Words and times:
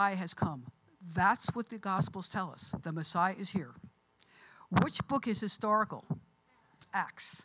Messiah 0.00 0.16
has 0.16 0.32
come. 0.32 0.64
That's 1.14 1.48
what 1.48 1.68
the 1.68 1.76
Gospels 1.76 2.26
tell 2.26 2.50
us. 2.50 2.72
The 2.82 2.90
Messiah 2.90 3.34
is 3.38 3.50
here. 3.50 3.74
Which 4.82 5.06
book 5.06 5.28
is 5.28 5.42
historical? 5.42 6.06
Acts. 6.94 7.42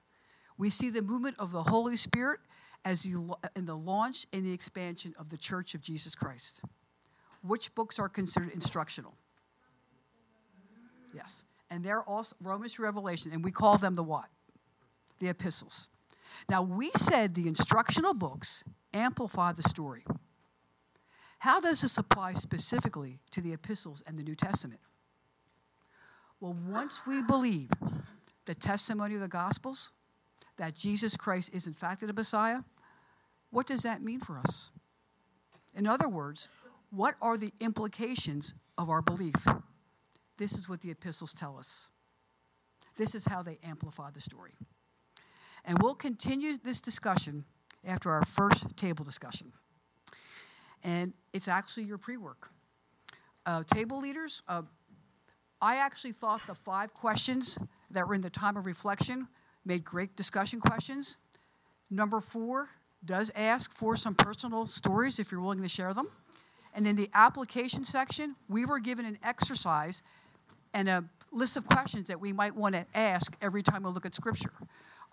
We 0.57 0.69
see 0.69 0.89
the 0.89 1.01
movement 1.01 1.35
of 1.37 1.51
the 1.51 1.63
Holy 1.63 1.97
Spirit 1.97 2.39
as 2.85 3.03
the, 3.03 3.35
in 3.57 3.65
the 3.65 3.75
launch 3.75 4.25
and 4.31 4.45
the 4.45 4.53
expansion 4.53 5.13
of 5.19 5.31
the 5.31 5.37
Church 5.37 5.75
of 5.75 5.81
Jesus 5.81 6.15
Christ. 6.15 6.61
Which 7.41 7.75
books 7.75 7.99
are 7.99 8.07
considered 8.07 8.53
instructional? 8.53 9.17
Yes. 11.13 11.43
And 11.69 11.83
they're 11.83 12.03
also 12.03 12.37
Romans 12.41 12.79
Revelation, 12.79 13.33
and 13.33 13.43
we 13.43 13.51
call 13.51 13.77
them 13.77 13.95
the 13.95 14.03
what? 14.03 14.29
The 15.19 15.27
epistles. 15.27 15.89
Now, 16.49 16.61
we 16.61 16.91
said 16.95 17.35
the 17.35 17.49
instructional 17.49 18.13
books 18.13 18.63
amplify 18.93 19.51
the 19.51 19.63
story. 19.63 20.05
How 21.45 21.59
does 21.59 21.81
this 21.81 21.99
apply 21.99 22.33
specifically 22.33 23.19
to 23.29 23.39
the 23.39 23.53
epistles 23.53 24.01
and 24.07 24.17
the 24.17 24.23
New 24.23 24.33
Testament? 24.33 24.79
Well, 26.39 26.57
once 26.67 27.01
we 27.05 27.21
believe 27.21 27.69
the 28.45 28.55
testimony 28.55 29.13
of 29.13 29.21
the 29.21 29.27
Gospels, 29.27 29.91
that 30.57 30.73
Jesus 30.73 31.15
Christ 31.15 31.51
is 31.53 31.67
in 31.67 31.73
fact 31.73 32.01
the 32.01 32.11
Messiah, 32.11 32.61
what 33.51 33.67
does 33.67 33.83
that 33.83 34.01
mean 34.01 34.21
for 34.21 34.39
us? 34.39 34.71
In 35.75 35.85
other 35.85 36.09
words, 36.09 36.47
what 36.89 37.13
are 37.21 37.37
the 37.37 37.53
implications 37.59 38.55
of 38.75 38.89
our 38.89 39.03
belief? 39.03 39.35
This 40.37 40.53
is 40.53 40.67
what 40.67 40.81
the 40.81 40.89
epistles 40.89 41.31
tell 41.31 41.59
us. 41.59 41.91
This 42.97 43.13
is 43.13 43.25
how 43.27 43.43
they 43.43 43.59
amplify 43.63 44.09
the 44.09 44.19
story. 44.19 44.53
And 45.63 45.77
we'll 45.79 45.93
continue 45.93 46.57
this 46.57 46.81
discussion 46.81 47.45
after 47.85 48.09
our 48.09 48.25
first 48.25 48.75
table 48.75 49.05
discussion. 49.05 49.53
And 50.85 51.13
it's 51.33 51.47
actually 51.47 51.83
your 51.83 51.97
pre 51.97 52.15
work. 52.15 52.51
Uh, 53.45 53.63
table 53.63 53.99
leaders, 53.99 54.43
uh, 54.47 54.61
I 55.61 55.77
actually 55.77 56.11
thought 56.13 56.45
the 56.47 56.55
five 56.55 56.93
questions 56.93 57.57
that 57.89 58.07
were 58.07 58.13
in 58.13 58.21
the 58.21 58.29
time 58.29 58.55
of 58.55 58.65
reflection 58.65 59.27
made 59.65 59.83
great 59.83 60.15
discussion 60.15 60.59
questions. 60.59 61.17
Number 61.89 62.21
four 62.21 62.69
does 63.03 63.31
ask 63.35 63.73
for 63.73 63.95
some 63.95 64.13
personal 64.13 64.67
stories 64.67 65.19
if 65.19 65.31
you're 65.31 65.41
willing 65.41 65.61
to 65.63 65.69
share 65.69 65.93
them. 65.93 66.09
And 66.73 66.87
in 66.87 66.95
the 66.95 67.09
application 67.13 67.83
section, 67.83 68.35
we 68.47 68.65
were 68.65 68.79
given 68.79 69.05
an 69.05 69.17
exercise 69.23 70.03
and 70.73 70.87
a 70.87 71.05
list 71.31 71.57
of 71.57 71.65
questions 71.65 72.07
that 72.09 72.19
we 72.19 72.31
might 72.31 72.55
want 72.55 72.75
to 72.75 72.85
ask 72.93 73.35
every 73.41 73.63
time 73.63 73.83
we 73.83 73.89
look 73.89 74.05
at 74.05 74.13
Scripture. 74.13 74.53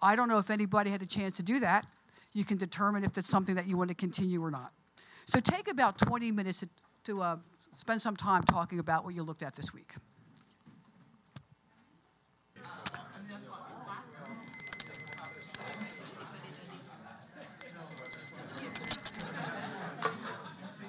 I 0.03 0.17
don't 0.17 0.29
know 0.29 0.39
if 0.39 0.51
anybody 0.51 0.91
had 0.91 1.03
a 1.03 1.07
chance 1.07 1.36
to 1.36 1.42
do 1.42 1.61
that. 1.61 1.86
You 2.33 2.45
can 2.45 2.59
determine 2.59 3.05
if 3.05 3.17
it's 3.17 3.29
something 3.29 3.55
that 3.55 3.67
you 3.67 3.77
want 3.77 3.89
to 3.89 3.95
continue 3.95 4.42
or 4.42 4.51
not. 4.51 4.73
So 5.27 5.41
take 5.41 5.70
about 5.70 5.98
20 5.98 6.33
minutes 6.33 6.65
to, 7.05 7.23
uh, 7.23 7.37
spend 7.77 8.03
some 8.03 8.17
time 8.17 8.42
talking 8.45 8.78
about 8.78 9.05
what 9.05 9.15
you 9.15 9.23
looked 9.23 9.42
at 9.42 9.56
this 9.56 9.73
week. 9.73 9.95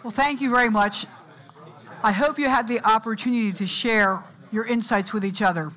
Well, 0.03 0.11
thank 0.11 0.41
you 0.41 0.49
very 0.49 0.69
much. 0.69 1.05
I 2.03 2.11
hope 2.11 2.37
you 2.37 2.49
had 2.49 2.67
the 2.67 2.81
opportunity 2.81 3.53
to 3.53 3.65
share 3.65 4.21
your 4.51 4.65
insights 4.65 5.13
with 5.13 5.23
each 5.23 5.41
other 5.41 5.71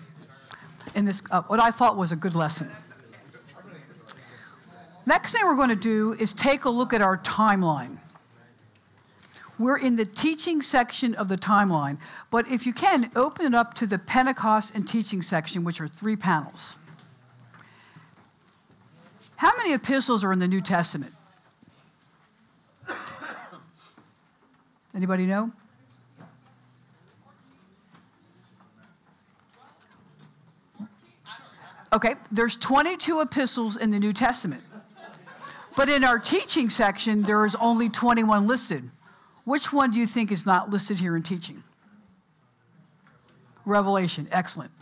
in 0.97 1.05
this, 1.05 1.23
uh, 1.31 1.43
what 1.43 1.61
I 1.61 1.71
thought 1.71 1.97
was 1.97 2.11
a 2.11 2.17
good 2.17 2.35
lesson. 2.35 2.69
Next 5.07 5.33
thing 5.33 5.47
we're 5.47 5.55
going 5.55 5.69
to 5.69 5.77
do 5.77 6.15
is 6.19 6.33
take 6.33 6.65
a 6.65 6.71
look 6.71 6.93
at 6.93 7.01
our 7.01 7.19
timeline. 7.19 7.99
We're 9.59 9.79
in 9.79 9.97
the 9.97 10.05
teaching 10.05 10.61
section 10.61 11.15
of 11.15 11.29
the 11.29 11.39
timeline, 11.39 11.99
but 12.31 12.49
if 12.49 12.67
you 12.67 12.75
can, 12.75 13.11
open 13.17 13.47
it 13.47 13.55
up 13.55 13.73
to 13.75 13.87
the 13.87 13.99
Pentecost 13.99 14.75
and 14.75 14.87
teaching 14.87 15.23
section, 15.23 15.65
which 15.65 15.81
are 15.81 15.89
three 15.89 16.17
panels. 16.17 16.77
How 19.37 19.57
many 19.57 19.73
epistles 19.73 20.25
are 20.25 20.33
in 20.33 20.39
the 20.39 20.49
New 20.49 20.61
Testament? 20.61 21.15
Anybody 24.95 25.27
know? 25.27 25.53
Okay, 31.93 32.15
there's 32.31 32.57
22 32.57 33.21
epistles 33.21 33.77
in 33.77 33.91
the 33.91 33.99
New 33.99 34.13
Testament. 34.13 34.63
But 35.77 35.89
in 35.89 36.05
our 36.05 36.19
teaching 36.19 36.71
section, 36.71 37.23
there 37.23 37.45
is 37.45 37.55
only 37.57 37.89
21 37.89 38.47
listed. 38.47 38.91
Which 39.47 39.73
one 39.73 39.93
do 39.93 40.01
you 40.01 40.09
think 40.09 40.33
is 40.33 40.45
not 40.45 40.71
listed 40.71 40.99
here 40.99 41.15
in 41.15 41.23
teaching? 41.23 41.63
Revelation, 43.65 44.27
excellent. 44.33 44.73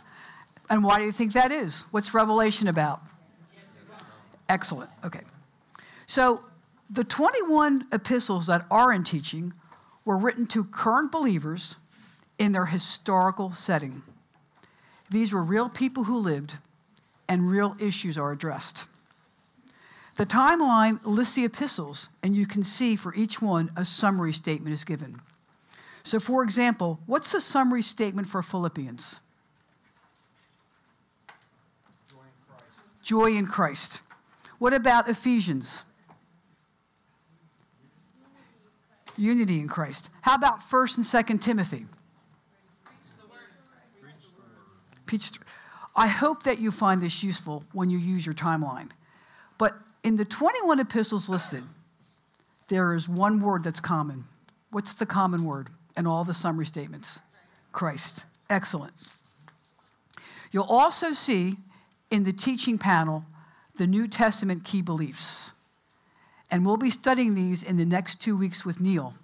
And 0.71 0.83
why 0.83 0.97
do 0.97 1.05
you 1.05 1.11
think 1.11 1.33
that 1.33 1.51
is? 1.51 1.83
What's 1.91 2.15
Revelation 2.15 2.67
about? 2.67 3.03
Excellent, 4.49 4.89
okay. 5.03 5.21
So 6.07 6.43
the 6.89 7.03
21 7.03 7.85
epistles 7.91 8.47
that 8.47 8.65
are 8.71 8.91
in 8.91 9.03
teaching 9.03 9.53
were 10.03 10.17
written 10.17 10.47
to 10.47 10.63
current 10.63 11.11
believers 11.11 11.75
in 12.39 12.51
their 12.51 12.65
historical 12.65 13.53
setting. 13.53 14.01
These 15.11 15.31
were 15.31 15.43
real 15.43 15.69
people 15.69 16.05
who 16.05 16.17
lived, 16.17 16.57
and 17.29 17.51
real 17.51 17.75
issues 17.79 18.17
are 18.17 18.31
addressed. 18.31 18.87
The 20.15 20.25
timeline 20.25 20.99
lists 21.03 21.35
the 21.35 21.43
epistles, 21.43 22.09
and 22.23 22.35
you 22.35 22.45
can 22.45 22.63
see 22.63 22.95
for 22.95 23.13
each 23.15 23.41
one 23.41 23.69
a 23.75 23.83
summary 23.83 24.31
statement 24.31 24.73
is 24.73 24.85
given. 24.85 25.21
So, 26.03 26.19
for 26.19 26.43
example, 26.43 26.99
what's 27.05 27.31
the 27.33 27.41
summary 27.41 27.81
statement 27.81 28.29
for 28.29 28.41
Philippians? 28.41 29.19
Joy 32.09 32.17
in 32.17 32.45
Christ. 32.47 32.65
Joy 33.03 33.31
in 33.31 33.47
Christ. 33.47 34.01
What 34.57 34.73
about 34.73 35.09
Ephesians? 35.09 35.83
Unity 39.17 39.59
in 39.59 39.67
Christ. 39.67 40.09
How 40.21 40.35
about 40.35 40.61
1st 40.61 40.97
and 40.97 41.05
2nd 41.05 41.41
Timothy? 41.41 41.87
Preach 45.05 45.31
I 45.95 46.07
hope 46.07 46.43
that 46.43 46.59
you 46.59 46.71
find 46.71 47.01
this 47.01 47.23
useful 47.23 47.63
when 47.71 47.89
you 47.89 47.97
use 47.97 48.25
your 48.25 48.35
timeline. 48.35 48.89
But 49.57 49.73
in 50.05 50.17
the 50.17 50.23
21 50.23 50.79
epistles 50.79 51.27
listed, 51.27 51.63
there 52.67 52.93
is 52.93 53.09
one 53.09 53.41
word 53.41 53.63
that's 53.63 53.79
common. 53.79 54.25
What's 54.69 54.93
the 54.93 55.07
common 55.07 55.43
word 55.43 55.69
in 55.97 56.05
all 56.05 56.23
the 56.23 56.33
summary 56.33 56.67
statements? 56.67 57.19
Christ. 57.71 58.23
Excellent. 58.47 58.93
You'll 60.51 60.63
also 60.69 61.11
see 61.11 61.55
in 62.11 62.23
the 62.23 62.31
teaching 62.31 62.77
panel 62.77 63.25
the 63.77 63.87
New 63.87 64.07
Testament 64.07 64.63
key 64.63 64.83
beliefs. 64.83 65.51
And 66.51 66.63
we'll 66.63 66.77
be 66.77 66.91
studying 66.91 67.33
these 67.33 67.63
in 67.63 67.77
the 67.77 67.85
next 67.85 68.21
two 68.21 68.37
weeks 68.37 68.63
with 68.63 68.79
Neil, 68.79 69.15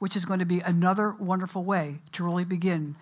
which 0.00 0.16
is 0.16 0.24
going 0.24 0.40
to 0.40 0.44
be 0.44 0.58
another 0.58 1.12
wonderful 1.12 1.62
way 1.62 2.00
to 2.10 2.24
really 2.24 2.44
begin 2.44 2.96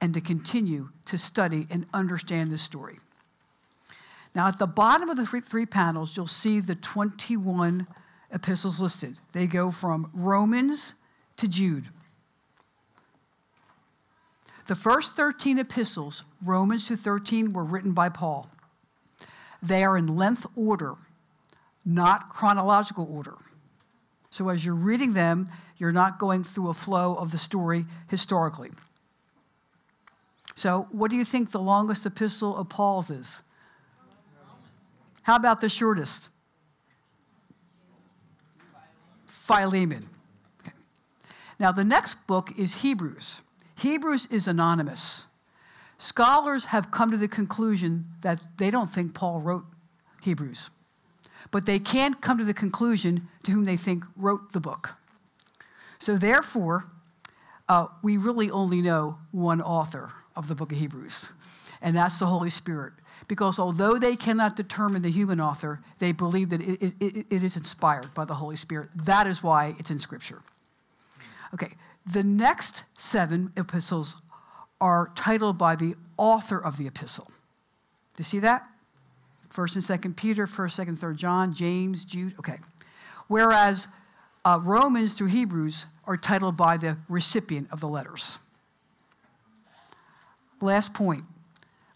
and 0.00 0.14
to 0.14 0.20
continue 0.20 0.90
to 1.06 1.18
study 1.18 1.66
and 1.70 1.86
understand 1.92 2.52
this 2.52 2.62
story. 2.62 3.00
Now, 4.38 4.46
at 4.46 4.60
the 4.60 4.68
bottom 4.68 5.10
of 5.10 5.16
the 5.16 5.26
three, 5.26 5.66
panels, 5.66 6.16
you'll 6.16 6.28
see 6.28 6.60
the 6.60 6.76
21 6.76 7.88
epistles 8.30 8.78
listed. 8.78 9.18
They 9.32 9.48
go 9.48 9.72
from 9.72 10.12
Romans 10.14 10.94
to 11.38 11.48
Jude. 11.48 11.88
The 14.68 14.76
first 14.76 15.16
13 15.16 15.58
epistles, 15.58 16.22
Romans 16.40 16.86
to 16.86 16.96
13, 16.96 17.52
were 17.52 17.64
written 17.64 17.94
by 17.94 18.10
Paul. 18.10 18.48
They 19.60 19.82
are 19.82 19.98
in 19.98 20.06
length 20.06 20.46
order 20.54 20.94
not 21.84 22.28
chronological 22.28 23.08
order. 23.10 23.34
So 24.30 24.50
as 24.50 24.64
you're 24.64 24.76
reading 24.76 25.14
them, 25.14 25.48
you're 25.78 25.90
not 25.90 26.20
going 26.20 26.44
through 26.44 26.68
a 26.68 26.74
flow 26.74 27.16
of 27.16 27.32
the 27.32 27.38
story 27.38 27.86
historically. 28.06 28.70
So, 30.54 30.86
what 30.92 31.10
do 31.10 31.16
you 31.16 31.24
think 31.24 31.50
the 31.50 31.58
longest 31.58 32.06
epistle 32.06 32.56
of 32.56 32.68
Paul's 32.68 33.10
is? 33.10 33.40
How 35.28 35.36
about 35.36 35.60
the 35.60 35.68
shortest? 35.68 36.30
Philemon. 39.26 40.08
Okay. 40.60 40.72
Now, 41.60 41.70
the 41.70 41.84
next 41.84 42.26
book 42.26 42.50
is 42.58 42.82
Hebrews. 42.82 43.42
Hebrews 43.76 44.26
is 44.30 44.48
anonymous. 44.48 45.26
Scholars 45.98 46.64
have 46.66 46.90
come 46.90 47.10
to 47.10 47.16
the 47.16 47.28
conclusion 47.28 48.06
that 48.22 48.40
they 48.56 48.70
don't 48.70 48.90
think 48.90 49.14
Paul 49.14 49.40
wrote 49.40 49.66
Hebrews 50.22 50.70
but 51.50 51.66
they 51.66 51.78
can't 51.78 52.20
come 52.20 52.38
to 52.38 52.44
the 52.44 52.54
conclusion 52.54 53.28
to 53.42 53.52
whom 53.52 53.64
they 53.64 53.76
think 53.76 54.04
wrote 54.16 54.52
the 54.52 54.60
book. 54.60 54.96
So, 55.98 56.16
therefore, 56.16 56.86
uh, 57.68 57.88
we 58.02 58.16
really 58.16 58.50
only 58.50 58.80
know 58.80 59.18
one 59.30 59.60
author 59.60 60.12
of 60.36 60.48
the 60.48 60.54
book 60.54 60.72
of 60.72 60.78
Hebrews, 60.78 61.28
and 61.82 61.96
that's 61.96 62.18
the 62.18 62.26
Holy 62.26 62.50
Spirit. 62.50 62.92
Because 63.26 63.58
although 63.58 63.98
they 63.98 64.16
cannot 64.16 64.56
determine 64.56 65.02
the 65.02 65.10
human 65.10 65.40
author, 65.40 65.80
they 65.98 66.12
believe 66.12 66.50
that 66.50 66.60
it, 66.60 66.94
it, 67.00 67.26
it 67.28 67.42
is 67.42 67.56
inspired 67.56 68.14
by 68.14 68.24
the 68.24 68.34
Holy 68.34 68.56
Spirit. 68.56 68.90
That 68.94 69.26
is 69.26 69.42
why 69.42 69.74
it's 69.78 69.90
in 69.90 69.98
Scripture. 69.98 70.42
Okay, 71.54 71.74
The 72.06 72.22
next 72.22 72.84
seven 72.96 73.52
epistles 73.56 74.16
are 74.80 75.10
titled 75.14 75.58
by 75.58 75.76
the 75.76 75.94
author 76.16 76.58
of 76.58 76.76
the 76.76 76.86
epistle. 76.86 77.26
Do 77.26 78.20
you 78.20 78.24
see 78.24 78.38
that? 78.40 78.66
First 79.50 79.74
and 79.74 79.84
Second 79.84 80.16
Peter, 80.16 80.46
First, 80.46 80.76
Second, 80.76 80.98
Third 80.98 81.16
John, 81.16 81.52
James, 81.52 82.04
Jude. 82.04 82.34
Okay. 82.38 82.58
Whereas 83.26 83.88
uh, 84.44 84.60
Romans 84.62 85.14
through 85.14 85.28
Hebrews 85.28 85.86
are 86.04 86.16
titled 86.16 86.56
by 86.56 86.76
the 86.76 86.98
recipient 87.08 87.68
of 87.70 87.80
the 87.80 87.88
letters. 87.88 88.38
Last 90.60 90.94
point. 90.94 91.24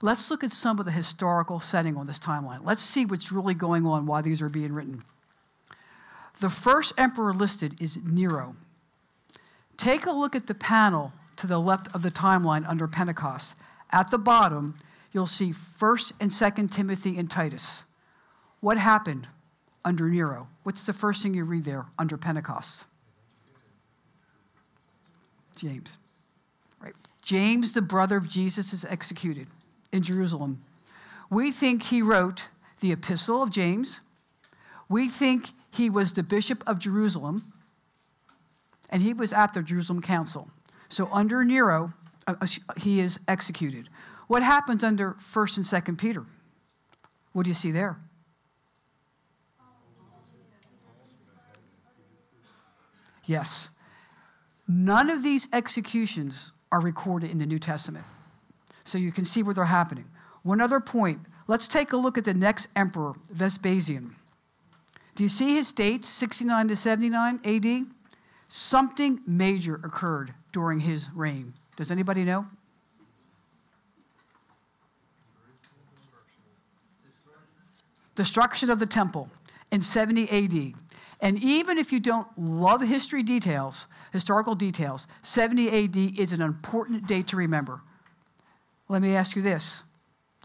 Let's 0.04 0.32
look 0.32 0.42
at 0.42 0.52
some 0.52 0.80
of 0.80 0.84
the 0.84 0.90
historical 0.90 1.60
setting 1.60 1.96
on 1.96 2.08
this 2.08 2.18
timeline. 2.18 2.64
Let's 2.64 2.82
see 2.82 3.06
what's 3.06 3.30
really 3.30 3.54
going 3.54 3.86
on, 3.86 4.04
why 4.04 4.20
these 4.20 4.42
are 4.42 4.48
being 4.48 4.72
written. 4.72 5.04
The 6.40 6.50
first 6.50 6.92
emperor 6.98 7.32
listed 7.32 7.80
is 7.80 7.96
Nero. 8.04 8.56
Take 9.76 10.04
a 10.04 10.10
look 10.10 10.34
at 10.34 10.48
the 10.48 10.54
panel 10.54 11.12
to 11.36 11.46
the 11.46 11.60
left 11.60 11.94
of 11.94 12.02
the 12.02 12.10
timeline 12.10 12.68
under 12.68 12.88
Pentecost. 12.88 13.54
At 13.90 14.10
the 14.10 14.18
bottom, 14.18 14.74
you'll 15.12 15.28
see 15.28 15.50
1st 15.50 16.12
and 16.18 16.30
2nd 16.32 16.72
Timothy 16.72 17.16
and 17.16 17.30
Titus. 17.30 17.84
What 18.58 18.78
happened 18.78 19.28
under 19.84 20.08
Nero? 20.08 20.48
What's 20.64 20.84
the 20.84 20.92
first 20.92 21.22
thing 21.22 21.34
you 21.34 21.44
read 21.44 21.62
there 21.62 21.86
under 21.96 22.16
Pentecost? 22.16 22.86
James. 25.56 25.98
Right. 26.80 26.94
James, 27.22 27.72
the 27.72 27.82
brother 27.82 28.16
of 28.16 28.28
Jesus, 28.28 28.72
is 28.72 28.84
executed 28.84 29.46
in 29.92 30.02
Jerusalem. 30.02 30.62
We 31.30 31.50
think 31.50 31.84
he 31.84 32.02
wrote 32.02 32.48
the 32.80 32.92
Epistle 32.92 33.42
of 33.42 33.50
James. 33.50 34.00
We 34.88 35.08
think 35.08 35.50
he 35.70 35.88
was 35.88 36.12
the 36.12 36.22
bishop 36.22 36.62
of 36.66 36.78
Jerusalem, 36.78 37.52
and 38.90 39.02
he 39.02 39.14
was 39.14 39.32
at 39.32 39.54
the 39.54 39.62
Jerusalem 39.62 40.02
council. 40.02 40.50
So 40.88 41.08
under 41.12 41.44
Nero, 41.44 41.94
uh, 42.26 42.34
uh 42.40 42.46
he 42.78 43.00
is 43.00 43.18
executed. 43.26 43.88
What 44.26 44.42
happens 44.42 44.84
under 44.84 45.12
1st 45.14 45.56
and 45.58 45.66
2nd 45.66 45.98
Peter? 45.98 46.24
What 47.32 47.44
do 47.44 47.50
you 47.50 47.54
see 47.54 47.70
there? 47.70 47.98
Yes. 53.24 53.70
None 54.66 55.10
of 55.10 55.22
these 55.22 55.48
executions 55.52 56.52
are 56.70 56.80
recorded 56.80 57.30
in 57.30 57.38
the 57.38 57.46
New 57.46 57.58
Testament. 57.58 58.04
So 58.84 58.98
you 58.98 59.12
can 59.12 59.24
see 59.24 59.42
where 59.42 59.54
they're 59.54 59.64
happening. 59.66 60.06
One 60.42 60.60
other 60.60 60.80
point 60.80 61.20
let's 61.46 61.66
take 61.66 61.92
a 61.92 61.96
look 61.96 62.16
at 62.16 62.24
the 62.24 62.34
next 62.34 62.68
emperor, 62.74 63.12
Vespasian. 63.30 64.14
Do 65.14 65.22
you 65.22 65.28
see 65.28 65.56
his 65.56 65.72
dates, 65.72 66.08
69 66.08 66.68
to 66.68 66.76
79 66.76 67.40
AD? 67.44 67.86
Something 68.48 69.20
major 69.26 69.76
occurred 69.76 70.34
during 70.52 70.80
his 70.80 71.08
reign. 71.14 71.54
Does 71.76 71.90
anybody 71.90 72.24
know? 72.24 72.46
Destruction 78.14 78.70
of 78.70 78.78
the 78.78 78.86
temple 78.86 79.30
in 79.70 79.80
70 79.80 80.28
AD. 80.30 80.74
And 81.20 81.42
even 81.42 81.78
if 81.78 81.92
you 81.92 82.00
don't 82.00 82.26
love 82.36 82.82
history 82.82 83.22
details, 83.22 83.86
historical 84.12 84.54
details, 84.54 85.06
70 85.22 85.84
AD 85.84 85.96
is 86.18 86.32
an 86.32 86.42
important 86.42 87.06
date 87.06 87.28
to 87.28 87.36
remember. 87.36 87.80
Let 88.92 89.00
me 89.00 89.16
ask 89.16 89.34
you 89.36 89.40
this. 89.40 89.84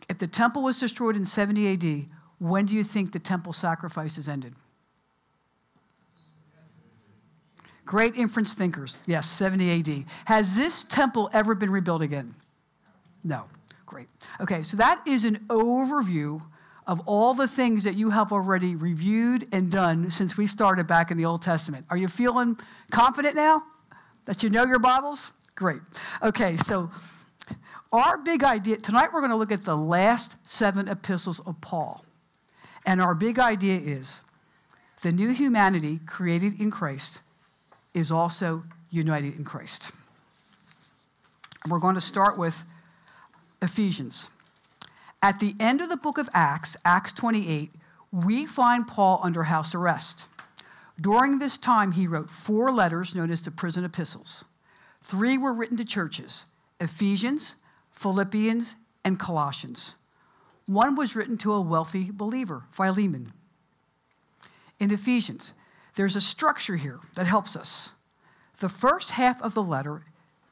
If 0.07 0.19
the 0.19 0.27
temple 0.27 0.63
was 0.63 0.79
destroyed 0.79 1.17
in 1.17 1.25
70 1.25 1.73
AD, 1.73 2.05
when 2.39 2.65
do 2.65 2.73
you 2.73 2.81
think 2.81 3.11
the 3.11 3.19
temple 3.19 3.51
sacrifices 3.51 4.29
ended? 4.29 4.55
Great 7.83 8.15
inference 8.15 8.53
thinkers. 8.53 8.99
Yes, 9.05 9.29
70 9.29 9.79
AD. 9.79 10.05
Has 10.25 10.55
this 10.55 10.85
temple 10.85 11.29
ever 11.33 11.55
been 11.55 11.69
rebuilt 11.69 12.01
again? 12.01 12.35
No. 13.21 13.47
Great. 13.85 14.07
Okay, 14.39 14.63
so 14.63 14.77
that 14.77 15.01
is 15.05 15.25
an 15.25 15.45
overview 15.49 16.41
of 16.85 17.01
all 17.05 17.33
the 17.33 17.49
things 17.49 17.83
that 17.83 17.95
you 17.95 18.11
have 18.11 18.31
already 18.31 18.75
reviewed 18.75 19.45
and 19.51 19.69
done 19.69 20.09
since 20.09 20.37
we 20.37 20.47
started 20.47 20.87
back 20.87 21.11
in 21.11 21.17
the 21.17 21.25
Old 21.25 21.41
Testament. 21.41 21.85
Are 21.89 21.97
you 21.97 22.07
feeling 22.07 22.57
confident 22.91 23.35
now 23.35 23.63
that 24.23 24.41
you 24.41 24.49
know 24.49 24.63
your 24.63 24.79
Bibles? 24.79 25.33
Great. 25.55 25.81
Okay, 26.23 26.55
so 26.55 26.89
our 27.91 28.17
big 28.17 28.43
idea 28.43 28.77
tonight, 28.77 29.09
we're 29.13 29.21
going 29.21 29.31
to 29.31 29.37
look 29.37 29.51
at 29.51 29.63
the 29.63 29.77
last 29.77 30.35
seven 30.43 30.87
epistles 30.87 31.39
of 31.41 31.59
Paul. 31.61 32.03
And 32.85 33.01
our 33.01 33.15
big 33.15 33.39
idea 33.39 33.79
is 33.79 34.21
the 35.01 35.11
new 35.11 35.31
humanity 35.31 35.99
created 36.05 36.59
in 36.59 36.71
Christ 36.71 37.21
is 37.93 38.11
also 38.11 38.63
united 38.89 39.37
in 39.37 39.43
Christ. 39.43 39.91
We're 41.67 41.79
going 41.79 41.95
to 41.95 42.01
start 42.01 42.37
with 42.37 42.63
Ephesians. 43.61 44.29
At 45.21 45.39
the 45.39 45.55
end 45.59 45.81
of 45.81 45.89
the 45.89 45.97
book 45.97 46.17
of 46.17 46.29
Acts, 46.33 46.77
Acts 46.85 47.11
28, 47.11 47.71
we 48.11 48.45
find 48.45 48.87
Paul 48.87 49.19
under 49.23 49.43
house 49.43 49.75
arrest. 49.75 50.27
During 50.99 51.39
this 51.39 51.57
time, 51.57 51.91
he 51.91 52.07
wrote 52.07 52.29
four 52.29 52.71
letters 52.71 53.13
known 53.13 53.31
as 53.31 53.41
the 53.41 53.51
prison 53.51 53.83
epistles. 53.83 54.45
Three 55.03 55.37
were 55.37 55.53
written 55.53 55.77
to 55.77 55.85
churches 55.85 56.45
Ephesians, 56.79 57.55
Philippians, 57.97 58.75
and 59.03 59.17
Colossians. 59.17 59.95
One 60.67 60.95
was 60.95 61.15
written 61.15 61.35
to 61.39 61.53
a 61.53 61.61
wealthy 61.61 62.11
believer, 62.11 62.65
Philemon. 62.69 63.33
In 64.79 64.91
Ephesians, 64.91 65.53
there's 65.95 66.15
a 66.15 66.21
structure 66.21 66.75
here 66.75 66.99
that 67.15 67.25
helps 67.25 67.55
us. 67.55 67.93
The 68.59 68.69
first 68.69 69.11
half 69.11 69.41
of 69.41 69.55
the 69.55 69.63
letter 69.63 70.03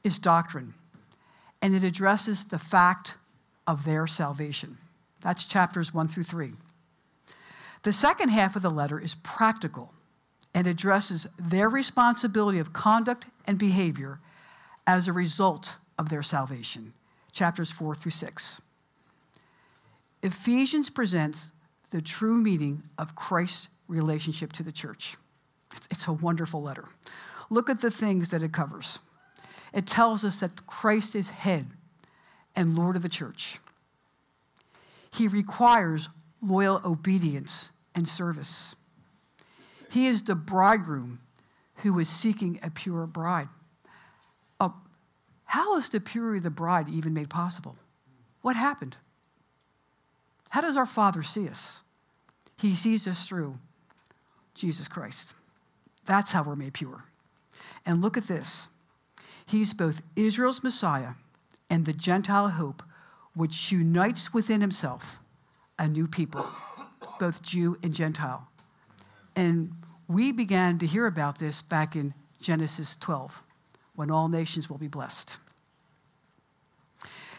is 0.03 0.18
doctrine, 0.18 0.74
and 1.62 1.75
it 1.75 1.83
addresses 1.83 2.45
the 2.45 2.57
fact 2.57 3.15
of 3.68 3.86
their 3.86 4.07
salvation. 4.07 4.77
That's 5.21 5.45
chapters 5.45 5.94
one 5.94 6.07
through 6.07 6.24
three. 6.24 6.53
The 7.83 7.94
second 7.94 8.30
half 8.30 8.56
of 8.56 8.63
the 8.63 8.71
letter 8.71 9.00
is 9.00 9.15
practical 9.21 9.94
and 10.56 10.65
addresses 10.65 11.27
their 11.38 11.69
responsibility 11.69 12.57
of 12.57 12.74
conduct 12.74 13.25
and 13.45 13.59
behavior 13.59 14.19
as 14.88 15.07
a 15.07 15.13
result 15.13 15.75
of 16.00 16.09
their 16.09 16.24
salvation, 16.24 16.94
chapters 17.36 17.70
four 17.70 17.94
through 17.94 18.12
six. 18.12 18.62
Ephesians 20.24 20.90
presents 20.90 21.52
the 21.92 22.02
true 22.02 22.42
meaning 22.42 22.84
of 22.98 23.14
Christ's 23.14 23.68
relationship 23.88 24.54
to 24.54 24.64
the 24.64 24.72
church. 24.72 25.18
It's 25.92 26.08
a 26.08 26.14
wonderful 26.14 26.62
letter. 26.62 26.86
Look 27.52 27.70
at 27.70 27.82
the 27.82 27.92
things 27.92 28.30
that 28.30 28.42
it 28.42 28.54
covers. 28.54 29.00
It 29.74 29.86
tells 29.86 30.24
us 30.24 30.40
that 30.40 30.66
Christ 30.66 31.16
is 31.16 31.30
head 31.30 31.68
and 32.56 32.77
Lord 32.77 32.96
of 32.96 33.04
the 33.04 33.10
church. 33.10 33.60
He 35.13 35.27
requires 35.27 36.10
loyal 36.42 36.82
obedience 36.84 37.72
and 37.94 38.08
service. 38.08 38.75
He 39.92 40.08
is 40.08 40.24
the 40.24 40.36
bridegroom 40.36 41.20
who 41.77 42.00
is 42.00 42.10
seeking 42.10 42.60
a 42.63 42.72
pure 42.72 43.06
bride. 43.06 43.50
How 45.46 45.78
is 45.78 45.90
the 45.90 46.00
purity 46.00 46.38
of 46.38 46.44
the 46.44 46.50
bride 46.50 46.90
even 46.90 47.14
made 47.14 47.30
possible? 47.30 47.75
What 48.42 48.56
happened? 48.56 48.98
How 50.50 50.62
does 50.62 50.78
our 50.78 50.86
Father 50.86 51.24
see 51.24 51.48
us? 51.48 51.82
He 52.58 52.75
sees 52.75 53.08
us 53.08 53.28
through 53.28 53.58
Jesus 54.54 54.88
Christ. 54.88 55.34
That's 56.06 56.32
how 56.32 56.44
we're 56.44 56.56
made 56.56 56.74
pure. 56.74 57.06
And 57.86 58.02
look 58.02 58.18
at 58.18 58.28
this 58.28 58.68
He's 59.46 59.74
both 59.74 60.02
Israel's 60.16 60.64
Messiah 60.64 61.12
and 61.70 61.86
the 61.86 61.94
Gentile 61.94 62.50
hope, 62.50 62.84
which 63.36 63.72
unites 63.72 64.34
within 64.34 64.62
himself 64.62 65.20
a 65.78 65.88
new 65.88 66.08
people, 66.08 66.46
both 67.20 67.42
Jew 67.42 67.78
and 67.84 67.94
Gentile. 67.94 68.48
And 69.36 69.74
we 70.08 70.32
began 70.32 70.80
to 70.80 70.86
hear 70.86 71.06
about 71.06 71.40
this 71.40 71.62
back 71.62 71.96
in 71.96 72.14
Genesis 72.40 72.96
12, 73.00 73.44
when 73.96 74.12
all 74.12 74.28
nations 74.28 74.70
will 74.70 74.78
be 74.78 74.88
blessed. 74.88 75.38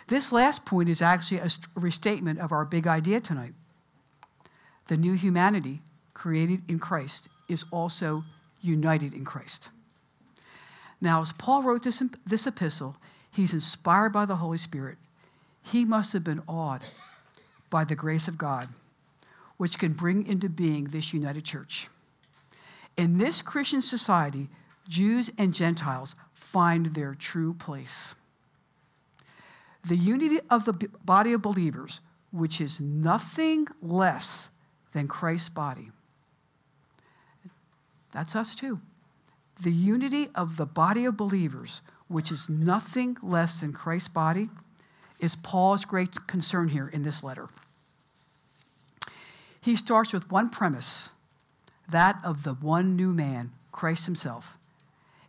This 0.08 0.32
last 0.32 0.64
point 0.64 0.88
is 0.88 1.02
actually 1.02 1.38
a 1.38 1.48
restatement 1.74 2.38
of 2.38 2.52
our 2.52 2.64
big 2.64 2.86
idea 2.86 3.20
tonight. 3.20 3.54
The 4.86 4.96
new 4.96 5.14
humanity 5.14 5.82
created 6.14 6.62
in 6.68 6.78
Christ 6.78 7.28
is 7.48 7.64
also 7.70 8.22
united 8.62 9.12
in 9.12 9.24
Christ. 9.24 9.70
Now, 11.00 11.22
as 11.22 11.32
Paul 11.32 11.62
wrote 11.62 11.82
this, 11.82 12.02
this 12.24 12.46
epistle, 12.46 12.96
he's 13.30 13.52
inspired 13.52 14.10
by 14.10 14.24
the 14.24 14.36
Holy 14.36 14.58
Spirit. 14.58 14.96
He 15.62 15.84
must 15.84 16.12
have 16.12 16.24
been 16.24 16.42
awed 16.48 16.82
by 17.68 17.84
the 17.84 17.96
grace 17.96 18.28
of 18.28 18.38
God, 18.38 18.68
which 19.56 19.78
can 19.78 19.92
bring 19.92 20.26
into 20.26 20.48
being 20.48 20.84
this 20.84 21.12
united 21.12 21.44
church. 21.44 21.88
In 22.96 23.18
this 23.18 23.42
Christian 23.42 23.82
society, 23.82 24.48
Jews 24.88 25.30
and 25.36 25.52
Gentiles 25.52 26.14
find 26.56 26.86
their 26.94 27.14
true 27.14 27.52
place. 27.52 28.14
The 29.86 29.96
unity 30.14 30.40
of 30.48 30.64
the 30.64 30.72
body 31.04 31.34
of 31.34 31.42
believers, 31.42 32.00
which 32.30 32.62
is 32.62 32.80
nothing 32.80 33.68
less 33.82 34.48
than 34.94 35.06
Christ's 35.06 35.50
body. 35.50 35.90
That's 38.14 38.34
us 38.34 38.54
too. 38.54 38.80
the 39.60 39.72
unity 39.72 40.28
of 40.34 40.56
the 40.56 40.66
body 40.66 41.04
of 41.04 41.16
believers, 41.16 41.80
which 42.08 42.30
is 42.30 42.48
nothing 42.48 43.16
less 43.22 43.60
than 43.60 43.72
Christ's 43.72 44.08
body, 44.08 44.50
is 45.18 45.36
Paul's 45.36 45.84
great 45.84 46.26
concern 46.26 46.68
here 46.68 46.88
in 46.88 47.02
this 47.02 47.22
letter. 47.22 47.48
He 49.60 49.76
starts 49.76 50.12
with 50.12 50.30
one 50.30 50.50
premise 50.50 51.10
that 51.88 52.20
of 52.24 52.42
the 52.42 52.54
one 52.54 52.96
new 52.96 53.12
man, 53.12 53.52
Christ 53.72 54.06
Himself, 54.06 54.58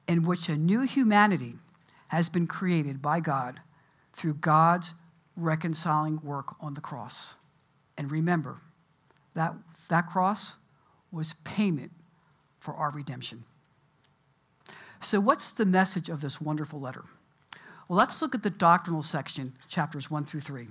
in 0.07 0.23
which 0.23 0.49
a 0.49 0.55
new 0.55 0.81
humanity 0.81 1.55
has 2.09 2.29
been 2.29 2.47
created 2.47 3.01
by 3.01 3.19
God 3.19 3.59
through 4.13 4.35
God's 4.35 4.93
reconciling 5.35 6.19
work 6.23 6.55
on 6.59 6.73
the 6.73 6.81
cross. 6.81 7.35
And 7.97 8.11
remember, 8.11 8.61
that, 9.35 9.53
that 9.89 10.07
cross 10.07 10.55
was 11.11 11.35
payment 11.43 11.91
for 12.59 12.73
our 12.73 12.91
redemption. 12.91 13.43
So, 14.99 15.19
what's 15.19 15.51
the 15.51 15.65
message 15.65 16.09
of 16.09 16.21
this 16.21 16.41
wonderful 16.41 16.79
letter? 16.79 17.03
Well, 17.87 17.97
let's 17.97 18.21
look 18.21 18.35
at 18.35 18.43
the 18.43 18.49
doctrinal 18.49 19.03
section, 19.03 19.53
chapters 19.69 20.09
1 20.09 20.25
through 20.25 20.41
3. 20.41 20.67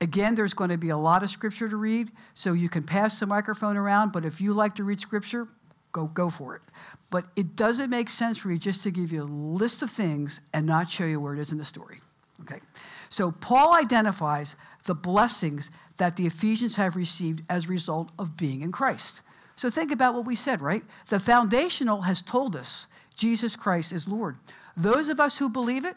Again, 0.00 0.34
there's 0.34 0.54
going 0.54 0.70
to 0.70 0.78
be 0.78 0.88
a 0.88 0.96
lot 0.96 1.22
of 1.22 1.30
scripture 1.30 1.68
to 1.68 1.76
read, 1.76 2.10
so 2.32 2.52
you 2.52 2.68
can 2.68 2.82
pass 2.82 3.20
the 3.20 3.26
microphone 3.26 3.76
around, 3.76 4.12
but 4.12 4.24
if 4.24 4.40
you 4.40 4.52
like 4.52 4.74
to 4.76 4.84
read 4.84 5.00
scripture, 5.00 5.48
go, 5.94 6.06
go 6.08 6.28
for 6.28 6.54
it. 6.54 6.62
But 7.08 7.24
it 7.36 7.56
doesn't 7.56 7.88
make 7.88 8.10
sense 8.10 8.36
for 8.36 8.48
me 8.48 8.58
just 8.58 8.82
to 8.82 8.90
give 8.90 9.10
you 9.10 9.22
a 9.22 9.24
list 9.24 9.82
of 9.82 9.90
things 9.90 10.42
and 10.52 10.66
not 10.66 10.90
show 10.90 11.06
you 11.06 11.18
where 11.18 11.32
it 11.32 11.40
is 11.40 11.52
in 11.52 11.56
the 11.56 11.64
story. 11.64 12.00
Okay? 12.42 12.60
So 13.08 13.30
Paul 13.30 13.74
identifies 13.74 14.56
the 14.84 14.94
blessings 14.94 15.70
that 15.96 16.16
the 16.16 16.26
Ephesians 16.26 16.76
have 16.76 16.96
received 16.96 17.42
as 17.48 17.64
a 17.64 17.68
result 17.68 18.10
of 18.18 18.36
being 18.36 18.60
in 18.60 18.72
Christ. 18.72 19.22
So 19.56 19.70
think 19.70 19.92
about 19.92 20.14
what 20.14 20.26
we 20.26 20.34
said, 20.34 20.60
right? 20.60 20.82
The 21.08 21.20
foundational 21.20 22.02
has 22.02 22.20
told 22.20 22.56
us 22.56 22.88
Jesus 23.16 23.54
Christ 23.54 23.92
is 23.92 24.08
Lord. 24.08 24.36
Those 24.76 25.08
of 25.08 25.20
us 25.20 25.38
who 25.38 25.48
believe 25.48 25.84
it, 25.84 25.96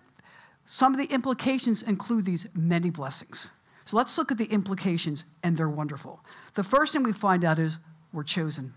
some 0.64 0.94
of 0.94 1.00
the 1.00 1.12
implications 1.12 1.82
include 1.82 2.26
these 2.26 2.46
many 2.54 2.92
blessings. 2.92 3.50
So 3.86 3.98
let's 3.98 4.16
look 4.18 4.32
at 4.32 4.38
the 4.38 4.52
implications, 4.52 5.26
and 5.42 5.58
they're 5.58 5.70
wonderful. 5.70 6.20
The 6.54 6.64
first 6.64 6.94
thing 6.94 7.02
we 7.02 7.14
find 7.14 7.44
out 7.44 7.58
is 7.58 7.80
we're 8.14 8.24
chosen. 8.24 8.74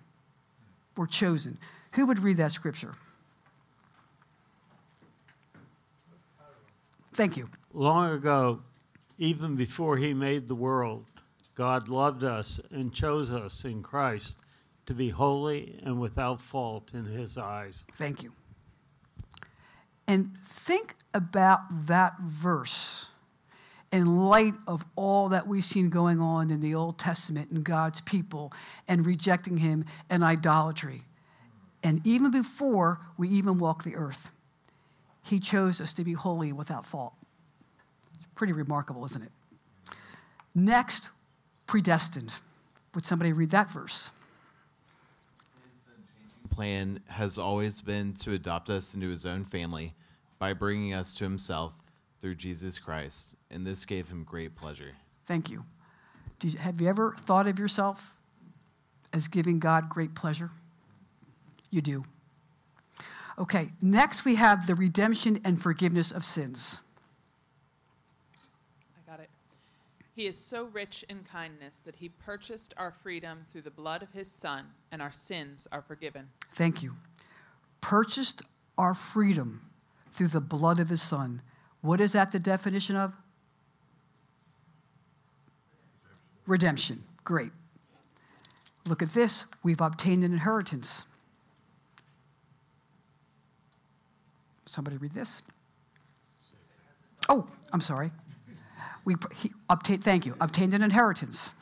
We're 1.00 1.06
chosen. 1.06 1.56
Who 1.92 2.04
would 2.04 2.18
read 2.18 2.36
that 2.36 2.52
scripture? 2.52 2.92
Thank 7.14 7.38
you. 7.38 7.48
Long 7.72 8.12
ago, 8.12 8.60
even 9.16 9.56
before 9.56 9.96
he 9.96 10.12
made 10.12 10.46
the 10.46 10.54
world, 10.54 11.06
God 11.54 11.88
loved 11.88 12.22
us 12.22 12.60
and 12.70 12.92
chose 12.92 13.32
us 13.32 13.64
in 13.64 13.82
Christ 13.82 14.36
to 14.84 14.92
be 14.92 15.08
holy 15.08 15.80
and 15.82 15.98
without 15.98 16.42
fault 16.42 16.92
in 16.92 17.06
his 17.06 17.38
eyes. 17.38 17.84
Thank 17.94 18.22
you. 18.22 18.34
And 20.06 20.36
think 20.44 20.96
about 21.14 21.86
that 21.86 22.20
verse 22.20 23.08
in 23.92 24.26
light 24.26 24.54
of 24.66 24.84
all 24.94 25.28
that 25.30 25.46
we've 25.46 25.64
seen 25.64 25.90
going 25.90 26.20
on 26.20 26.50
in 26.50 26.60
the 26.60 26.74
Old 26.74 26.98
Testament 26.98 27.50
and 27.50 27.64
God's 27.64 28.00
people 28.02 28.52
and 28.86 29.04
rejecting 29.04 29.58
him 29.58 29.84
and 30.08 30.22
idolatry. 30.22 31.02
And 31.82 32.06
even 32.06 32.30
before 32.30 33.00
we 33.16 33.28
even 33.28 33.58
walk 33.58 33.84
the 33.84 33.96
earth, 33.96 34.30
he 35.22 35.40
chose 35.40 35.80
us 35.80 35.92
to 35.94 36.04
be 36.04 36.12
holy 36.12 36.52
without 36.52 36.86
fault. 36.86 37.14
It's 38.14 38.26
pretty 38.34 38.52
remarkable, 38.52 39.04
isn't 39.04 39.22
it? 39.22 39.32
Next, 40.54 41.10
predestined. 41.66 42.32
Would 42.94 43.06
somebody 43.06 43.32
read 43.32 43.50
that 43.50 43.70
verse? 43.70 44.10
plan 46.50 47.00
has 47.08 47.38
always 47.38 47.80
been 47.80 48.12
to 48.12 48.32
adopt 48.32 48.68
us 48.68 48.94
into 48.94 49.08
his 49.08 49.24
own 49.24 49.44
family 49.44 49.94
by 50.38 50.52
bringing 50.52 50.92
us 50.92 51.14
to 51.14 51.24
himself 51.24 51.72
through 52.20 52.34
Jesus 52.34 52.78
Christ, 52.78 53.34
and 53.50 53.66
this 53.66 53.84
gave 53.84 54.08
him 54.08 54.24
great 54.24 54.54
pleasure. 54.54 54.92
Thank 55.26 55.50
you. 55.50 55.64
you. 56.42 56.58
Have 56.58 56.80
you 56.80 56.88
ever 56.88 57.14
thought 57.18 57.46
of 57.46 57.58
yourself 57.58 58.14
as 59.12 59.28
giving 59.28 59.58
God 59.58 59.88
great 59.88 60.14
pleasure? 60.14 60.50
You 61.70 61.80
do. 61.80 62.04
Okay, 63.38 63.70
next 63.80 64.24
we 64.24 64.34
have 64.34 64.66
the 64.66 64.74
redemption 64.74 65.40
and 65.44 65.60
forgiveness 65.60 66.10
of 66.10 66.24
sins. 66.24 66.80
I 68.98 69.10
got 69.10 69.20
it. 69.20 69.30
He 70.14 70.26
is 70.26 70.36
so 70.36 70.64
rich 70.64 71.06
in 71.08 71.20
kindness 71.20 71.80
that 71.86 71.96
he 71.96 72.10
purchased 72.10 72.74
our 72.76 72.92
freedom 72.92 73.46
through 73.50 73.62
the 73.62 73.70
blood 73.70 74.02
of 74.02 74.12
his 74.12 74.30
Son, 74.30 74.66
and 74.92 75.00
our 75.00 75.12
sins 75.12 75.66
are 75.72 75.80
forgiven. 75.80 76.28
Thank 76.54 76.82
you. 76.82 76.96
Purchased 77.80 78.42
our 78.76 78.92
freedom 78.92 79.62
through 80.12 80.28
the 80.28 80.40
blood 80.40 80.78
of 80.78 80.90
his 80.90 81.00
Son. 81.00 81.40
What 81.82 82.00
is 82.00 82.12
that 82.12 82.32
the 82.32 82.38
definition 82.38 82.96
of? 82.96 83.14
Redemption. 86.46 87.04
Great. 87.24 87.52
Look 88.86 89.02
at 89.02 89.10
this. 89.10 89.44
We've 89.62 89.80
obtained 89.80 90.24
an 90.24 90.32
inheritance. 90.32 91.04
Somebody 94.66 94.96
read 94.96 95.12
this. 95.12 95.42
Oh, 97.28 97.46
I'm 97.72 97.80
sorry. 97.80 98.10
We 99.04 99.14
he, 99.34 99.52
obtained, 99.68 100.04
thank 100.04 100.26
you, 100.26 100.36
obtained 100.40 100.74
an 100.74 100.82
inheritance. 100.82 101.54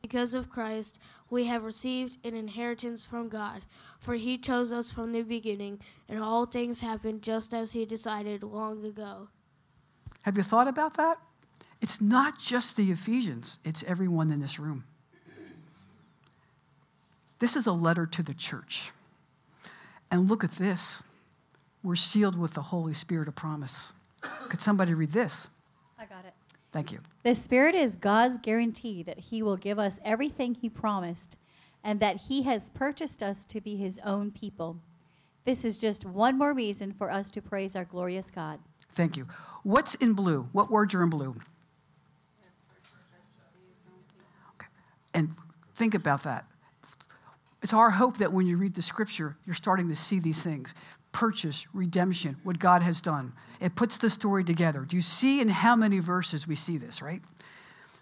Because 0.00 0.34
of 0.34 0.50
Christ, 0.50 0.98
we 1.32 1.46
have 1.46 1.64
received 1.64 2.18
an 2.26 2.36
inheritance 2.36 3.06
from 3.06 3.30
God, 3.30 3.62
for 3.98 4.14
he 4.14 4.36
chose 4.36 4.70
us 4.70 4.92
from 4.92 5.12
the 5.12 5.22
beginning, 5.22 5.80
and 6.06 6.22
all 6.22 6.44
things 6.44 6.82
happened 6.82 7.22
just 7.22 7.54
as 7.54 7.72
he 7.72 7.86
decided 7.86 8.42
long 8.42 8.84
ago. 8.84 9.28
Have 10.24 10.36
you 10.36 10.42
thought 10.42 10.68
about 10.68 10.98
that? 10.98 11.16
It's 11.80 12.02
not 12.02 12.38
just 12.38 12.76
the 12.76 12.92
Ephesians, 12.92 13.58
it's 13.64 13.82
everyone 13.84 14.30
in 14.30 14.40
this 14.40 14.58
room. 14.58 14.84
This 17.38 17.56
is 17.56 17.66
a 17.66 17.72
letter 17.72 18.04
to 18.04 18.22
the 18.22 18.34
church. 18.34 18.92
And 20.10 20.28
look 20.28 20.44
at 20.44 20.52
this. 20.52 21.02
We're 21.82 21.96
sealed 21.96 22.38
with 22.38 22.52
the 22.52 22.62
Holy 22.62 22.92
Spirit 22.92 23.26
of 23.26 23.34
promise. 23.34 23.94
Could 24.20 24.60
somebody 24.60 24.92
read 24.92 25.12
this? 25.12 25.48
I 25.98 26.04
got 26.04 26.26
it. 26.26 26.34
Thank 26.72 26.90
you. 26.90 27.00
The 27.22 27.34
Spirit 27.34 27.74
is 27.74 27.96
God's 27.96 28.38
guarantee 28.38 29.02
that 29.02 29.20
He 29.20 29.42
will 29.42 29.56
give 29.56 29.78
us 29.78 30.00
everything 30.04 30.54
He 30.54 30.68
promised 30.68 31.36
and 31.84 32.00
that 32.00 32.22
He 32.28 32.42
has 32.42 32.70
purchased 32.70 33.22
us 33.22 33.44
to 33.44 33.60
be 33.60 33.76
His 33.76 34.00
own 34.04 34.30
people. 34.30 34.78
This 35.44 35.64
is 35.64 35.76
just 35.76 36.04
one 36.04 36.38
more 36.38 36.54
reason 36.54 36.92
for 36.92 37.10
us 37.10 37.30
to 37.32 37.42
praise 37.42 37.76
our 37.76 37.84
glorious 37.84 38.30
God. 38.30 38.60
Thank 38.94 39.16
you. 39.16 39.26
What's 39.64 39.94
in 39.96 40.14
blue? 40.14 40.48
What 40.52 40.70
words 40.70 40.94
are 40.94 41.02
in 41.02 41.10
blue? 41.10 41.36
Okay. 44.54 44.66
And 45.12 45.34
think 45.74 45.94
about 45.94 46.22
that. 46.22 46.46
It's 47.62 47.72
our 47.72 47.90
hope 47.90 48.18
that 48.18 48.32
when 48.32 48.46
you 48.46 48.56
read 48.56 48.74
the 48.74 48.82
scripture, 48.82 49.36
you're 49.44 49.54
starting 49.54 49.88
to 49.88 49.94
see 49.94 50.18
these 50.18 50.42
things 50.42 50.74
purchase, 51.12 51.66
redemption, 51.72 52.36
what 52.42 52.58
God 52.58 52.82
has 52.82 53.00
done. 53.00 53.32
It 53.60 53.74
puts 53.74 53.98
the 53.98 54.10
story 54.10 54.44
together. 54.44 54.80
Do 54.80 54.96
you 54.96 55.02
see 55.02 55.40
in 55.40 55.48
how 55.48 55.76
many 55.76 55.98
verses 55.98 56.46
we 56.48 56.56
see 56.56 56.78
this, 56.78 57.00
right? 57.00 57.22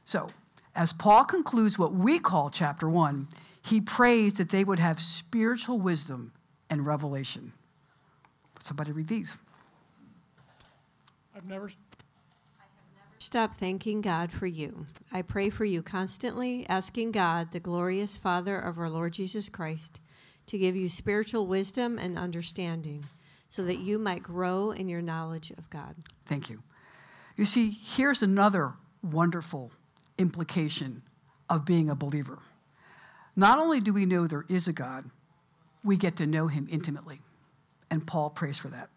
So, 0.05 0.31
as 0.75 0.93
Paul 0.93 1.25
concludes 1.25 1.79
what 1.79 1.93
we 1.93 2.19
call 2.19 2.49
chapter 2.49 2.89
one, 2.89 3.29
he 3.63 3.81
prays 3.81 4.35
that 4.35 4.51
they 4.51 4.65
would 4.65 4.79
have 4.79 5.01
spiritual 5.01 5.79
wisdom 5.79 6.33
and 6.71 6.87
revelation. 6.87 7.53
Somebody 8.63 8.93
read 8.93 9.09
these. 9.09 9.37
I've 11.35 11.45
never 11.45 11.73
stop 13.19 13.57
thanking 13.57 14.01
God 14.01 14.33
for 14.33 14.47
you. 14.47 14.87
I 15.13 15.23
pray 15.23 15.51
for 15.51 15.65
you 15.65 15.83
constantly, 15.83 16.67
asking 16.69 17.13
God, 17.13 17.53
the 17.53 17.61
glorious 17.61 18.17
Father 18.17 18.59
of 18.59 18.79
our 18.79 18.89
Lord 18.89 19.13
Jesus 19.13 19.49
Christ, 19.49 20.01
to 20.51 20.59
give 20.59 20.75
you 20.75 20.89
spiritual 20.89 21.47
wisdom 21.47 21.97
and 21.97 22.19
understanding 22.19 23.05
so 23.49 23.63
that 23.63 23.79
you 23.79 24.01
might 24.01 24.21
grow 24.21 24.73
in 24.73 24.89
your 24.89 25.01
knowledge 25.01 25.53
of 25.53 25.71
God. 25.71 25.95
Thank 26.27 26.51
you. 26.51 26.65
You 27.37 27.45
see, 27.45 27.71
here's 27.71 28.21
another 28.21 28.73
wonderful 29.01 29.71
implication 30.19 31.03
of 31.49 31.65
being 31.65 31.89
a 31.89 31.95
believer. 31.95 32.41
Not 33.37 33.61
only 33.61 33.81
do 33.81 33.93
we 33.93 34.07
know 34.07 34.27
there 34.27 34.45
is 34.49 34.67
a 34.67 34.73
God, 34.73 35.05
we 35.85 35.97
get 35.97 36.17
to 36.17 36.27
know 36.27 36.49
him 36.49 36.67
intimately. 36.69 37.21
And 37.89 38.05
Paul 38.05 38.31
prays 38.31 38.59
for 38.59 38.69
that. 38.69 38.91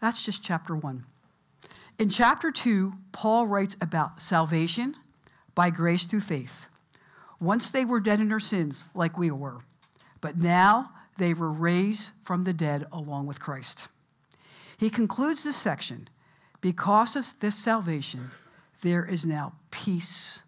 That's 0.00 0.24
just 0.24 0.42
chapter 0.42 0.74
one. 0.74 1.04
In 1.98 2.08
chapter 2.08 2.50
two, 2.50 2.94
Paul 3.12 3.46
writes 3.46 3.76
about 3.82 4.18
salvation 4.18 4.96
by 5.54 5.68
grace 5.68 6.04
through 6.04 6.20
faith. 6.22 6.68
Once 7.38 7.70
they 7.70 7.84
were 7.84 8.00
dead 8.00 8.18
in 8.18 8.30
their 8.30 8.40
sins, 8.40 8.84
like 8.94 9.18
we 9.18 9.30
were 9.30 9.60
but 10.24 10.38
now 10.38 10.90
they 11.18 11.34
were 11.34 11.52
raised 11.52 12.12
from 12.22 12.44
the 12.44 12.54
dead 12.54 12.86
along 12.90 13.26
with 13.26 13.38
Christ. 13.38 13.88
He 14.78 14.88
concludes 14.88 15.44
this 15.44 15.54
section 15.54 16.08
because 16.62 17.14
of 17.14 17.38
this 17.40 17.54
salvation, 17.54 18.30
there 18.80 19.04
is 19.04 19.26
now 19.26 19.52
peace 19.70 20.40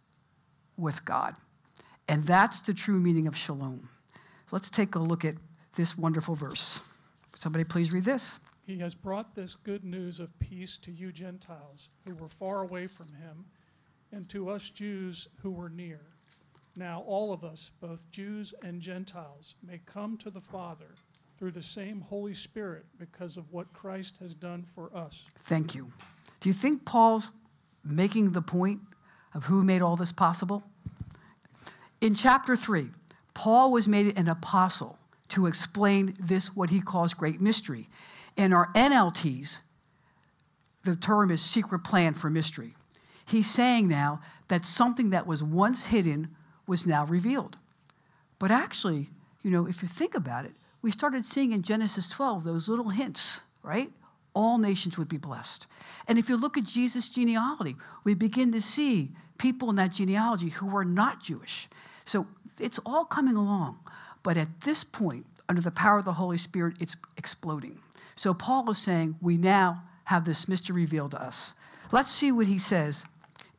with 0.79 1.05
God. 1.05 1.37
And 2.09 2.25
that's 2.25 2.63
the 2.63 2.73
true 2.73 2.99
meaning 2.99 3.27
of 3.27 3.37
shalom. 3.37 3.91
Let's 4.51 4.71
take 4.71 4.95
a 4.95 4.99
look 4.99 5.27
at 5.27 5.35
this 5.75 5.99
wonderful 5.99 6.37
verse. 6.37 6.81
Somebody 7.39 7.65
please 7.65 7.93
read 7.93 8.07
this. 8.07 8.41
He 8.67 8.79
has 8.79 8.95
brought 8.95 9.35
this 9.35 9.57
good 9.63 9.85
news 9.85 10.21
of 10.21 10.39
peace 10.39 10.79
to 10.85 10.91
you 10.91 11.13
Gentiles 11.13 11.91
who 12.07 12.15
were 12.15 12.31
far 12.31 12.63
away 12.63 12.87
from 12.87 13.09
him, 13.09 13.45
and 14.11 14.27
to 14.31 14.49
us 14.49 14.71
Jews 14.71 15.29
who 15.43 15.51
were 15.51 15.69
near. 15.69 16.01
Now 16.77 17.03
all 17.07 17.33
of 17.33 17.43
us, 17.43 17.71
both 17.81 18.11
Jews 18.11 18.53
and 18.63 18.83
Gentiles, 18.83 19.55
may 19.67 19.81
come 19.87 20.19
to 20.19 20.31
the 20.31 20.43
Father 20.43 20.95
through 21.39 21.53
the 21.53 21.63
same 21.63 22.03
Holy 22.03 22.35
Spirit 22.35 22.85
because 22.99 23.39
of 23.39 23.51
what 23.51 23.73
Christ 23.73 24.17
has 24.21 24.35
done 24.35 24.67
for 24.75 24.95
us. 24.95 25.25
Thank 25.43 25.75
you. 25.75 25.93
Do 26.41 26.49
you 26.51 26.53
think 26.53 26.85
Paul's 26.85 27.33
making 27.83 28.33
the 28.33 28.43
point 28.43 28.81
of 29.35 29.45
who 29.45 29.63
made 29.63 29.81
all 29.81 29.97
this 29.97 30.13
possible? 30.13 30.65
In 32.01 32.15
chapter 32.15 32.55
3, 32.57 32.91
Paul 33.33 33.73
was 33.73 33.89
made 33.89 34.19
an 34.19 34.29
apostle 34.29 34.99
to 35.29 35.47
explain 35.47 36.15
this, 36.21 36.55
what 36.55 36.71
he 36.71 36.81
calls 36.81 37.15
great 37.15 37.41
mystery. 37.41 37.89
In 38.37 38.53
our 38.53 38.71
NLTs, 38.75 39.59
the 40.85 40.97
term 40.97 41.31
is 41.31 41.41
secret 41.43 41.81
plan 41.81 42.15
for 42.15 42.31
mystery. 42.31 42.75
He's 43.27 43.51
saying 43.51 43.89
now 43.89 44.21
that 44.49 44.67
something 44.67 45.11
that 45.11 45.27
was 45.27 45.43
once 45.43 45.87
hidden 45.87 46.29
was 46.67 46.87
now 46.87 47.05
revealed. 47.05 47.57
But 48.39 48.51
actually, 48.51 49.09
you 49.43 49.51
know, 49.51 49.67
if 49.67 49.83
you 49.83 49.89
think 49.89 50.15
about 50.15 50.45
it, 50.45 50.53
we 50.83 50.91
started 50.91 51.27
seeing 51.27 51.53
in 51.53 51.63
Genesis 51.63 52.09
12 52.09 52.45
those 52.45 52.69
little 52.69 52.91
hints, 52.91 53.41
right? 53.63 53.91
All 54.35 54.59
nations 54.59 54.99
would 54.99 55.09
be 55.09 55.17
blessed. 55.17 55.67
And 56.07 56.19
if 56.19 56.29
you 56.29 56.37
look 56.37 56.59
at 56.59 56.65
Jesus' 56.65 57.09
genealogy, 57.09 57.77
we 58.05 58.15
begin 58.15 58.53
to 58.53 58.61
see 58.61 59.13
people 59.39 59.71
in 59.71 59.77
that 59.77 59.93
genealogy 59.93 60.51
who 60.51 60.67
were 60.67 60.85
not 60.85 61.23
Jewish. 61.23 61.69
So 62.05 62.27
it's 62.59 62.79
all 62.85 63.05
coming 63.05 63.37
along. 63.37 63.79
But 64.23 64.37
at 64.37 64.63
this 64.63 64.85
point, 64.85 65.27
under 65.49 65.63
the 65.63 65.71
power 65.71 65.99
of 65.99 66.05
the 66.05 66.15
Holy 66.15 66.39
Spirit, 66.39 66.77
it's 66.81 66.97
exploding. 67.17 67.79
So 68.15 68.35
Paul 68.35 68.71
is 68.71 68.79
saying 68.79 69.17
we 69.21 69.37
now 69.37 69.83
have 70.05 70.25
this 70.25 70.49
mystery 70.49 70.83
revealed 70.83 71.13
to 71.13 71.23
us. 71.23 71.53
Let's 71.93 72.11
see 72.11 72.33
what 72.33 72.47
he 72.47 72.59
says 72.59 73.05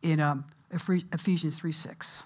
in 0.02 0.20
um, 0.20 0.46
Ephesians 0.72 1.60
3 1.60 1.72
6. 1.72 2.24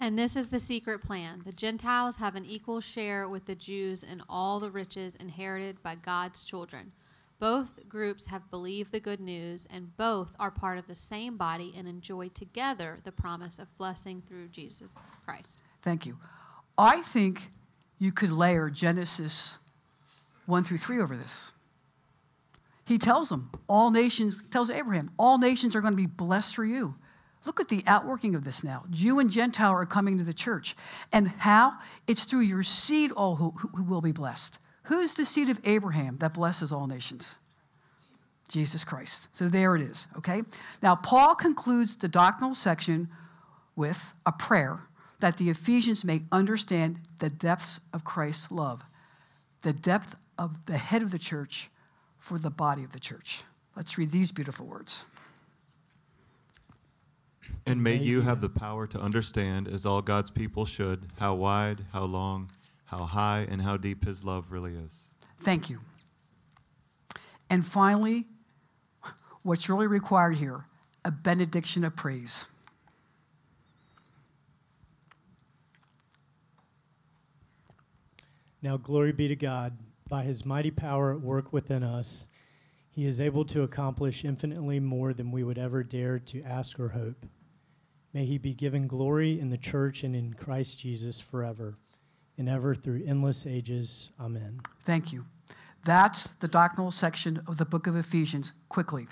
And 0.00 0.18
this 0.18 0.36
is 0.36 0.48
the 0.48 0.60
secret 0.60 1.02
plan. 1.02 1.42
The 1.44 1.52
Gentiles 1.52 2.16
have 2.16 2.36
an 2.36 2.44
equal 2.44 2.80
share 2.80 3.28
with 3.28 3.46
the 3.46 3.56
Jews 3.56 4.04
in 4.04 4.22
all 4.28 4.60
the 4.60 4.70
riches 4.70 5.16
inherited 5.16 5.82
by 5.82 5.96
God's 5.96 6.44
children. 6.44 6.92
Both 7.40 7.88
groups 7.88 8.26
have 8.26 8.50
believed 8.50 8.90
the 8.90 9.00
good 9.00 9.20
news, 9.20 9.68
and 9.72 9.96
both 9.96 10.34
are 10.40 10.50
part 10.50 10.78
of 10.78 10.86
the 10.86 10.94
same 10.94 11.36
body 11.36 11.72
and 11.76 11.86
enjoy 11.86 12.28
together 12.28 12.98
the 13.04 13.12
promise 13.12 13.58
of 13.58 13.76
blessing 13.78 14.22
through 14.26 14.48
Jesus 14.48 14.96
Christ. 15.24 15.62
Thank 15.82 16.06
you. 16.06 16.18
I 16.76 17.02
think 17.02 17.50
you 17.98 18.12
could 18.12 18.32
layer 18.32 18.70
Genesis 18.70 19.58
1 20.46 20.64
through 20.64 20.78
3 20.78 21.00
over 21.00 21.16
this. 21.16 21.52
He 22.84 22.98
tells 22.98 23.28
them, 23.28 23.50
all 23.68 23.90
nations, 23.90 24.42
tells 24.50 24.70
Abraham, 24.70 25.10
all 25.18 25.38
nations 25.38 25.76
are 25.76 25.80
going 25.80 25.92
to 25.92 25.96
be 25.96 26.06
blessed 26.06 26.54
through 26.54 26.68
you. 26.68 26.94
Look 27.46 27.60
at 27.60 27.68
the 27.68 27.84
outworking 27.86 28.34
of 28.34 28.44
this 28.44 28.64
now. 28.64 28.84
Jew 28.90 29.18
and 29.18 29.30
Gentile 29.30 29.72
are 29.72 29.86
coming 29.86 30.18
to 30.18 30.24
the 30.24 30.34
church. 30.34 30.76
And 31.12 31.28
how? 31.28 31.74
It's 32.06 32.24
through 32.24 32.40
your 32.40 32.62
seed, 32.62 33.12
all 33.12 33.36
who, 33.36 33.50
who 33.50 33.84
will 33.84 34.00
be 34.00 34.12
blessed. 34.12 34.58
Who's 34.84 35.14
the 35.14 35.24
seed 35.24 35.48
of 35.48 35.60
Abraham 35.64 36.16
that 36.18 36.34
blesses 36.34 36.72
all 36.72 36.86
nations? 36.86 37.36
Jesus 38.48 38.82
Christ. 38.82 39.28
So 39.32 39.48
there 39.48 39.76
it 39.76 39.82
is, 39.82 40.08
okay? 40.16 40.42
Now, 40.82 40.96
Paul 40.96 41.34
concludes 41.34 41.94
the 41.94 42.08
doctrinal 42.08 42.54
section 42.54 43.08
with 43.76 44.14
a 44.24 44.32
prayer 44.32 44.80
that 45.20 45.36
the 45.36 45.50
Ephesians 45.50 46.04
may 46.04 46.22
understand 46.32 47.00
the 47.18 47.28
depths 47.28 47.80
of 47.92 48.04
Christ's 48.04 48.50
love, 48.50 48.82
the 49.62 49.72
depth 49.72 50.16
of 50.38 50.64
the 50.66 50.78
head 50.78 51.02
of 51.02 51.10
the 51.10 51.18
church 51.18 51.70
for 52.18 52.38
the 52.38 52.50
body 52.50 52.84
of 52.84 52.92
the 52.92 53.00
church. 53.00 53.42
Let's 53.76 53.98
read 53.98 54.10
these 54.10 54.32
beautiful 54.32 54.66
words. 54.66 55.04
And 57.66 57.82
may 57.82 57.96
you 57.96 58.22
have 58.22 58.40
the 58.40 58.48
power 58.48 58.86
to 58.86 59.00
understand, 59.00 59.68
as 59.68 59.84
all 59.84 60.00
God's 60.00 60.30
people 60.30 60.64
should, 60.64 61.06
how 61.18 61.34
wide, 61.34 61.84
how 61.92 62.04
long, 62.04 62.50
how 62.86 63.04
high, 63.04 63.46
and 63.50 63.62
how 63.62 63.76
deep 63.76 64.04
His 64.04 64.24
love 64.24 64.50
really 64.50 64.74
is. 64.74 65.04
Thank 65.40 65.68
you. 65.68 65.80
And 67.50 67.64
finally, 67.64 68.26
what's 69.42 69.68
really 69.68 69.86
required 69.86 70.36
here 70.36 70.64
a 71.04 71.10
benediction 71.10 71.84
of 71.84 71.96
praise. 71.96 72.46
Now, 78.60 78.76
glory 78.76 79.12
be 79.12 79.28
to 79.28 79.36
God. 79.36 79.78
By 80.08 80.24
his 80.24 80.44
mighty 80.44 80.70
power 80.70 81.12
at 81.12 81.20
work 81.20 81.52
within 81.52 81.82
us, 81.82 82.26
he 82.90 83.06
is 83.06 83.20
able 83.20 83.44
to 83.46 83.62
accomplish 83.62 84.24
infinitely 84.24 84.80
more 84.80 85.12
than 85.12 85.30
we 85.30 85.44
would 85.44 85.58
ever 85.58 85.82
dare 85.82 86.18
to 86.18 86.42
ask 86.42 86.80
or 86.80 86.88
hope. 86.88 87.24
May 88.12 88.24
he 88.24 88.38
be 88.38 88.54
given 88.54 88.86
glory 88.86 89.38
in 89.38 89.50
the 89.50 89.58
church 89.58 90.02
and 90.02 90.16
in 90.16 90.34
Christ 90.34 90.78
Jesus 90.78 91.20
forever 91.20 91.76
and 92.38 92.48
ever 92.48 92.74
through 92.74 93.04
endless 93.06 93.46
ages. 93.46 94.10
Amen. 94.18 94.60
Thank 94.84 95.12
you. 95.12 95.26
That's 95.84 96.28
the 96.40 96.48
doctrinal 96.48 96.90
section 96.90 97.42
of 97.46 97.58
the 97.58 97.64
book 97.64 97.86
of 97.86 97.96
Ephesians, 97.96 98.52
quickly. 98.68 99.08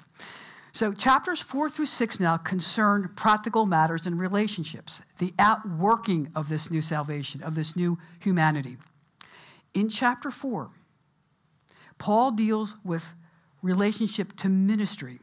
So, 0.73 0.93
chapters 0.93 1.41
four 1.41 1.71
through 1.71 1.87
six 1.87 2.21
now 2.21 2.37
concern 2.37 3.11
practical 3.17 3.65
matters 3.65 4.07
and 4.07 4.21
relationships, 4.21 5.01
the 5.19 5.33
outworking 5.39 6.31
of 6.35 6.51
this 6.51 6.71
new 6.71 6.83
salvation, 6.83 7.43
of 7.43 7.55
this 7.55 7.77
new 7.77 7.99
humanity. 8.21 8.77
In 9.73 9.89
chapter 9.89 10.31
four, 10.31 10.71
Paul 11.99 12.31
deals 12.33 12.77
with 12.85 13.15
relationship 13.63 14.37
to 14.37 14.49
ministry. 14.49 15.21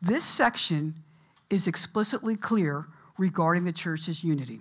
This 0.00 0.24
section 0.24 1.02
is 1.50 1.66
explicitly 1.66 2.36
clear 2.36 2.86
regarding 3.18 3.64
the 3.64 3.72
church's 3.72 4.24
unity. 4.24 4.60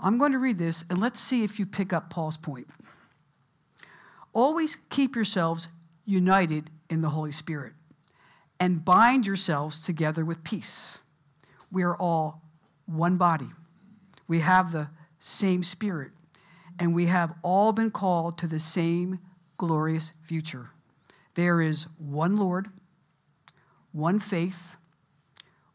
I'm 0.00 0.18
going 0.18 0.32
to 0.32 0.38
read 0.38 0.58
this 0.58 0.84
and 0.90 1.00
let's 1.00 1.20
see 1.20 1.44
if 1.44 1.58
you 1.58 1.66
pick 1.66 1.92
up 1.92 2.10
Paul's 2.10 2.36
point. 2.36 2.68
Always 4.32 4.76
keep 4.90 5.14
yourselves 5.14 5.68
united 6.04 6.70
in 6.90 7.00
the 7.00 7.10
Holy 7.10 7.32
Spirit 7.32 7.72
and 8.58 8.84
bind 8.84 9.26
yourselves 9.26 9.80
together 9.80 10.24
with 10.24 10.44
peace. 10.44 10.98
We 11.70 11.82
are 11.82 11.96
all 11.96 12.42
one 12.86 13.16
body. 13.16 13.48
We 14.26 14.40
have 14.40 14.72
the 14.72 14.88
same 15.18 15.62
spirit, 15.62 16.12
and 16.78 16.94
we 16.94 17.06
have 17.06 17.34
all 17.42 17.72
been 17.72 17.90
called 17.90 18.38
to 18.38 18.46
the 18.46 18.60
same 18.60 19.20
glorious 19.56 20.12
future. 20.22 20.70
There 21.34 21.60
is 21.60 21.86
one 21.98 22.36
Lord, 22.36 22.68
one 23.92 24.20
faith, 24.20 24.76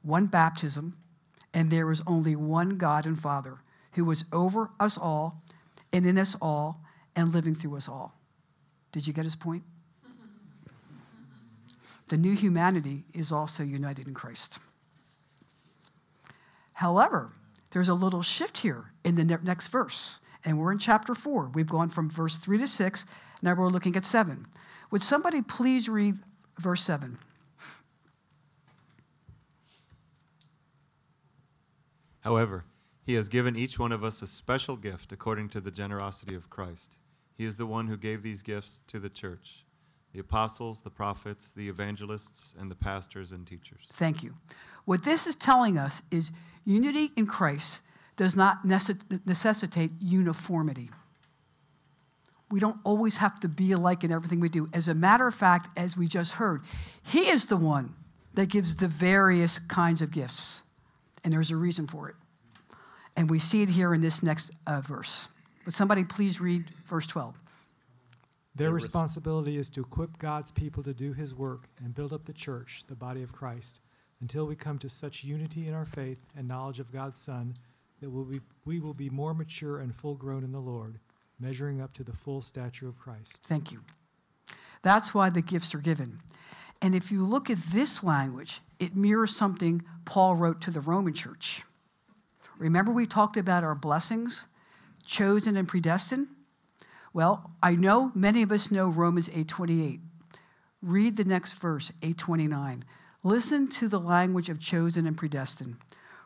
one 0.01 0.27
baptism, 0.27 0.97
and 1.53 1.71
there 1.71 1.91
is 1.91 2.01
only 2.07 2.35
one 2.35 2.77
God 2.77 3.05
and 3.05 3.19
Father 3.19 3.59
who 3.93 4.09
is 4.11 4.25
over 4.31 4.69
us 4.79 4.97
all 4.97 5.41
and 5.91 6.05
in 6.05 6.17
us 6.17 6.35
all 6.41 6.81
and 7.15 7.33
living 7.33 7.55
through 7.55 7.75
us 7.75 7.89
all. 7.89 8.13
Did 8.91 9.07
you 9.07 9.13
get 9.13 9.23
his 9.23 9.35
point? 9.35 9.63
the 12.09 12.17
new 12.17 12.35
humanity 12.35 13.05
is 13.13 13.31
also 13.31 13.63
united 13.63 14.07
in 14.07 14.13
Christ. 14.13 14.59
However, 16.73 17.31
there's 17.71 17.89
a 17.89 17.93
little 17.93 18.21
shift 18.21 18.59
here 18.59 18.91
in 19.03 19.15
the 19.15 19.23
next 19.23 19.67
verse, 19.67 20.19
and 20.43 20.57
we're 20.57 20.71
in 20.71 20.79
chapter 20.79 21.13
4. 21.13 21.51
We've 21.53 21.69
gone 21.69 21.89
from 21.89 22.09
verse 22.09 22.37
3 22.37 22.57
to 22.57 22.67
6, 22.67 23.05
now 23.41 23.53
we're 23.53 23.69
looking 23.69 23.95
at 23.95 24.05
7. 24.05 24.47
Would 24.91 25.03
somebody 25.03 25.41
please 25.41 25.87
read 25.87 26.17
verse 26.57 26.81
7? 26.81 27.19
However, 32.29 32.63
he 33.07 33.15
has 33.15 33.27
given 33.27 33.55
each 33.55 33.79
one 33.79 33.91
of 33.91 34.03
us 34.03 34.21
a 34.21 34.27
special 34.27 34.77
gift 34.77 35.11
according 35.11 35.49
to 35.49 35.59
the 35.59 35.71
generosity 35.71 36.35
of 36.35 36.47
Christ. 36.47 36.99
He 37.35 37.43
is 37.43 37.57
the 37.57 37.65
one 37.65 37.87
who 37.87 37.97
gave 37.97 38.21
these 38.21 38.43
gifts 38.43 38.81
to 38.85 38.99
the 38.99 39.09
church 39.09 39.65
the 40.13 40.19
apostles, 40.19 40.81
the 40.81 40.91
prophets, 40.91 41.51
the 41.51 41.67
evangelists, 41.67 42.53
and 42.59 42.69
the 42.69 42.75
pastors 42.75 43.31
and 43.31 43.47
teachers. 43.47 43.87
Thank 43.93 44.21
you. 44.21 44.35
What 44.85 45.03
this 45.03 45.25
is 45.25 45.35
telling 45.35 45.75
us 45.79 46.03
is 46.11 46.29
unity 46.65 47.11
in 47.15 47.25
Christ 47.25 47.81
does 48.15 48.35
not 48.35 48.63
necessitate 48.63 49.91
uniformity. 49.99 50.91
We 52.51 52.59
don't 52.59 52.77
always 52.83 53.17
have 53.17 53.39
to 53.39 53.47
be 53.47 53.71
alike 53.71 54.03
in 54.03 54.11
everything 54.11 54.39
we 54.39 54.49
do. 54.49 54.69
As 54.71 54.87
a 54.87 54.93
matter 54.93 55.25
of 55.25 55.33
fact, 55.33 55.75
as 55.75 55.97
we 55.97 56.07
just 56.07 56.33
heard, 56.33 56.61
He 57.01 57.27
is 57.29 57.47
the 57.47 57.57
one 57.57 57.95
that 58.35 58.49
gives 58.49 58.75
the 58.75 58.87
various 58.87 59.57
kinds 59.57 60.03
of 60.03 60.11
gifts, 60.11 60.61
and 61.23 61.33
there's 61.33 61.51
a 61.51 61.55
reason 61.55 61.87
for 61.87 62.09
it. 62.09 62.15
And 63.15 63.29
we 63.29 63.39
see 63.39 63.61
it 63.61 63.69
here 63.69 63.93
in 63.93 64.01
this 64.01 64.23
next 64.23 64.51
uh, 64.65 64.81
verse. 64.81 65.27
Would 65.65 65.75
somebody 65.75 66.03
please 66.03 66.39
read 66.39 66.71
verse 66.87 67.05
12? 67.07 67.37
Their 68.55 68.71
responsibility 68.71 69.57
is 69.57 69.69
to 69.71 69.81
equip 69.81 70.17
God's 70.19 70.51
people 70.51 70.83
to 70.83 70.93
do 70.93 71.13
his 71.13 71.33
work 71.33 71.69
and 71.83 71.95
build 71.95 72.11
up 72.11 72.25
the 72.25 72.33
church, 72.33 72.83
the 72.87 72.95
body 72.95 73.23
of 73.23 73.31
Christ, 73.31 73.79
until 74.21 74.45
we 74.45 74.55
come 74.55 74.77
to 74.79 74.89
such 74.89 75.23
unity 75.23 75.67
in 75.67 75.73
our 75.73 75.85
faith 75.85 76.25
and 76.35 76.47
knowledge 76.47 76.79
of 76.79 76.91
God's 76.91 77.21
Son 77.21 77.55
that 78.01 78.09
will 78.09 78.25
be, 78.25 78.41
we 78.65 78.79
will 78.79 78.93
be 78.93 79.09
more 79.09 79.33
mature 79.33 79.79
and 79.79 79.95
full 79.95 80.15
grown 80.15 80.43
in 80.43 80.51
the 80.51 80.59
Lord, 80.59 80.99
measuring 81.39 81.79
up 81.79 81.93
to 81.93 82.03
the 82.03 82.11
full 82.11 82.41
stature 82.41 82.87
of 82.87 82.99
Christ. 82.99 83.39
Thank 83.47 83.71
you. 83.71 83.81
That's 84.81 85.13
why 85.13 85.29
the 85.29 85.41
gifts 85.41 85.73
are 85.75 85.79
given. 85.79 86.19
And 86.81 86.95
if 86.95 87.11
you 87.11 87.25
look 87.25 87.49
at 87.49 87.57
this 87.71 88.03
language, 88.03 88.61
it 88.79 88.95
mirrors 88.95 89.35
something 89.35 89.83
Paul 90.05 90.35
wrote 90.35 90.61
to 90.61 90.71
the 90.71 90.81
Roman 90.81 91.13
church. 91.13 91.63
Remember, 92.57 92.91
we 92.91 93.05
talked 93.05 93.37
about 93.37 93.63
our 93.63 93.75
blessings, 93.75 94.47
chosen 95.05 95.55
and 95.55 95.67
predestined? 95.67 96.27
Well, 97.13 97.51
I 97.63 97.75
know 97.75 98.11
many 98.13 98.41
of 98.41 98.51
us 98.51 98.71
know 98.71 98.87
Romans 98.87 99.29
8:28. 99.29 100.01
Read 100.81 101.17
the 101.17 101.23
next 101.23 101.53
verse, 101.53 101.91
8:29. 102.01 102.83
Listen 103.23 103.67
to 103.67 103.87
the 103.87 103.99
language 103.99 104.49
of 104.49 104.59
chosen 104.59 105.05
and 105.05 105.17
predestined. 105.17 105.77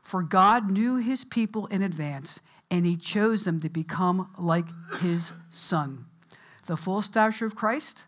For 0.01 0.21
God 0.21 0.69
knew 0.69 0.97
his 0.97 1.23
people 1.23 1.65
in 1.67 1.81
advance, 1.81 2.39
and 2.69 2.85
he 2.85 2.97
chose 2.97 3.43
them 3.43 3.59
to 3.61 3.69
become 3.69 4.29
like 4.37 4.67
his 4.99 5.31
son. 5.49 6.05
The 6.65 6.77
full 6.77 7.01
stature 7.01 7.45
of 7.45 7.55
Christ. 7.55 8.03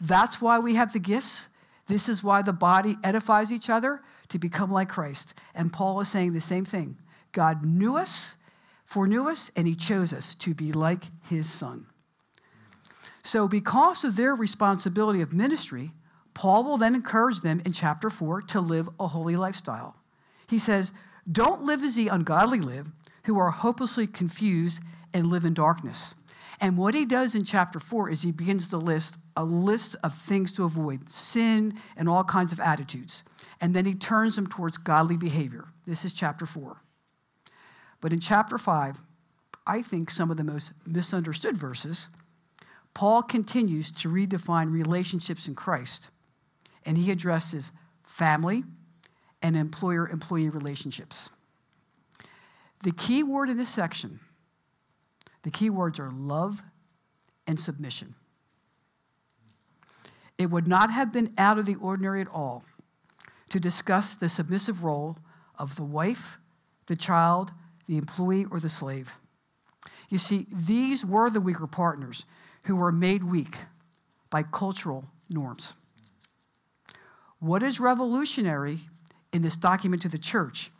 That's 0.00 0.40
why 0.40 0.58
we 0.58 0.74
have 0.74 0.92
the 0.92 0.98
gifts. 0.98 1.48
This 1.90 2.08
is 2.08 2.22
why 2.22 2.40
the 2.40 2.52
body 2.52 2.96
edifies 3.02 3.50
each 3.50 3.68
other 3.68 4.00
to 4.28 4.38
become 4.38 4.70
like 4.70 4.88
Christ. 4.88 5.34
And 5.56 5.72
Paul 5.72 6.00
is 6.00 6.08
saying 6.08 6.34
the 6.34 6.40
same 6.40 6.64
thing. 6.64 6.96
God 7.32 7.64
knew 7.64 7.96
us, 7.96 8.36
foreknew 8.84 9.28
us, 9.28 9.50
and 9.56 9.66
he 9.66 9.74
chose 9.74 10.12
us 10.12 10.36
to 10.36 10.54
be 10.54 10.70
like 10.70 11.02
his 11.28 11.50
son. 11.50 11.86
So, 13.24 13.48
because 13.48 14.04
of 14.04 14.14
their 14.14 14.36
responsibility 14.36 15.20
of 15.20 15.32
ministry, 15.32 15.90
Paul 16.32 16.62
will 16.62 16.78
then 16.78 16.94
encourage 16.94 17.40
them 17.40 17.60
in 17.66 17.72
chapter 17.72 18.08
4 18.08 18.42
to 18.42 18.60
live 18.60 18.88
a 19.00 19.08
holy 19.08 19.36
lifestyle. 19.36 19.96
He 20.48 20.60
says, 20.60 20.92
Don't 21.30 21.64
live 21.64 21.82
as 21.82 21.96
the 21.96 22.06
ungodly 22.06 22.60
live, 22.60 22.92
who 23.24 23.36
are 23.36 23.50
hopelessly 23.50 24.06
confused 24.06 24.78
and 25.12 25.26
live 25.26 25.44
in 25.44 25.54
darkness. 25.54 26.14
And 26.60 26.78
what 26.78 26.94
he 26.94 27.04
does 27.04 27.34
in 27.34 27.42
chapter 27.42 27.80
4 27.80 28.10
is 28.10 28.22
he 28.22 28.30
begins 28.30 28.68
to 28.68 28.76
list 28.76 29.18
a 29.40 29.44
list 29.44 29.96
of 30.04 30.14
things 30.14 30.52
to 30.52 30.64
avoid 30.64 31.08
sin 31.08 31.72
and 31.96 32.10
all 32.10 32.22
kinds 32.24 32.52
of 32.52 32.60
attitudes. 32.60 33.24
And 33.58 33.74
then 33.74 33.86
he 33.86 33.94
turns 33.94 34.36
them 34.36 34.46
towards 34.46 34.76
godly 34.76 35.16
behavior. 35.16 35.68
This 35.86 36.04
is 36.04 36.12
chapter 36.12 36.44
4. 36.44 36.76
But 38.02 38.12
in 38.12 38.20
chapter 38.20 38.58
5, 38.58 39.00
I 39.66 39.80
think 39.80 40.10
some 40.10 40.30
of 40.30 40.36
the 40.36 40.44
most 40.44 40.72
misunderstood 40.86 41.56
verses, 41.56 42.08
Paul 42.92 43.22
continues 43.22 43.90
to 43.92 44.10
redefine 44.10 44.70
relationships 44.70 45.48
in 45.48 45.54
Christ, 45.54 46.10
and 46.84 46.98
he 46.98 47.10
addresses 47.10 47.72
family 48.04 48.64
and 49.40 49.56
employer 49.56 50.06
employee 50.06 50.50
relationships. 50.50 51.30
The 52.82 52.92
key 52.92 53.22
word 53.22 53.48
in 53.48 53.56
this 53.56 53.70
section, 53.70 54.20
the 55.44 55.50
key 55.50 55.70
words 55.70 55.98
are 55.98 56.10
love 56.10 56.62
and 57.46 57.58
submission. 57.58 58.16
It 60.40 60.50
would 60.50 60.66
not 60.66 60.90
have 60.90 61.12
been 61.12 61.34
out 61.36 61.58
of 61.58 61.66
the 61.66 61.74
ordinary 61.74 62.22
at 62.22 62.28
all 62.28 62.64
to 63.50 63.60
discuss 63.60 64.14
the 64.14 64.30
submissive 64.30 64.82
role 64.82 65.18
of 65.58 65.76
the 65.76 65.84
wife, 65.84 66.38
the 66.86 66.96
child, 66.96 67.52
the 67.86 67.98
employee, 67.98 68.46
or 68.50 68.58
the 68.58 68.70
slave. 68.70 69.12
You 70.08 70.16
see, 70.16 70.46
these 70.50 71.04
were 71.04 71.28
the 71.28 71.42
weaker 71.42 71.66
partners 71.66 72.24
who 72.62 72.74
were 72.74 72.90
made 72.90 73.22
weak 73.22 73.58
by 74.30 74.42
cultural 74.42 75.04
norms. 75.28 75.74
What 77.38 77.62
is 77.62 77.78
revolutionary 77.78 78.78
in 79.34 79.42
this 79.42 79.56
document 79.56 80.00
to 80.02 80.08
the 80.08 80.16
church 80.16 80.70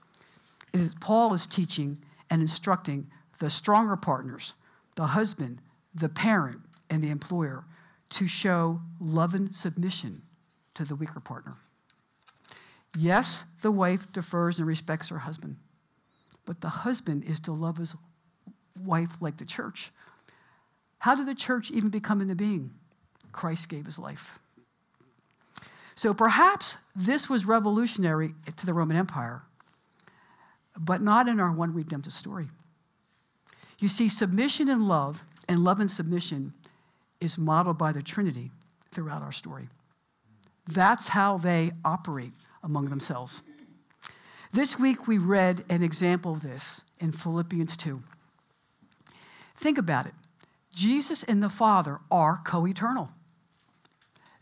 is 0.73 0.95
Paul 1.01 1.35
is 1.35 1.47
teaching 1.47 1.99
and 2.31 2.41
instructing 2.41 3.11
the 3.41 3.51
stronger 3.51 3.97
partners, 3.97 4.55
the 4.97 5.09
husband, 5.09 5.61
the 5.95 6.09
parent, 6.09 6.63
and 6.89 7.05
the 7.05 7.11
employer, 7.11 7.67
to 8.11 8.27
show 8.27 8.81
love 8.99 9.35
and 9.35 9.55
submission 9.55 10.23
to 10.75 10.85
the 10.85 10.95
weaker 10.95 11.21
partner. 11.21 11.57
Yes, 12.99 13.45
the 13.63 13.71
wife 13.71 14.13
defers 14.13 14.59
and 14.59 14.67
respects 14.67 15.09
her 15.11 15.19
husband, 15.19 15.57
but 16.45 16.61
the 16.61 16.69
husband 16.69 17.25
is 17.25 17.39
to 17.41 17.53
love 17.53 17.77
his 17.77 17.95
wife 18.79 19.17
like 19.21 19.37
the 19.37 19.45
church. 19.45 19.93
How 20.99 21.15
did 21.15 21.27
the 21.27 21.35
church 21.35 21.71
even 21.71 21.91
become 21.91 22.21
into 22.21 22.35
being? 22.35 22.73
Christ 23.33 23.69
gave 23.69 23.87
his 23.87 23.99
life. 23.99 24.41
So 25.95 26.13
perhaps 26.15 26.79
this 26.97 27.29
was 27.29 27.45
revolutionary 27.45 28.35
to 28.57 28.67
the 28.67 28.75
Roman 28.75 28.97
Empire, 28.97 29.43
but 30.79 31.01
not 31.01 31.29
in 31.29 31.39
our 31.39 31.53
one 31.53 31.75
redemptive 31.75 32.13
story. 32.13 32.49
You 33.79 33.89
see, 33.89 34.09
submission 34.09 34.69
and 34.69 34.89
love, 34.89 35.25
and 35.49 35.63
love 35.63 35.81
and 35.81 35.91
submission, 35.91 36.55
is 37.21 37.39
modeled 37.39 37.79
by 37.79 37.93
the 37.93 38.03
Trinity 38.03 38.51
throughout 38.91 39.23
our 39.23 39.33
story. 39.33 39.69
That's 40.67 41.09
how 41.09 41.39
they 41.39 41.73
operate 41.85 42.33
among 42.63 42.87
themselves. 42.87 43.43
This 44.53 44.79
week 44.79 45.07
we 45.07 45.19
read 45.19 45.65
an 45.69 45.83
example 45.83 46.33
of 46.33 46.43
this 46.43 46.85
in 46.99 47.13
Philippians 47.13 47.77
2. 47.77 48.03
Think 49.57 49.79
about 49.79 50.07
it 50.07 50.15
Jesus 50.73 51.23
and 51.23 51.43
the 51.43 51.49
Father 51.49 51.99
are 52.11 52.41
co 52.45 52.67
eternal, 52.67 53.11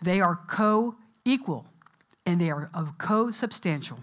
they 0.03 0.21
are 0.21 0.37
co 0.49 0.97
equal, 1.25 1.67
and 2.25 2.41
they 2.41 2.51
are 2.51 2.71
of 2.75 2.99
co 2.99 3.31
substantial. 3.31 4.01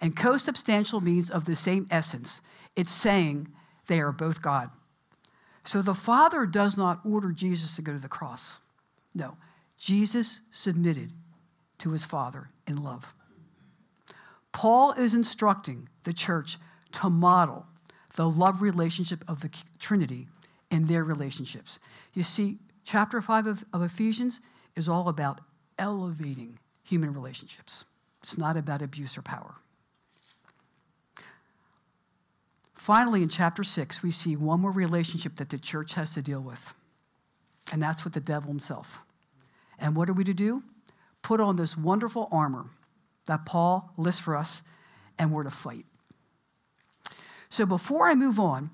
And 0.00 0.16
co 0.16 0.36
substantial 0.36 1.00
means 1.00 1.30
of 1.30 1.44
the 1.44 1.56
same 1.56 1.86
essence. 1.90 2.42
It's 2.76 2.92
saying 2.92 3.48
they 3.86 4.00
are 4.00 4.12
both 4.12 4.42
God. 4.42 4.70
So 5.64 5.80
the 5.80 5.94
Father 5.94 6.46
does 6.46 6.76
not 6.76 7.00
order 7.04 7.32
Jesus 7.32 7.76
to 7.76 7.82
go 7.82 7.92
to 7.92 7.98
the 7.98 8.08
cross. 8.08 8.60
No, 9.14 9.36
Jesus 9.78 10.40
submitted 10.50 11.12
to 11.78 11.90
his 11.90 12.04
Father 12.04 12.50
in 12.66 12.82
love. 12.82 13.14
Paul 14.52 14.92
is 14.92 15.14
instructing 15.14 15.88
the 16.04 16.12
church 16.12 16.58
to 16.92 17.10
model 17.10 17.66
the 18.14 18.30
love 18.30 18.62
relationship 18.62 19.24
of 19.26 19.40
the 19.40 19.50
Trinity 19.78 20.28
in 20.70 20.86
their 20.86 21.02
relationships. 21.02 21.80
You 22.12 22.22
see, 22.22 22.58
chapter 22.84 23.20
5 23.20 23.46
of, 23.46 23.64
of 23.72 23.82
Ephesians 23.82 24.40
is 24.76 24.88
all 24.88 25.08
about 25.08 25.40
elevating 25.78 26.58
human 26.82 27.12
relationships, 27.12 27.84
it's 28.22 28.38
not 28.38 28.56
about 28.56 28.82
abuse 28.82 29.16
or 29.18 29.22
power. 29.22 29.56
Finally, 32.84 33.22
in 33.22 33.30
chapter 33.30 33.64
6, 33.64 34.02
we 34.02 34.10
see 34.10 34.36
one 34.36 34.60
more 34.60 34.70
relationship 34.70 35.36
that 35.36 35.48
the 35.48 35.56
church 35.56 35.94
has 35.94 36.10
to 36.10 36.20
deal 36.20 36.42
with, 36.42 36.74
and 37.72 37.82
that's 37.82 38.04
with 38.04 38.12
the 38.12 38.20
devil 38.20 38.50
himself. 38.50 39.00
And 39.78 39.96
what 39.96 40.10
are 40.10 40.12
we 40.12 40.22
to 40.24 40.34
do? 40.34 40.62
Put 41.22 41.40
on 41.40 41.56
this 41.56 41.78
wonderful 41.78 42.28
armor 42.30 42.66
that 43.24 43.46
Paul 43.46 43.90
lists 43.96 44.20
for 44.20 44.36
us, 44.36 44.62
and 45.18 45.32
we're 45.32 45.44
to 45.44 45.50
fight. 45.50 45.86
So 47.48 47.64
before 47.64 48.06
I 48.06 48.14
move 48.14 48.38
on, 48.38 48.68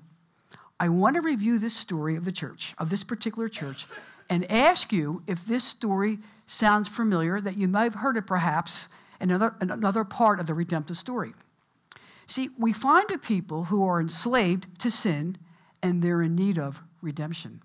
I 0.77 0.89
want 0.89 1.15
to 1.15 1.21
review 1.21 1.57
this 1.57 1.77
story 1.77 2.17
of 2.17 2.25
the 2.25 2.33
church, 2.33 2.75
of 2.77 2.89
this 2.89 3.05
particular 3.05 3.47
church, 3.47 3.87
and 4.29 4.43
ask 4.51 4.91
you 4.91 5.23
if 5.25 5.45
this 5.45 5.63
story 5.63 6.19
sounds 6.45 6.89
familiar, 6.89 7.39
that 7.39 7.55
you 7.55 7.69
might 7.69 7.85
have 7.85 8.01
heard 8.01 8.17
it 8.17 8.27
perhaps 8.27 8.89
in 9.21 9.31
another, 9.31 9.55
another 9.61 10.03
part 10.03 10.41
of 10.41 10.47
the 10.47 10.53
redemptive 10.53 10.97
story. 10.97 11.31
See, 12.31 12.47
we 12.57 12.71
find 12.71 13.11
a 13.11 13.17
people 13.17 13.65
who 13.65 13.85
are 13.85 13.99
enslaved 13.99 14.79
to 14.79 14.89
sin 14.89 15.37
and 15.83 16.01
they're 16.01 16.21
in 16.21 16.33
need 16.33 16.57
of 16.57 16.81
redemption. 17.01 17.61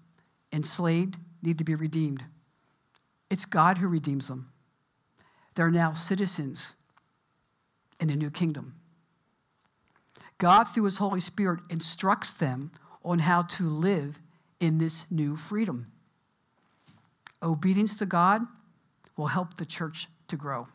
Enslaved, 0.52 1.18
need 1.40 1.58
to 1.58 1.62
be 1.62 1.76
redeemed. 1.76 2.24
It's 3.30 3.44
God 3.44 3.78
who 3.78 3.86
redeems 3.86 4.26
them. 4.26 4.50
They're 5.54 5.70
now 5.70 5.92
citizens 5.92 6.74
in 8.00 8.10
a 8.10 8.16
new 8.16 8.28
kingdom. 8.28 8.74
God, 10.38 10.64
through 10.64 10.86
His 10.86 10.98
Holy 10.98 11.20
Spirit, 11.20 11.60
instructs 11.70 12.34
them 12.34 12.72
on 13.04 13.20
how 13.20 13.42
to 13.42 13.68
live 13.68 14.20
in 14.58 14.78
this 14.78 15.06
new 15.08 15.36
freedom. 15.36 15.92
Obedience 17.40 17.96
to 17.98 18.04
God 18.04 18.42
will 19.16 19.28
help 19.28 19.58
the 19.58 19.64
church 19.64 20.08
to 20.26 20.36
grow. 20.36 20.66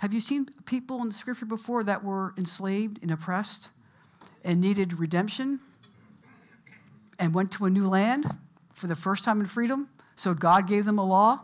Have 0.00 0.12
you 0.12 0.20
seen 0.20 0.46
people 0.64 1.00
in 1.00 1.08
the 1.08 1.14
scripture 1.14 1.46
before 1.46 1.84
that 1.84 2.02
were 2.02 2.34
enslaved 2.36 2.98
and 3.02 3.10
oppressed 3.10 3.68
and 4.44 4.60
needed 4.60 4.98
redemption 4.98 5.60
and 7.18 7.32
went 7.32 7.52
to 7.52 7.66
a 7.66 7.70
new 7.70 7.86
land 7.86 8.26
for 8.72 8.88
the 8.88 8.96
first 8.96 9.24
time 9.24 9.40
in 9.40 9.46
freedom? 9.46 9.88
So 10.16 10.34
God 10.34 10.66
gave 10.66 10.84
them 10.84 10.98
a 10.98 11.04
law, 11.04 11.40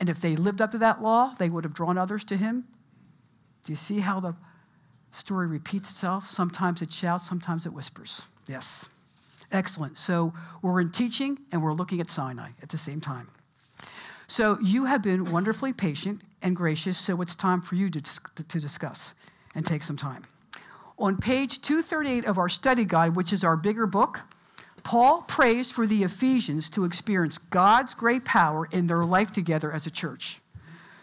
and 0.00 0.08
if 0.08 0.20
they 0.20 0.36
lived 0.36 0.62
up 0.62 0.70
to 0.72 0.78
that 0.78 1.02
law, 1.02 1.34
they 1.38 1.50
would 1.50 1.64
have 1.64 1.74
drawn 1.74 1.98
others 1.98 2.24
to 2.26 2.36
Him. 2.36 2.64
Do 3.64 3.72
you 3.72 3.76
see 3.76 4.00
how 4.00 4.20
the 4.20 4.34
story 5.10 5.46
repeats 5.46 5.90
itself? 5.90 6.28
Sometimes 6.28 6.82
it 6.82 6.92
shouts, 6.92 7.28
sometimes 7.28 7.66
it 7.66 7.72
whispers. 7.72 8.22
Yes. 8.46 8.88
Excellent. 9.50 9.96
So 9.96 10.32
we're 10.62 10.80
in 10.80 10.90
teaching 10.90 11.38
and 11.50 11.62
we're 11.62 11.72
looking 11.72 12.00
at 12.00 12.10
Sinai 12.10 12.50
at 12.62 12.68
the 12.68 12.78
same 12.78 13.00
time. 13.00 13.28
So 14.26 14.58
you 14.62 14.84
have 14.84 15.02
been 15.02 15.32
wonderfully 15.32 15.72
patient 15.72 16.20
and 16.42 16.54
gracious, 16.54 16.98
so 16.98 17.20
it's 17.20 17.34
time 17.34 17.60
for 17.60 17.74
you 17.74 17.90
to, 17.90 18.00
to 18.00 18.60
discuss 18.60 19.14
and 19.54 19.64
take 19.64 19.82
some 19.82 19.96
time. 19.96 20.24
On 20.98 21.16
page 21.16 21.62
238 21.62 22.24
of 22.24 22.38
our 22.38 22.48
study 22.48 22.84
guide, 22.84 23.14
which 23.14 23.32
is 23.32 23.44
our 23.44 23.56
bigger 23.56 23.86
book, 23.86 24.22
Paul 24.82 25.22
prays 25.22 25.70
for 25.70 25.86
the 25.86 26.02
Ephesians 26.02 26.70
to 26.70 26.84
experience 26.84 27.38
God's 27.38 27.94
great 27.94 28.24
power 28.24 28.68
in 28.70 28.86
their 28.86 29.04
life 29.04 29.32
together 29.32 29.72
as 29.72 29.86
a 29.86 29.90
church. 29.90 30.40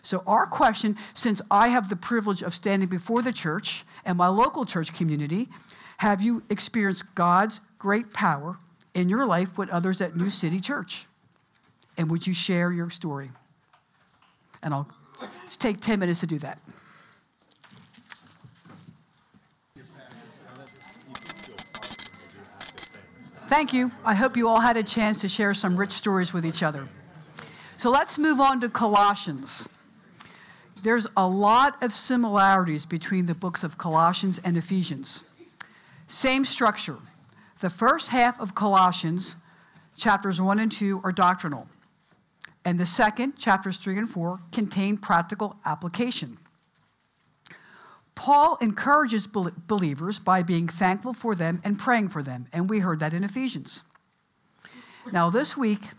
So, 0.02 0.24
our 0.28 0.46
question 0.46 0.98
since 1.14 1.42
I 1.50 1.70
have 1.70 1.90
the 1.90 1.96
privilege 1.96 2.44
of 2.44 2.54
standing 2.54 2.90
before 2.90 3.22
the 3.22 3.34
church 3.34 3.86
and 4.06 4.18
my 4.18 4.28
local 4.28 4.66
church 4.66 4.94
community, 4.94 5.50
have 5.98 6.22
you 6.22 6.44
experienced 6.50 7.16
God's 7.16 7.60
great 7.80 8.14
power 8.14 8.58
in 8.94 9.10
your 9.10 9.26
life 9.26 9.58
with 9.58 9.70
others 9.70 10.02
at 10.02 10.16
New 10.16 10.30
City 10.30 10.60
Church? 10.60 11.08
And 11.98 12.12
would 12.12 12.28
you 12.28 12.34
share 12.34 12.72
your 12.72 12.90
story? 12.90 13.32
And 14.62 14.74
I'll 14.74 14.88
take 15.58 15.82
10 15.82 16.00
minutes 16.00 16.20
to 16.20 16.28
do 16.28 16.40
that. 16.40 16.60
Thank 23.48 23.74
you. 23.74 23.92
I 24.04 24.16
hope 24.16 24.36
you 24.36 24.48
all 24.48 24.60
had 24.60 24.76
a 24.76 24.84
chance 24.84 25.22
to 25.22 25.30
share 25.30 25.54
some 25.54 25.78
rich 25.78 25.92
stories 25.92 26.34
with 26.34 26.46
each 26.46 26.62
other. 26.62 26.88
So 27.78 27.90
let's 27.90 28.18
move 28.18 28.40
on 28.40 28.60
to 28.62 28.70
Colossians. 28.70 29.70
There's 30.84 31.08
a 31.16 31.28
lot 31.28 31.82
of 31.82 31.94
similarities 31.94 32.86
between 32.86 33.28
the 33.28 33.36
books 33.36 33.64
of 33.64 33.78
Colossians 33.78 34.40
and 34.44 34.58
Ephesians. 34.58 35.24
Same 36.08 36.46
structure. 36.46 36.98
The 37.60 37.70
first 37.70 38.10
half 38.10 38.40
of 38.40 38.56
Colossians, 38.56 39.36
chapters 39.98 40.42
1 40.42 40.60
and 40.60 40.72
2, 40.72 41.02
are 41.04 41.12
doctrinal. 41.12 41.68
And 42.66 42.80
the 42.80 42.86
second, 42.86 43.38
chapters 43.38 43.78
3 43.78 44.00
and 44.00 44.10
4, 44.10 44.40
contain 44.52 44.98
practical 44.98 45.56
application. 45.64 46.40
Paul 48.16 48.58
encourages 48.60 49.28
believers 49.28 50.20
by 50.20 50.42
being 50.42 50.68
thankful 50.68 51.14
for 51.14 51.36
them 51.36 51.62
and 51.64 51.78
praying 51.78 52.10
for 52.10 52.24
them, 52.24 52.48
and 52.52 52.70
we 52.70 52.80
heard 52.80 53.00
that 53.02 53.14
in 53.14 53.24
Ephesians. 53.24 53.84
Now, 55.12 55.30
this 55.30 55.56
week, 55.56 55.90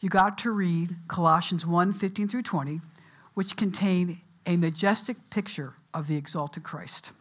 you 0.00 0.08
got 0.08 0.38
to 0.38 0.50
read 0.50 0.96
Colossians 1.06 1.64
1 1.64 1.92
15 1.92 2.26
through 2.26 2.42
20, 2.42 2.80
which 3.34 3.56
contain 3.56 4.22
a 4.46 4.56
majestic 4.56 5.30
picture 5.30 5.74
of 5.94 6.08
the 6.08 6.16
exalted 6.16 6.64
Christ, 6.64 7.12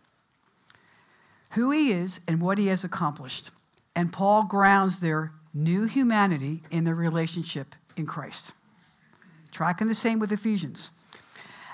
who 1.52 1.70
he 1.70 1.92
is 1.92 2.22
and 2.28 2.42
what 2.42 2.58
he 2.58 2.68
has 2.68 2.84
accomplished. 2.84 3.52
And 3.96 4.14
Paul 4.14 4.44
grounds 4.44 5.02
their 5.02 5.34
new 5.54 5.86
humanity 5.86 6.64
in 6.72 6.86
their 6.86 6.96
relationship 6.96 7.76
in 8.00 8.08
Christ. 8.08 8.54
Tracking 9.52 9.88
the 9.88 9.96
same 9.96 10.18
with 10.18 10.32
Ephesians. 10.32 10.90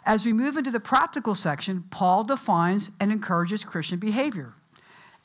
As 0.05 0.25
we 0.25 0.33
move 0.33 0.57
into 0.57 0.71
the 0.71 0.79
practical 0.79 1.35
section, 1.35 1.85
Paul 1.89 2.23
defines 2.23 2.91
and 2.99 3.11
encourages 3.11 3.63
Christian 3.63 3.99
behavior. 3.99 4.53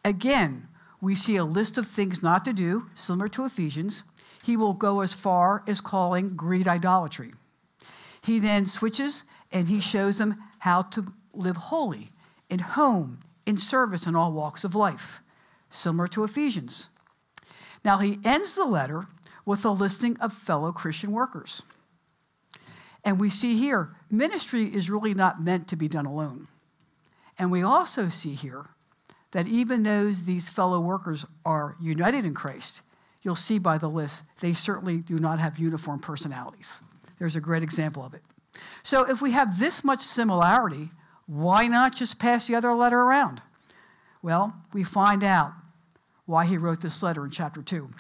Again, 0.05 0.69
we 1.01 1.15
see 1.15 1.37
a 1.37 1.45
list 1.45 1.77
of 1.77 1.87
things 1.87 2.23
not 2.23 2.45
to 2.45 2.53
do, 2.53 2.87
similar 2.95 3.29
to 3.29 3.45
Ephesians. 3.45 4.03
He 4.43 4.57
will 4.57 4.75
go 4.75 5.01
as 5.01 5.13
far 5.13 5.63
as 5.67 5.81
calling 5.81 6.37
greed 6.37 6.69
idolatry. 6.69 7.33
He 8.23 8.39
then 8.39 8.67
switches 8.67 9.25
and 9.53 9.69
he 9.69 9.81
shows 9.81 10.19
them 10.19 10.37
how 10.61 10.83
to 10.83 11.13
live 11.35 11.57
holy 11.57 12.11
in 12.49 12.59
home, 12.61 13.19
in 13.47 13.57
service, 13.57 14.07
in 14.07 14.15
all 14.15 14.33
walks 14.33 14.65
of 14.65 14.75
life, 14.75 15.21
similar 15.69 16.09
to 16.09 16.25
Ephesians. 16.25 16.89
Now, 17.85 17.99
he 17.99 18.19
ends 18.25 18.55
the 18.55 18.65
letter 18.65 19.07
with 19.51 19.65
a 19.65 19.71
listing 19.71 20.17
of 20.19 20.33
fellow 20.33 20.71
Christian 20.71 21.11
workers. 21.11 21.65
And 23.05 23.19
we 23.19 23.31
see 23.31 23.57
here, 23.57 23.97
ministry 24.09 24.67
is 24.67 24.89
really 24.89 25.13
not 25.13 25.43
meant 25.43 25.67
to 25.69 25.77
be 25.77 25.89
done 25.89 26.07
alone. 26.07 26.47
And 27.37 27.51
we 27.51 27.61
also 27.61 28.09
see 28.09 28.35
here 28.35 28.67
that 29.33 29.49
even 29.49 29.83
though 29.83 30.13
these 30.13 30.49
fellow 30.49 30.79
workers 30.79 31.27
are 31.45 31.75
united 31.81 32.25
in 32.25 32.33
Christ, 32.33 32.83
you'll 33.23 33.35
see 33.35 33.59
by 33.59 33.77
the 33.77 33.91
list, 33.91 34.23
they 34.39 34.55
certainly 34.55 34.99
do 34.99 35.19
not 35.19 35.41
have 35.41 35.59
uniform 35.59 35.99
personalities. 35.99 36.79
There's 37.19 37.35
a 37.35 37.41
great 37.41 37.65
example 37.65 38.05
of 38.05 38.15
it. 38.15 38.23
So 38.85 39.11
if 39.11 39.21
we 39.21 39.33
have 39.33 39.59
this 39.59 39.83
much 39.83 40.03
similarity, 40.03 40.91
why 41.27 41.67
not 41.67 41.97
just 41.97 42.21
pass 42.21 42.47
the 42.47 42.55
other 42.55 42.73
letter 42.73 43.01
around? 43.01 43.43
Well, 44.23 44.55
we 44.73 44.85
find 44.85 45.25
out 45.25 45.55
why 46.25 46.45
he 46.45 46.57
wrote 46.57 46.83
this 46.83 47.03
letter 47.03 47.25
in 47.25 47.33
chapter 47.33 47.63
2. 47.63 47.91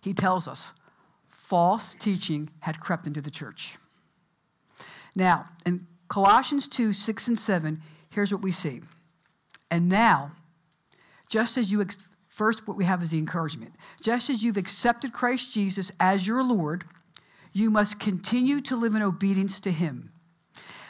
He 0.00 0.14
tells 0.14 0.46
us 0.46 0.72
false 1.26 1.94
teaching 1.94 2.50
had 2.60 2.78
crept 2.80 3.06
into 3.06 3.20
the 3.20 3.30
church. 3.30 3.78
Now, 5.16 5.46
in 5.64 5.86
Colossians 6.08 6.68
2 6.68 6.92
6 6.92 7.28
and 7.28 7.40
7, 7.40 7.80
here's 8.10 8.32
what 8.32 8.42
we 8.42 8.52
see. 8.52 8.80
And 9.70 9.88
now, 9.88 10.32
just 11.28 11.56
as 11.56 11.72
you, 11.72 11.80
ex- 11.80 12.16
first, 12.28 12.66
what 12.66 12.76
we 12.76 12.84
have 12.84 13.02
is 13.02 13.10
the 13.10 13.18
encouragement. 13.18 13.72
Just 14.02 14.30
as 14.30 14.42
you've 14.42 14.56
accepted 14.56 15.12
Christ 15.12 15.52
Jesus 15.52 15.90
as 15.98 16.26
your 16.26 16.42
Lord, 16.42 16.84
you 17.52 17.70
must 17.70 17.98
continue 17.98 18.60
to 18.62 18.76
live 18.76 18.94
in 18.94 19.02
obedience 19.02 19.60
to 19.60 19.70
Him. 19.70 20.12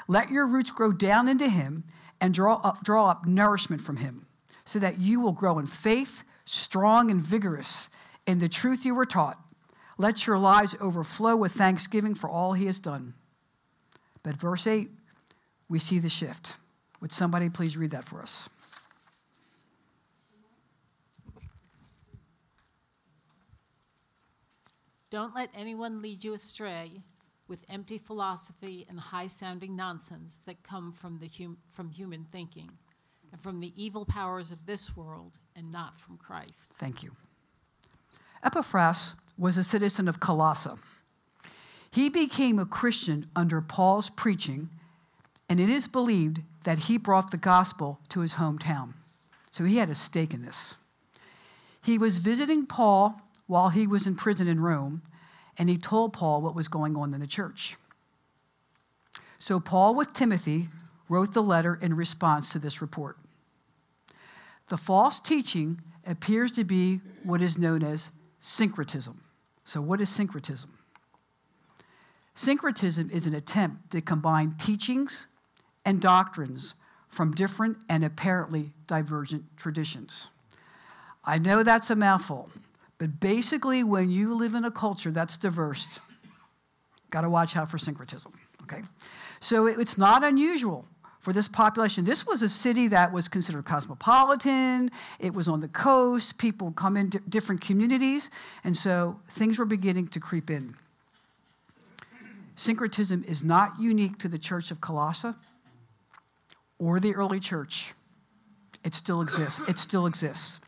Let 0.06 0.30
your 0.30 0.46
roots 0.46 0.70
grow 0.70 0.92
down 0.92 1.28
into 1.28 1.48
Him 1.48 1.84
and 2.20 2.34
draw 2.34 2.56
up, 2.56 2.82
draw 2.82 3.10
up 3.10 3.26
nourishment 3.26 3.80
from 3.80 3.98
Him, 3.98 4.26
so 4.64 4.78
that 4.78 4.98
you 4.98 5.20
will 5.20 5.32
grow 5.32 5.58
in 5.58 5.66
faith, 5.66 6.24
strong 6.44 7.10
and 7.10 7.22
vigorous 7.22 7.88
in 8.28 8.38
the 8.38 8.48
truth 8.48 8.84
you 8.84 8.94
were 8.94 9.06
taught 9.06 9.42
let 10.00 10.28
your 10.28 10.38
lives 10.38 10.76
overflow 10.80 11.34
with 11.34 11.52
thanksgiving 11.52 12.14
for 12.14 12.30
all 12.30 12.52
he 12.52 12.66
has 12.66 12.78
done. 12.78 13.14
But 14.22 14.36
verse 14.36 14.64
8, 14.64 14.88
we 15.68 15.80
see 15.80 15.98
the 15.98 16.08
shift. 16.08 16.56
Would 17.00 17.12
somebody 17.12 17.48
please 17.48 17.76
read 17.76 17.90
that 17.90 18.04
for 18.04 18.22
us? 18.22 18.48
Don't 25.10 25.34
let 25.34 25.50
anyone 25.52 26.00
lead 26.00 26.22
you 26.22 26.34
astray 26.34 27.02
with 27.48 27.64
empty 27.68 27.98
philosophy 27.98 28.86
and 28.88 29.00
high 29.00 29.26
sounding 29.26 29.74
nonsense 29.74 30.42
that 30.46 30.62
come 30.62 30.92
from, 30.92 31.18
the 31.18 31.28
hum- 31.28 31.58
from 31.72 31.90
human 31.90 32.24
thinking 32.30 32.70
and 33.32 33.40
from 33.40 33.58
the 33.58 33.72
evil 33.74 34.04
powers 34.04 34.52
of 34.52 34.64
this 34.66 34.96
world 34.96 35.38
and 35.56 35.72
not 35.72 35.98
from 35.98 36.18
Christ. 36.18 36.74
Thank 36.74 37.02
you. 37.02 37.16
Epaphras 38.42 39.14
was 39.36 39.56
a 39.56 39.64
citizen 39.64 40.08
of 40.08 40.20
Colossae. 40.20 40.70
He 41.90 42.08
became 42.08 42.58
a 42.58 42.66
Christian 42.66 43.26
under 43.34 43.60
Paul's 43.60 44.10
preaching, 44.10 44.68
and 45.48 45.58
it 45.58 45.68
is 45.68 45.88
believed 45.88 46.42
that 46.64 46.80
he 46.80 46.98
brought 46.98 47.30
the 47.30 47.36
gospel 47.36 48.00
to 48.10 48.20
his 48.20 48.34
hometown. 48.34 48.94
So 49.50 49.64
he 49.64 49.78
had 49.78 49.88
a 49.88 49.94
stake 49.94 50.34
in 50.34 50.42
this. 50.42 50.76
He 51.82 51.96
was 51.98 52.18
visiting 52.18 52.66
Paul 52.66 53.22
while 53.46 53.70
he 53.70 53.86
was 53.86 54.06
in 54.06 54.14
prison 54.14 54.46
in 54.46 54.60
Rome, 54.60 55.02
and 55.56 55.68
he 55.68 55.78
told 55.78 56.12
Paul 56.12 56.42
what 56.42 56.54
was 56.54 56.68
going 56.68 56.96
on 56.96 57.14
in 57.14 57.20
the 57.20 57.26
church. 57.26 57.76
So 59.38 59.58
Paul, 59.58 59.94
with 59.94 60.12
Timothy, 60.12 60.68
wrote 61.08 61.32
the 61.32 61.42
letter 61.42 61.78
in 61.80 61.96
response 61.96 62.52
to 62.52 62.58
this 62.58 62.82
report. 62.82 63.16
The 64.68 64.76
false 64.76 65.18
teaching 65.18 65.80
appears 66.06 66.52
to 66.52 66.64
be 66.64 67.00
what 67.22 67.40
is 67.40 67.56
known 67.56 67.82
as 67.82 68.10
syncretism. 68.38 69.22
So, 69.64 69.80
what 69.80 70.00
is 70.00 70.08
syncretism? 70.08 70.78
Syncretism 72.34 73.10
is 73.10 73.26
an 73.26 73.34
attempt 73.34 73.90
to 73.90 74.00
combine 74.00 74.54
teachings 74.58 75.26
and 75.84 76.00
doctrines 76.00 76.74
from 77.08 77.32
different 77.32 77.78
and 77.88 78.04
apparently 78.04 78.72
divergent 78.86 79.44
traditions. 79.56 80.30
I 81.24 81.38
know 81.38 81.62
that's 81.62 81.90
a 81.90 81.96
mouthful, 81.96 82.50
but 82.98 83.20
basically, 83.20 83.82
when 83.82 84.10
you 84.10 84.34
live 84.34 84.54
in 84.54 84.64
a 84.64 84.70
culture 84.70 85.10
that's 85.10 85.36
diverse, 85.36 86.00
got 87.10 87.22
to 87.22 87.30
watch 87.30 87.56
out 87.56 87.70
for 87.70 87.78
syncretism, 87.78 88.32
okay? 88.62 88.82
So 89.40 89.66
it's 89.66 89.98
not 89.98 90.24
unusual 90.24 90.86
for 91.20 91.32
this 91.32 91.48
population. 91.48 92.04
This 92.04 92.26
was 92.26 92.42
a 92.42 92.48
city 92.48 92.88
that 92.88 93.12
was 93.12 93.28
considered 93.28 93.64
cosmopolitan. 93.64 94.90
It 95.18 95.34
was 95.34 95.48
on 95.48 95.60
the 95.60 95.68
coast. 95.68 96.38
People 96.38 96.72
come 96.72 96.96
in 96.96 97.10
different 97.28 97.60
communities. 97.60 98.30
And 98.64 98.76
so 98.76 99.20
things 99.28 99.58
were 99.58 99.64
beginning 99.64 100.08
to 100.08 100.20
creep 100.20 100.50
in. 100.50 100.74
Syncretism 102.56 103.24
is 103.26 103.44
not 103.44 103.80
unique 103.80 104.18
to 104.18 104.28
the 104.28 104.38
church 104.38 104.70
of 104.70 104.80
Colossae 104.80 105.34
or 106.78 106.98
the 107.00 107.14
early 107.14 107.40
church. 107.40 107.94
It 108.84 108.94
still 108.94 109.20
exists. 109.20 109.60
It 109.68 109.78
still 109.78 110.06
exists. 110.06 110.60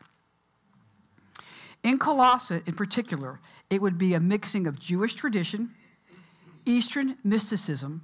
In 1.83 1.97
Colossae, 1.97 2.61
in 2.65 2.75
particular, 2.75 3.39
it 3.69 3.81
would 3.81 3.97
be 3.97 4.13
a 4.13 4.19
mixing 4.19 4.67
of 4.67 4.79
Jewish 4.79 5.15
tradition, 5.15 5.71
Eastern 6.65 7.17
mysticism, 7.23 8.03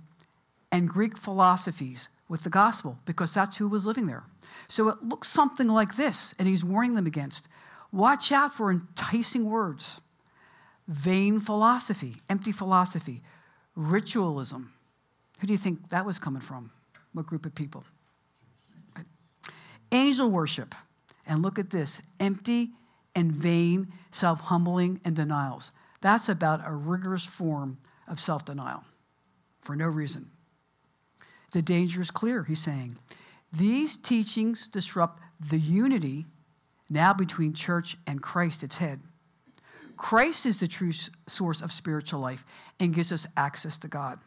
and 0.71 0.89
Greek 0.89 1.17
philosophies 1.17 2.09
with 2.27 2.43
the 2.43 2.49
gospel 2.49 2.99
because 3.05 3.33
that's 3.33 3.57
who 3.57 3.67
was 3.67 3.85
living 3.85 4.07
there. 4.07 4.23
So 4.67 4.89
it 4.89 5.03
looks 5.03 5.29
something 5.29 5.67
like 5.67 5.95
this, 5.95 6.33
and 6.37 6.47
he's 6.47 6.63
warning 6.63 6.93
them 6.95 7.07
against 7.07 7.47
watch 7.91 8.31
out 8.31 8.53
for 8.53 8.69
enticing 8.69 9.49
words, 9.49 10.01
vain 10.87 11.39
philosophy, 11.39 12.17
empty 12.29 12.51
philosophy, 12.51 13.21
ritualism. 13.75 14.73
Who 15.39 15.47
do 15.47 15.53
you 15.53 15.57
think 15.57 15.89
that 15.89 16.05
was 16.05 16.19
coming 16.19 16.41
from? 16.41 16.71
What 17.13 17.27
group 17.27 17.45
of 17.45 17.55
people? 17.55 17.83
angel 19.91 20.29
worship. 20.29 20.75
And 21.25 21.41
look 21.41 21.59
at 21.59 21.71
this 21.71 22.01
empty 22.19 22.71
and 23.15 23.31
vain 23.31 23.91
self 24.11 24.41
humbling 24.41 25.01
and 25.03 25.15
denials. 25.15 25.71
That's 26.01 26.29
about 26.29 26.65
a 26.65 26.73
rigorous 26.73 27.25
form 27.25 27.79
of 28.07 28.19
self 28.19 28.45
denial 28.45 28.83
for 29.61 29.75
no 29.75 29.87
reason. 29.87 30.31
The 31.57 31.63
danger 31.63 31.99
is 32.01 32.11
clear, 32.11 32.43
he's 32.43 32.59
saying. 32.59 32.99
These 33.51 33.97
teachings 33.97 34.67
disrupt 34.67 35.19
the 35.39 35.57
unity 35.57 36.27
now 36.87 37.15
between 37.15 37.55
church 37.55 37.97
and 38.05 38.21
Christ, 38.21 38.61
its 38.61 38.77
head. 38.77 39.01
Christ 39.95 40.45
is 40.45 40.59
the 40.59 40.67
true 40.67 40.91
source 41.25 41.63
of 41.63 41.71
spiritual 41.71 42.19
life 42.19 42.45
and 42.79 42.93
gives 42.93 43.11
us 43.11 43.25
access 43.35 43.75
to 43.79 43.87
God. 43.87 44.19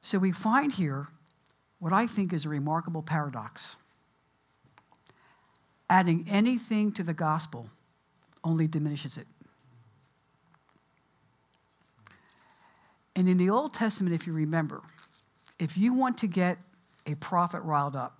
So 0.00 0.18
we 0.18 0.32
find 0.32 0.72
here 0.72 1.08
what 1.78 1.92
I 1.92 2.06
think 2.06 2.32
is 2.32 2.46
a 2.46 2.48
remarkable 2.48 3.02
paradox. 3.02 3.76
Adding 5.90 6.24
anything 6.30 6.92
to 6.92 7.02
the 7.02 7.12
gospel 7.12 7.68
only 8.42 8.66
diminishes 8.66 9.18
it. 9.18 9.26
And 13.14 13.28
in 13.28 13.36
the 13.36 13.50
Old 13.50 13.74
Testament, 13.74 14.14
if 14.14 14.26
you 14.26 14.32
remember, 14.32 14.80
if 15.58 15.78
you 15.78 15.94
want 15.94 16.18
to 16.18 16.26
get 16.26 16.58
a 17.06 17.14
prophet 17.16 17.60
riled 17.60 17.96
up, 17.96 18.18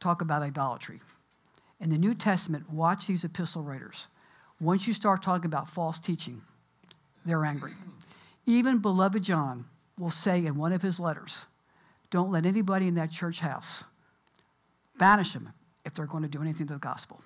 talk 0.00 0.20
about 0.20 0.42
idolatry. 0.42 1.00
In 1.80 1.90
the 1.90 1.98
New 1.98 2.14
Testament, 2.14 2.70
watch 2.70 3.06
these 3.06 3.24
epistle 3.24 3.62
writers. 3.62 4.06
Once 4.60 4.86
you 4.86 4.92
start 4.92 5.22
talking 5.22 5.46
about 5.46 5.68
false 5.68 5.98
teaching, 5.98 6.40
they're 7.24 7.44
angry. 7.44 7.72
Even 8.46 8.78
beloved 8.78 9.22
John 9.22 9.66
will 9.98 10.10
say 10.10 10.44
in 10.44 10.56
one 10.56 10.72
of 10.72 10.82
his 10.82 10.98
letters, 10.98 11.46
don't 12.10 12.30
let 12.30 12.46
anybody 12.46 12.88
in 12.88 12.94
that 12.94 13.10
church 13.10 13.40
house 13.40 13.84
banish 14.98 15.32
them 15.32 15.52
if 15.84 15.94
they're 15.94 16.06
going 16.06 16.22
to 16.22 16.28
do 16.28 16.40
anything 16.40 16.66
to 16.66 16.74
the 16.74 16.78
gospel. 16.78 17.20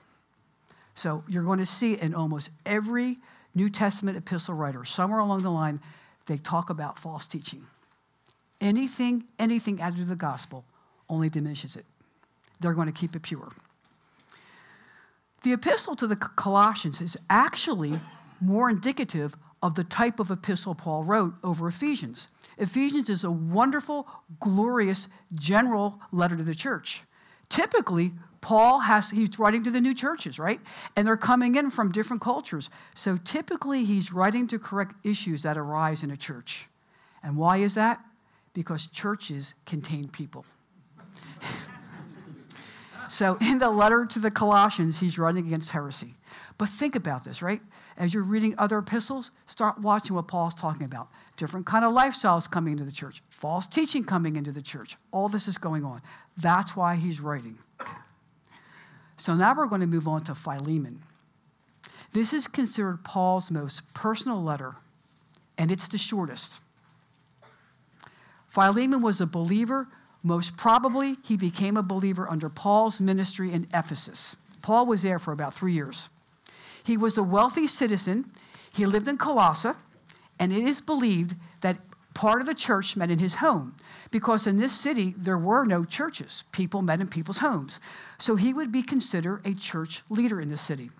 So 0.94 1.24
you're 1.28 1.42
going 1.42 1.58
to 1.58 1.66
see 1.66 1.94
in 1.94 2.14
almost 2.14 2.50
every 2.64 3.18
New 3.54 3.68
Testament 3.68 4.16
epistle 4.16 4.54
writer, 4.54 4.84
somewhere 4.84 5.20
along 5.20 5.42
the 5.42 5.50
line, 5.50 5.80
they 6.26 6.38
talk 6.38 6.70
about 6.70 6.98
false 6.98 7.26
teaching. 7.26 7.66
Anything, 8.60 9.24
anything 9.38 9.80
added 9.80 9.98
to 9.98 10.04
the 10.04 10.16
gospel 10.16 10.64
only 11.08 11.28
diminishes 11.28 11.76
it. 11.76 11.84
They're 12.60 12.72
going 12.72 12.86
to 12.86 12.92
keep 12.92 13.14
it 13.14 13.22
pure. 13.22 13.50
The 15.42 15.52
epistle 15.52 15.94
to 15.96 16.06
the 16.06 16.16
Colossians 16.16 17.00
is 17.00 17.16
actually 17.30 18.00
more 18.40 18.68
indicative 18.68 19.36
of 19.62 19.74
the 19.74 19.84
type 19.84 20.20
of 20.20 20.30
epistle 20.30 20.74
Paul 20.74 21.04
wrote 21.04 21.34
over 21.42 21.68
Ephesians. 21.68 22.28
Ephesians 22.58 23.08
is 23.08 23.24
a 23.24 23.30
wonderful, 23.30 24.06
glorious, 24.40 25.08
general 25.34 26.00
letter 26.12 26.36
to 26.36 26.42
the 26.42 26.54
church. 26.54 27.02
Typically, 27.48 28.12
Paul 28.40 28.80
has, 28.80 29.10
he's 29.10 29.38
writing 29.38 29.64
to 29.64 29.70
the 29.70 29.80
new 29.80 29.94
churches, 29.94 30.38
right? 30.38 30.60
And 30.94 31.06
they're 31.06 31.16
coming 31.16 31.54
in 31.56 31.70
from 31.70 31.90
different 31.90 32.22
cultures. 32.22 32.70
So 32.94 33.16
typically, 33.16 33.84
he's 33.84 34.12
writing 34.12 34.46
to 34.48 34.58
correct 34.58 34.94
issues 35.04 35.42
that 35.42 35.56
arise 35.58 36.02
in 36.02 36.10
a 36.10 36.16
church. 36.16 36.68
And 37.22 37.36
why 37.36 37.58
is 37.58 37.74
that? 37.74 38.00
Because 38.56 38.86
churches 38.86 39.52
contain 39.66 40.08
people. 40.08 40.46
so 43.10 43.36
in 43.42 43.58
the 43.58 43.68
letter 43.68 44.06
to 44.06 44.18
the 44.18 44.30
Colossians, 44.30 45.00
he's 45.00 45.18
writing 45.18 45.46
against 45.46 45.72
heresy. 45.72 46.14
But 46.56 46.70
think 46.70 46.96
about 46.96 47.26
this, 47.26 47.42
right? 47.42 47.60
As 47.98 48.14
you're 48.14 48.22
reading 48.22 48.54
other 48.56 48.78
epistles, 48.78 49.30
start 49.44 49.78
watching 49.78 50.16
what 50.16 50.26
Paul's 50.26 50.54
talking 50.54 50.86
about. 50.86 51.08
Different 51.36 51.66
kind 51.66 51.84
of 51.84 51.92
lifestyles 51.92 52.50
coming 52.50 52.72
into 52.72 52.84
the 52.84 52.90
church, 52.90 53.22
false 53.28 53.66
teaching 53.66 54.04
coming 54.04 54.36
into 54.36 54.52
the 54.52 54.62
church. 54.62 54.96
All 55.10 55.28
this 55.28 55.46
is 55.46 55.58
going 55.58 55.84
on. 55.84 56.00
That's 56.34 56.74
why 56.74 56.96
he's 56.96 57.20
writing. 57.20 57.58
So 59.18 59.34
now 59.34 59.54
we're 59.54 59.66
going 59.66 59.82
to 59.82 59.86
move 59.86 60.08
on 60.08 60.24
to 60.24 60.34
Philemon. 60.34 61.02
This 62.12 62.32
is 62.32 62.46
considered 62.46 63.04
Paul's 63.04 63.50
most 63.50 63.92
personal 63.92 64.42
letter, 64.42 64.76
and 65.58 65.70
it's 65.70 65.88
the 65.88 65.98
shortest. 65.98 66.60
Philemon 68.56 69.02
was 69.02 69.20
a 69.20 69.26
believer. 69.26 69.86
Most 70.22 70.56
probably, 70.56 71.16
he 71.22 71.36
became 71.36 71.76
a 71.76 71.82
believer 71.82 72.26
under 72.26 72.48
Paul's 72.48 73.02
ministry 73.02 73.52
in 73.52 73.66
Ephesus. 73.74 74.34
Paul 74.62 74.86
was 74.86 75.02
there 75.02 75.18
for 75.18 75.32
about 75.32 75.52
three 75.52 75.74
years. 75.74 76.08
He 76.82 76.96
was 76.96 77.18
a 77.18 77.22
wealthy 77.22 77.66
citizen. 77.66 78.32
He 78.72 78.86
lived 78.86 79.08
in 79.08 79.18
Colossae, 79.18 79.72
and 80.40 80.54
it 80.54 80.64
is 80.64 80.80
believed 80.80 81.34
that 81.60 81.76
part 82.14 82.40
of 82.40 82.46
the 82.46 82.54
church 82.54 82.96
met 82.96 83.10
in 83.10 83.18
his 83.18 83.34
home 83.34 83.76
because 84.10 84.46
in 84.46 84.56
this 84.56 84.72
city 84.72 85.14
there 85.18 85.36
were 85.36 85.66
no 85.66 85.84
churches. 85.84 86.44
People 86.50 86.80
met 86.80 87.02
in 87.02 87.08
people's 87.08 87.38
homes. 87.38 87.78
So 88.18 88.36
he 88.36 88.54
would 88.54 88.72
be 88.72 88.82
considered 88.82 89.46
a 89.46 89.52
church 89.52 90.02
leader 90.08 90.40
in 90.40 90.48
the 90.48 90.56
city. 90.56 90.90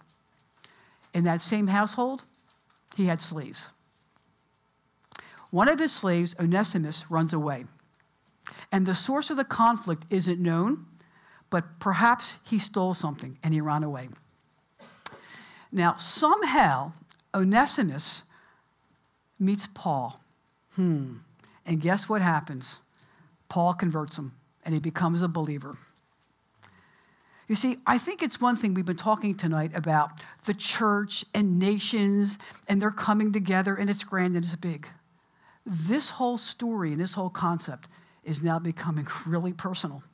In 1.15 1.25
that 1.25 1.41
same 1.41 1.69
household, 1.69 2.25
he 2.97 3.07
had 3.07 3.23
slaves. 3.23 3.71
One 5.51 5.69
of 5.69 5.79
his 5.79 5.93
slaves, 5.93 6.35
Onesimus, 6.39 7.11
runs 7.11 7.33
away. 7.33 7.65
And 8.71 8.87
the 8.87 8.95
source 8.95 9.31
of 9.31 9.37
the 9.37 9.45
conflict 9.45 10.07
isn't 10.11 10.41
known, 10.41 10.87
but 11.51 11.79
perhaps 11.79 12.39
he 12.45 12.59
stole 12.59 12.95
something 12.95 13.39
and 13.43 13.55
he 13.55 13.61
ran 13.61 13.83
away. 13.83 14.09
Now, 15.73 15.95
somehow, 15.97 16.93
Onesimus 17.35 18.23
meets 19.39 19.69
Paul. 19.75 20.21
Hmm. 20.75 21.17
And 21.65 21.81
guess 21.81 22.09
what 22.09 22.23
happens? 22.23 22.81
Paul 23.49 23.75
converts 23.75 24.19
him 24.19 24.33
and 24.65 24.75
he 24.75 24.81
becomes 24.81 25.23
a 25.23 25.29
believer. 25.29 25.77
You 27.49 27.55
see, 27.55 27.79
I 27.87 27.99
think 27.99 28.23
it's 28.23 28.41
one 28.41 28.57
thing 28.57 28.75
we've 28.75 28.85
been 28.85 28.97
talking 28.97 29.37
tonight 29.37 29.71
about 29.75 30.11
the 30.47 30.55
church 30.55 31.25
and 31.33 31.61
nations, 31.61 32.39
and 32.69 32.83
they're 32.83 32.91
coming 32.91 33.31
together, 33.33 33.77
and 33.77 33.89
it's 33.89 34.03
grand 34.03 34.35
and 34.35 34.45
it's 34.45 34.57
big. 34.57 34.89
This 35.67 36.11
whole 36.11 36.39
story 36.39 36.93
and 36.93 37.01
this 37.01 37.15
whole 37.15 37.29
concept 37.29 37.89
is 38.23 38.41
now 38.41 38.61
becoming 38.61 39.07
really 39.27 39.53
personal 39.53 40.05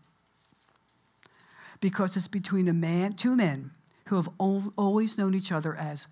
because 1.81 2.17
it's 2.17 2.29
between 2.29 2.69
a 2.69 2.73
man, 2.73 3.13
two 3.13 3.37
men 3.37 3.73
who 4.07 4.17
have 4.17 4.29
always 4.39 5.19
known 5.19 5.35
each 5.35 5.53
other 5.53 5.75
as 5.75 6.07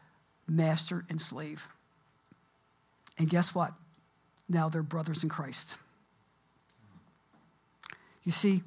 master 0.46 1.04
and 1.08 1.20
slave. 1.20 1.68
And 3.18 3.30
guess 3.30 3.54
what? 3.54 3.72
Now 4.48 4.68
they're 4.68 4.82
brothers 4.82 5.22
in 5.22 5.28
Christ. 5.28 5.78
You 8.24 8.32
see, 8.32 8.62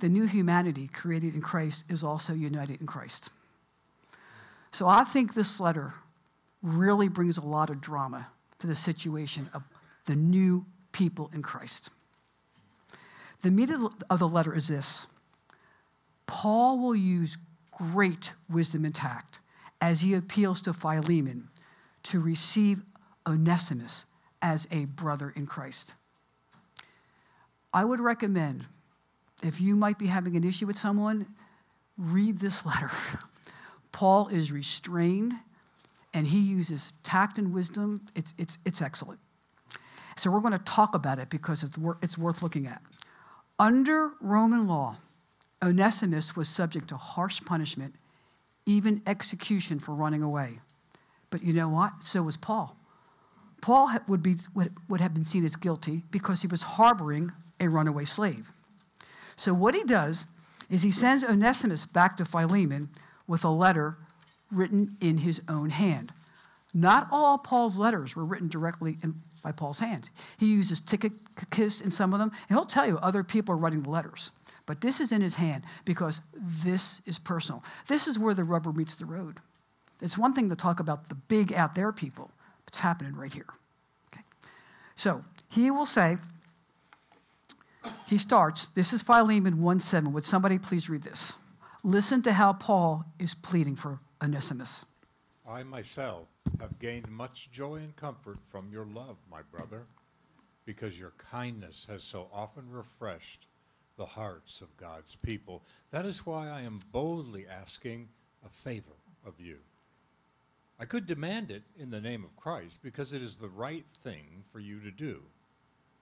the 0.00 0.08
new 0.08 0.26
humanity 0.26 0.88
created 0.88 1.34
in 1.34 1.40
Christ 1.40 1.84
is 1.88 2.02
also 2.02 2.34
united 2.34 2.80
in 2.80 2.86
Christ. 2.86 3.30
So 4.72 4.88
I 4.88 5.04
think 5.04 5.34
this 5.34 5.60
letter 5.60 5.94
really 6.62 7.08
brings 7.08 7.38
a 7.38 7.42
lot 7.42 7.70
of 7.70 7.80
drama 7.80 8.28
to 8.58 8.66
the 8.66 8.74
situation 8.74 9.48
of 9.54 9.62
the 10.06 10.16
new 10.16 10.64
people 10.92 11.30
in 11.32 11.42
Christ. 11.42 11.90
The 13.42 13.50
meat 13.50 13.70
of 13.70 14.18
the 14.18 14.28
letter 14.28 14.54
is 14.54 14.68
this 14.68 15.06
Paul 16.26 16.78
will 16.78 16.96
use 16.96 17.36
great 17.70 18.32
wisdom 18.48 18.84
and 18.84 18.94
tact 18.94 19.38
as 19.80 20.00
he 20.00 20.14
appeals 20.14 20.60
to 20.62 20.72
Philemon 20.72 21.48
to 22.04 22.20
receive 22.20 22.82
Onesimus 23.26 24.06
as 24.40 24.66
a 24.70 24.86
brother 24.86 25.32
in 25.34 25.46
Christ. 25.46 25.94
I 27.72 27.84
would 27.84 28.00
recommend, 28.00 28.66
if 29.42 29.60
you 29.60 29.76
might 29.76 29.98
be 29.98 30.06
having 30.06 30.36
an 30.36 30.44
issue 30.44 30.66
with 30.66 30.78
someone, 30.78 31.26
read 31.98 32.38
this 32.38 32.64
letter. 32.64 32.90
Paul 33.92 34.28
is 34.28 34.52
restrained 34.52 35.34
and 36.14 36.26
he 36.26 36.38
uses 36.38 36.92
tact 37.02 37.38
and 37.38 37.52
wisdom. 37.52 38.00
It's, 38.14 38.32
it's, 38.38 38.58
it's 38.64 38.80
excellent. 38.80 39.20
So 40.16 40.30
we're 40.30 40.40
going 40.40 40.52
to 40.52 40.58
talk 40.58 40.94
about 40.94 41.18
it 41.18 41.28
because 41.28 41.62
it's, 41.62 41.76
wor- 41.76 41.98
it's 42.02 42.16
worth 42.16 42.42
looking 42.42 42.66
at. 42.66 42.82
Under 43.58 44.12
Roman 44.20 44.66
law, 44.66 44.96
Onesimus 45.62 46.34
was 46.36 46.48
subject 46.48 46.88
to 46.88 46.96
harsh 46.96 47.40
punishment, 47.44 47.94
even 48.64 49.02
execution 49.06 49.78
for 49.78 49.94
running 49.94 50.22
away. 50.22 50.60
But 51.30 51.42
you 51.42 51.52
know 51.52 51.68
what? 51.68 51.92
So 52.04 52.22
was 52.22 52.36
Paul. 52.36 52.76
Paul 53.60 53.90
would, 54.06 54.22
be, 54.22 54.36
would 54.54 55.00
have 55.00 55.14
been 55.14 55.24
seen 55.24 55.44
as 55.44 55.56
guilty 55.56 56.04
because 56.10 56.42
he 56.42 56.48
was 56.48 56.62
harboring 56.62 57.32
a 57.58 57.68
runaway 57.68 58.04
slave. 58.04 58.50
So 59.34 59.52
what 59.52 59.74
he 59.74 59.82
does 59.84 60.26
is 60.70 60.82
he 60.82 60.90
sends 60.90 61.24
Onesimus 61.24 61.86
back 61.86 62.16
to 62.16 62.24
Philemon 62.24 62.90
with 63.26 63.44
a 63.44 63.50
letter 63.50 63.98
written 64.50 64.96
in 65.00 65.18
his 65.18 65.40
own 65.48 65.70
hand. 65.70 66.12
Not 66.72 67.08
all 67.10 67.38
Paul's 67.38 67.78
letters 67.78 68.14
were 68.14 68.24
written 68.24 68.48
directly 68.48 68.98
in, 69.02 69.22
by 69.46 69.52
Paul's 69.52 69.78
hands. 69.78 70.10
He 70.38 70.46
uses 70.46 70.80
Tychicus 70.80 71.80
in 71.80 71.92
some 71.92 72.12
of 72.12 72.18
them, 72.18 72.32
and 72.48 72.58
he'll 72.58 72.64
tell 72.64 72.84
you 72.84 72.98
other 72.98 73.22
people 73.22 73.54
are 73.54 73.56
writing 73.56 73.84
the 73.84 73.90
letters. 73.90 74.32
But 74.66 74.80
this 74.80 74.98
is 74.98 75.12
in 75.12 75.20
his 75.20 75.36
hand 75.36 75.62
because 75.84 76.20
this 76.34 77.00
is 77.06 77.20
personal. 77.20 77.62
This 77.86 78.08
is 78.08 78.18
where 78.18 78.34
the 78.34 78.42
rubber 78.42 78.72
meets 78.72 78.96
the 78.96 79.06
road. 79.06 79.38
It's 80.02 80.18
one 80.18 80.34
thing 80.34 80.48
to 80.48 80.56
talk 80.56 80.80
about 80.80 81.10
the 81.10 81.14
big 81.14 81.52
out 81.52 81.76
there 81.76 81.92
people, 81.92 82.32
it's 82.66 82.80
happening 82.80 83.14
right 83.14 83.32
here. 83.32 83.46
Okay. 84.12 84.24
So 84.96 85.24
he 85.48 85.70
will 85.70 85.86
say, 85.86 86.16
He 88.08 88.18
starts, 88.18 88.66
this 88.74 88.92
is 88.92 89.00
Philemon 89.00 89.62
1 89.62 89.78
7. 89.78 90.12
Would 90.12 90.26
somebody 90.26 90.58
please 90.58 90.90
read 90.90 91.02
this? 91.02 91.34
Listen 91.84 92.20
to 92.22 92.32
how 92.32 92.52
Paul 92.52 93.04
is 93.20 93.34
pleading 93.34 93.76
for 93.76 94.00
Onesimus. 94.20 94.84
I 95.48 95.62
myself 95.62 96.26
have 96.58 96.80
gained 96.80 97.08
much 97.08 97.50
joy 97.52 97.76
and 97.76 97.94
comfort 97.94 98.38
from 98.50 98.72
your 98.72 98.84
love, 98.84 99.16
my 99.30 99.42
brother, 99.42 99.86
because 100.64 100.98
your 100.98 101.12
kindness 101.18 101.86
has 101.88 102.02
so 102.02 102.28
often 102.32 102.64
refreshed 102.68 103.46
the 103.96 104.06
hearts 104.06 104.60
of 104.60 104.76
God's 104.76 105.14
people. 105.14 105.62
That 105.92 106.04
is 106.04 106.26
why 106.26 106.48
I 106.48 106.62
am 106.62 106.80
boldly 106.90 107.46
asking 107.46 108.08
a 108.44 108.48
favor 108.48 108.96
of 109.24 109.34
you. 109.38 109.58
I 110.80 110.84
could 110.84 111.06
demand 111.06 111.52
it 111.52 111.62
in 111.78 111.90
the 111.90 112.00
name 112.00 112.24
of 112.24 112.36
Christ 112.36 112.80
because 112.82 113.12
it 113.12 113.22
is 113.22 113.36
the 113.36 113.48
right 113.48 113.86
thing 114.02 114.44
for 114.50 114.58
you 114.58 114.80
to 114.80 114.90
do. 114.90 115.22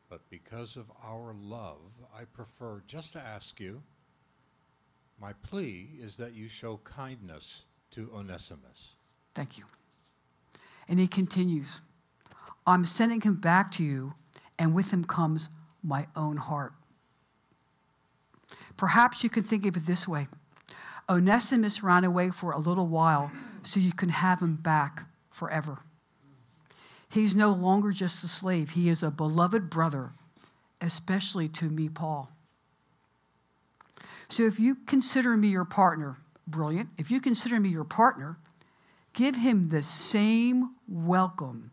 But 0.09 0.29
because 0.31 0.77
of 0.77 0.91
our 1.05 1.35
love, 1.39 1.93
I 2.17 2.25
prefer 2.25 2.83
just 2.87 3.13
to 3.13 3.21
ask 3.21 3.61
you. 3.61 3.83
My 5.21 5.33
plea 5.33 5.91
is 6.01 6.17
that 6.17 6.35
you 6.35 6.49
show 6.49 6.81
kindness 6.83 7.65
to 7.93 8.11
Onesimus. 8.13 8.94
Thank 9.35 9.59
you. 9.59 9.65
And 10.89 10.99
he 10.99 11.07
continues 11.07 11.81
I'm 12.67 12.85
sending 12.85 13.21
him 13.21 13.35
back 13.35 13.71
to 13.73 13.85
you, 13.85 14.15
and 14.59 14.75
with 14.75 14.91
him 14.91 15.05
comes 15.05 15.49
my 15.83 16.07
own 16.17 16.39
heart. 16.39 16.73
Perhaps 18.77 19.23
you 19.23 19.31
can 19.31 19.43
think 19.43 19.67
of 19.67 19.77
it 19.77 19.87
this 19.87 20.09
way 20.09 20.29
Onesimus 21.09 21.83
ran 21.83 22.05
away 22.05 22.31
for 22.31 22.53
a 22.53 22.59
little 22.59 22.87
while 22.87 23.31
so 23.63 23.81
you 23.81 23.93
can 23.93 24.09
have 24.09 24.41
him 24.41 24.57
back 24.57 25.07
forever. 25.31 25.81
He's 27.09 27.35
no 27.35 27.51
longer 27.51 27.93
just 27.93 28.25
a 28.25 28.29
slave, 28.29 28.71
he 28.71 28.89
is 28.89 29.03
a 29.03 29.11
beloved 29.11 29.71
brother, 29.71 30.13
especially 30.81 31.49
to 31.51 31.67
me, 31.67 31.89
Paul. 31.89 32.31
So 34.29 34.45
if 34.45 34.59
you 34.59 34.75
consider 34.87 35.37
me 35.37 35.49
your 35.49 35.65
partner, 35.65 36.17
brilliant. 36.47 36.89
If 36.99 37.11
you 37.11 37.21
consider 37.21 37.61
me 37.61 37.69
your 37.69 37.85
partner, 37.85 38.39
give 39.15 39.37
him 39.37 39.71
the 39.71 39.83
same 39.83 40.75
welcome 40.89 41.71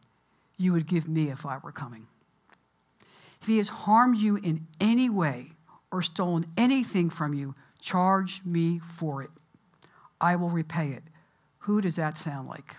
you 0.57 0.73
would 0.73 0.87
give 0.87 1.09
me 1.09 1.29
if 1.29 1.45
I 1.45 1.57
were 1.57 1.71
coming. 1.71 2.07
If 3.41 3.47
he 3.47 3.57
has 3.57 3.69
harmed 3.69 4.17
you 4.17 4.37
in 4.37 4.67
any 4.79 5.09
way 5.09 5.53
or 5.91 6.01
stolen 6.01 6.45
anything 6.55 7.09
from 7.09 7.33
you, 7.33 7.55
charge 7.79 8.41
me 8.45 8.79
for 8.79 9.23
it. 9.23 9.31
I 10.21 10.35
will 10.35 10.49
repay 10.49 10.89
it. 10.89 11.03
Who 11.59 11.81
does 11.81 11.95
that 11.95 12.17
sound 12.17 12.47
like? 12.47 12.75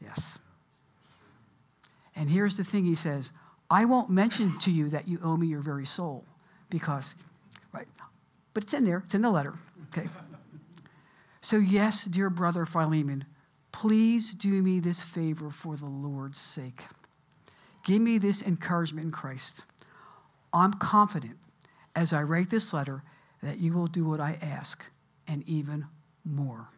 Yes. 0.00 0.38
And 2.16 2.30
here's 2.30 2.56
the 2.56 2.64
thing 2.64 2.84
he 2.84 2.94
says 2.94 3.32
I 3.70 3.84
won't 3.84 4.08
mention 4.08 4.58
to 4.60 4.70
you 4.70 4.88
that 4.88 5.06
you 5.06 5.20
owe 5.22 5.36
me 5.36 5.46
your 5.46 5.60
very 5.60 5.86
soul 5.86 6.24
because, 6.70 7.14
right? 7.72 7.86
But 8.54 8.64
it's 8.64 8.72
in 8.72 8.84
there, 8.84 9.02
it's 9.04 9.14
in 9.14 9.22
the 9.22 9.30
letter, 9.30 9.54
okay? 9.88 10.08
So, 11.48 11.56
yes, 11.56 12.04
dear 12.04 12.28
brother 12.28 12.66
Philemon, 12.66 13.24
please 13.72 14.34
do 14.34 14.60
me 14.60 14.80
this 14.80 15.02
favor 15.02 15.48
for 15.48 15.76
the 15.76 15.86
Lord's 15.86 16.38
sake. 16.38 16.84
Give 17.86 18.02
me 18.02 18.18
this 18.18 18.42
encouragement 18.42 19.06
in 19.06 19.10
Christ. 19.12 19.64
I'm 20.52 20.74
confident 20.74 21.38
as 21.96 22.12
I 22.12 22.22
write 22.22 22.50
this 22.50 22.74
letter 22.74 23.02
that 23.42 23.60
you 23.60 23.72
will 23.72 23.86
do 23.86 24.04
what 24.04 24.20
I 24.20 24.36
ask 24.42 24.84
and 25.26 25.42
even 25.48 25.86
more. 26.22 26.68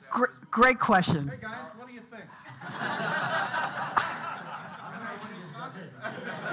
Great, 0.09 0.29
great 0.51 0.79
question. 0.79 1.27
Hey 1.27 1.37
guys, 1.41 1.67
what 1.77 1.87
do 1.87 1.93
you 1.93 2.01
think? 2.01 2.23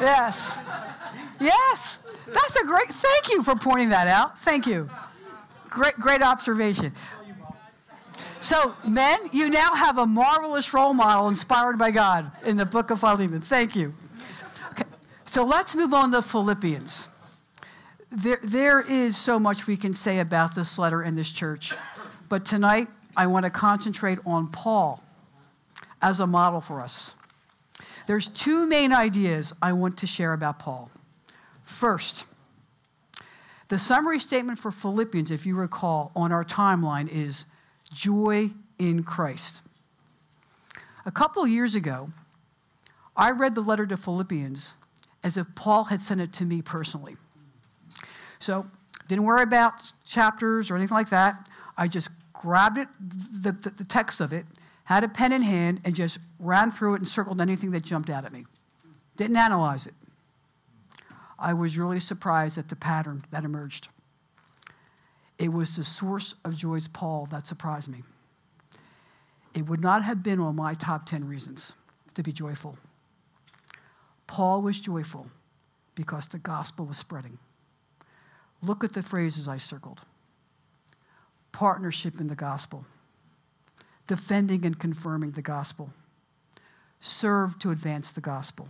yes. 0.01 0.59
Yes. 1.41 1.99
That's 2.27 2.57
a 2.57 2.64
great 2.64 2.89
thank 2.89 3.31
you 3.31 3.43
for 3.43 3.57
pointing 3.57 3.91
that 3.91 4.09
out. 4.09 4.39
Thank 4.39 4.67
you. 4.67 4.91
Great 5.71 5.95
great 5.97 6.23
observation. 6.23 6.93
So, 8.41 8.76
men, 8.87 9.18
you 9.32 9.51
now 9.51 9.74
have 9.74 9.99
a 9.99 10.07
marvelous 10.07 10.72
role 10.72 10.93
model 10.93 11.28
inspired 11.28 11.78
by 11.78 11.91
God 11.91 12.30
in 12.45 12.57
the 12.57 12.66
book 12.66 12.91
of 12.91 13.01
Philemon. 13.01 13.41
Thank 13.41 13.74
you. 13.74 13.95
Okay, 14.72 14.84
so 15.24 15.45
let's 15.45 15.74
move 15.74 15.93
on 15.93 16.12
to 16.12 16.22
Philippians. 16.22 17.09
There, 18.11 18.39
there 18.43 18.80
is 18.80 19.16
so 19.16 19.39
much 19.39 19.66
we 19.66 19.76
can 19.76 19.95
say 19.95 20.20
about 20.20 20.55
this 20.55 20.78
letter 20.78 21.03
in 21.03 21.16
this 21.16 21.32
church, 21.32 21.74
but 22.28 22.45
tonight 22.45 22.89
I 23.16 23.26
want 23.26 23.45
to 23.45 23.51
concentrate 23.51 24.18
on 24.24 24.49
Paul 24.49 25.03
as 26.01 26.20
a 26.20 26.26
model 26.26 26.61
for 26.61 26.80
us. 26.80 27.14
There's 28.07 28.28
two 28.28 28.66
main 28.66 28.93
ideas 28.93 29.53
I 29.61 29.72
want 29.72 29.99
to 29.99 30.07
share 30.07 30.32
about 30.32 30.59
Paul. 30.59 30.91
First, 31.64 32.24
the 33.68 33.78
summary 33.78 34.20
statement 34.20 34.61
for 34.61 34.70
Philippians, 34.70 35.32
if 35.32 35.45
you 35.45 35.57
recall, 35.57 36.12
on 36.14 36.30
our 36.30 36.45
timeline 36.45 37.09
is 37.09 37.45
joy 37.93 38.51
in 38.78 39.05
Christ. 39.05 39.62
A 41.05 41.11
couple 41.11 41.47
years 41.47 41.74
ago, 41.74 42.11
I 43.16 43.30
read 43.30 43.55
the 43.55 43.61
letter 43.61 43.87
to 43.87 43.97
Philippians 43.97 44.74
as 45.24 45.37
if 45.37 45.47
Paul 45.55 45.84
had 45.84 46.03
sent 46.03 46.20
it 46.20 46.32
to 46.34 46.45
me 46.45 46.62
personally. 46.62 47.16
So, 48.39 48.66
didn't 49.09 49.24
worry 49.24 49.43
about 49.43 49.93
chapters 50.05 50.70
or 50.70 50.76
anything 50.76 50.97
like 50.97 51.11
that. 51.11 51.49
I 51.76 51.89
just 51.89 52.11
grabbed 52.32 52.76
it, 52.76 52.89
the, 53.01 53.53
the, 53.53 53.70
the, 53.70 53.84
text 53.84 54.20
of 54.20 54.32
it, 54.32 54.47
had 54.84 55.05
a 55.05 55.09
pen 55.09 55.32
in 55.32 55.43
hand, 55.43 55.80
and 55.84 55.95
just 55.95 56.18
ran 56.39 56.70
through 56.70 56.95
it 56.95 56.99
and 56.99 57.09
circled 57.09 57.41
anything 57.41 57.70
that 57.70 57.82
jumped 57.82 58.11
out 58.11 58.24
at 58.24 58.32
me. 58.32 58.47
Didn't 59.16 59.37
analyze 59.37 59.87
it. 59.87 59.95
I 61.39 61.53
was 61.53 61.78
really 61.78 62.01
surprised 62.01 62.59
at 62.59 62.68
the 62.68 62.76
pattern 62.76 63.22
that 63.30 63.45
emerged. 63.45 63.89
It 65.39 65.53
was 65.53 65.76
the 65.76 65.84
source 65.84 66.34
of 66.45 66.57
joy's 66.57 66.89
Paul 66.89 67.26
that 67.30 67.47
surprised 67.47 67.89
me. 67.89 68.03
It 69.55 69.66
would 69.66 69.80
not 69.80 70.05
have 70.05 70.22
been 70.22 70.41
on 70.41 70.57
my 70.57 70.74
top 70.74 71.07
10 71.07 71.26
reasons 71.26 71.74
to 72.14 72.22
be 72.22 72.32
joyful. 72.32 72.78
Paul 74.26 74.62
was 74.62 74.80
joyful 74.80 75.28
because 75.95 76.26
the 76.26 76.39
gospel 76.39 76.87
was 76.87 76.99
spreading. 76.99 77.39
Look 78.62 78.82
at 78.82 78.93
the 78.93 79.03
phrases 79.03 79.49
I 79.49 79.59
circled 79.59 80.03
partnership 81.53 82.20
in 82.20 82.26
the 82.26 82.34
gospel, 82.34 82.84
defending 84.07 84.66
and 84.66 84.78
confirming 84.78 85.30
the 85.30 85.41
gospel, 85.41 85.91
serve 87.01 87.59
to 87.59 87.70
advance 87.70 88.12
the 88.12 88.20
gospel, 88.20 88.68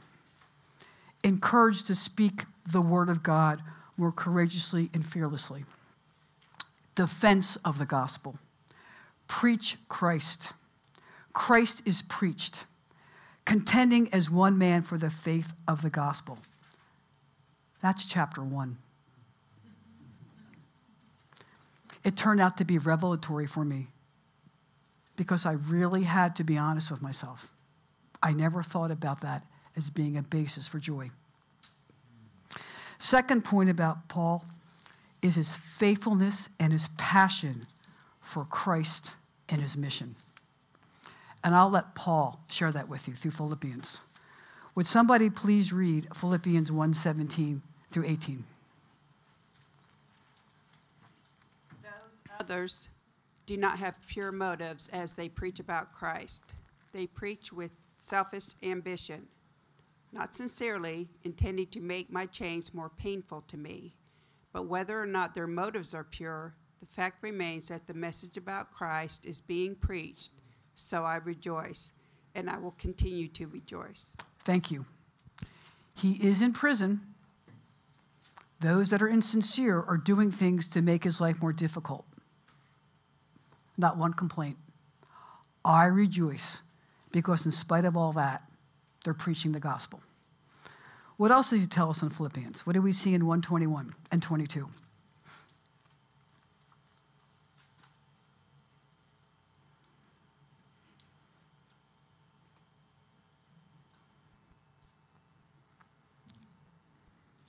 encourage 1.24 1.82
to 1.82 1.96
speak 1.96 2.44
the 2.64 2.80
word 2.80 3.08
of 3.08 3.24
God 3.24 3.60
more 3.96 4.12
courageously 4.12 4.88
and 4.94 5.04
fearlessly 5.04 5.64
defense 6.97 7.55
of 7.64 7.78
the 7.78 7.86
gospel. 7.86 8.36
Preach 9.28 9.76
Christ. 9.88 10.53
Christ 11.32 11.82
is 11.84 12.03
preached, 12.03 12.64
contending 13.44 14.12
as 14.12 14.28
one 14.30 14.59
man 14.59 14.82
for 14.82 14.99
the 14.99 15.11
faith 15.11 15.53
of 15.68 15.82
the 15.82 15.90
gospel. 15.90 16.38
That's 17.82 18.05
chapter 18.05 18.42
one. 18.42 18.78
It 22.03 22.16
turned 22.16 22.40
out 22.40 22.57
to 22.57 22.64
be 22.64 22.78
revelatory 22.78 23.47
for 23.47 23.64
me 23.64 23.88
because 25.16 25.44
I 25.44 25.53
really 25.53 26.05
had 26.05 26.36
to 26.36 26.44
be 26.44 26.57
honest 26.57 26.90
with 26.90 27.03
myself. 27.03 27.53
I 28.22 28.32
never 28.32 28.62
thought 28.62 28.90
about 28.90 29.20
that 29.20 29.44
as 29.76 29.90
being 29.90 30.16
a 30.16 30.22
basis 30.22 30.66
for 30.68 30.78
joy. 30.78 31.11
Second 32.99 33.44
point 33.44 33.68
about 33.68 34.09
Paul 34.09 34.44
is 35.26 35.34
his 35.34 35.54
faithfulness 35.54 36.48
and 36.58 36.72
his 36.72 36.88
passion 36.96 37.66
for 38.20 38.44
Christ 38.44 39.16
and 39.48 39.60
his 39.60 39.76
mission. 39.76 40.14
And 41.42 41.54
I'll 41.54 41.68
let 41.68 41.94
Paul 41.94 42.40
share 42.48 42.72
that 42.72 42.88
with 42.88 43.08
you 43.08 43.14
through 43.14 43.32
Philippians. 43.32 44.00
Would 44.74 44.86
somebody 44.86 45.28
please 45.28 45.72
read 45.72 46.08
Philippians 46.14 46.70
1:17 46.70 47.62
through 47.90 48.04
18? 48.04 48.44
Those 51.82 51.90
others 52.38 52.88
do 53.46 53.56
not 53.56 53.78
have 53.78 53.94
pure 54.06 54.30
motives 54.30 54.88
as 54.88 55.14
they 55.14 55.28
preach 55.28 55.58
about 55.58 55.92
Christ. 55.92 56.42
They 56.92 57.06
preach 57.06 57.52
with 57.52 57.72
selfish 57.98 58.50
ambition, 58.62 59.26
not 60.12 60.36
sincerely 60.36 61.08
intending 61.24 61.66
to 61.68 61.80
make 61.80 62.10
my 62.10 62.26
chains 62.26 62.72
more 62.72 62.90
painful 62.90 63.42
to 63.48 63.56
me. 63.56 63.94
But 64.57 64.68
whether 64.68 64.98
or 64.98 65.04
not 65.04 65.34
their 65.34 65.46
motives 65.46 65.92
are 65.92 66.02
pure, 66.02 66.54
the 66.80 66.86
fact 66.86 67.22
remains 67.22 67.68
that 67.68 67.86
the 67.86 67.92
message 67.92 68.38
about 68.38 68.72
Christ 68.72 69.26
is 69.26 69.38
being 69.38 69.74
preached, 69.74 70.32
so 70.74 71.04
I 71.04 71.16
rejoice, 71.16 71.92
and 72.34 72.48
I 72.48 72.57
will 72.57 72.70
continue 72.70 73.28
to 73.28 73.48
rejoice. 73.48 74.16
Thank 74.44 74.70
you. 74.70 74.86
He 75.94 76.12
is 76.26 76.40
in 76.40 76.54
prison. 76.54 77.02
Those 78.59 78.88
that 78.88 79.02
are 79.02 79.09
insincere 79.09 79.82
are 79.82 79.98
doing 79.98 80.30
things 80.30 80.66
to 80.68 80.80
make 80.80 81.04
his 81.04 81.20
life 81.20 81.42
more 81.42 81.52
difficult. 81.52 82.07
Not 83.76 83.98
one 83.98 84.14
complaint. 84.14 84.57
I 85.66 85.84
rejoice 85.84 86.62
because, 87.12 87.44
in 87.44 87.52
spite 87.52 87.84
of 87.84 87.94
all 87.94 88.14
that, 88.14 88.42
they're 89.04 89.12
preaching 89.12 89.52
the 89.52 89.61
gospel. 89.61 90.00
What 91.16 91.30
else 91.30 91.50
does 91.50 91.62
he 91.62 91.66
tell 91.66 91.88
us 91.88 92.02
in 92.02 92.10
Philippians? 92.10 92.66
What 92.66 92.74
do 92.74 92.82
we 92.82 92.92
see 92.92 93.14
in 93.14 93.26
121 93.26 93.94
and 94.12 94.22
22? 94.22 94.68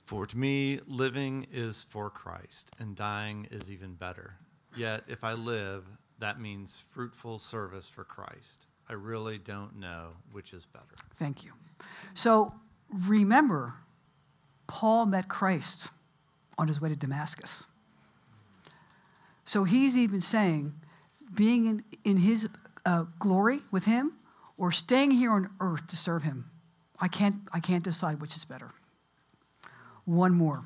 For 0.02 0.26
to 0.26 0.38
me, 0.38 0.80
living 0.86 1.46
is 1.52 1.84
for 1.84 2.08
Christ, 2.08 2.70
and 2.78 2.96
dying 2.96 3.46
is 3.50 3.70
even 3.70 3.92
better. 3.92 4.36
Yet, 4.74 5.02
if 5.06 5.22
I 5.22 5.34
live, 5.34 5.84
that 6.18 6.40
means 6.40 6.82
fruitful 6.88 7.38
service 7.38 7.90
for 7.90 8.04
Christ. 8.04 8.64
I 8.88 8.94
really 8.94 9.36
don't 9.36 9.76
know 9.76 10.12
which 10.32 10.54
is 10.54 10.64
better. 10.64 10.96
Thank 11.16 11.44
you. 11.44 11.52
So 12.14 12.54
remember, 12.92 13.74
Paul 14.66 15.06
met 15.06 15.28
Christ 15.28 15.90
on 16.56 16.68
his 16.68 16.80
way 16.80 16.88
to 16.88 16.96
Damascus. 16.96 17.66
So 19.44 19.64
he's 19.64 19.96
even 19.96 20.20
saying, 20.20 20.74
being 21.34 21.66
in, 21.66 21.84
in 22.04 22.16
his 22.18 22.48
uh, 22.84 23.04
glory 23.18 23.60
with 23.70 23.84
him 23.84 24.14
or 24.56 24.72
staying 24.72 25.12
here 25.12 25.30
on 25.30 25.50
earth 25.60 25.86
to 25.88 25.96
serve 25.96 26.22
him, 26.22 26.50
I 27.00 27.08
can't, 27.08 27.36
I 27.52 27.60
can't 27.60 27.84
decide 27.84 28.20
which 28.20 28.36
is 28.36 28.44
better. 28.44 28.70
One 30.04 30.34
more. 30.34 30.64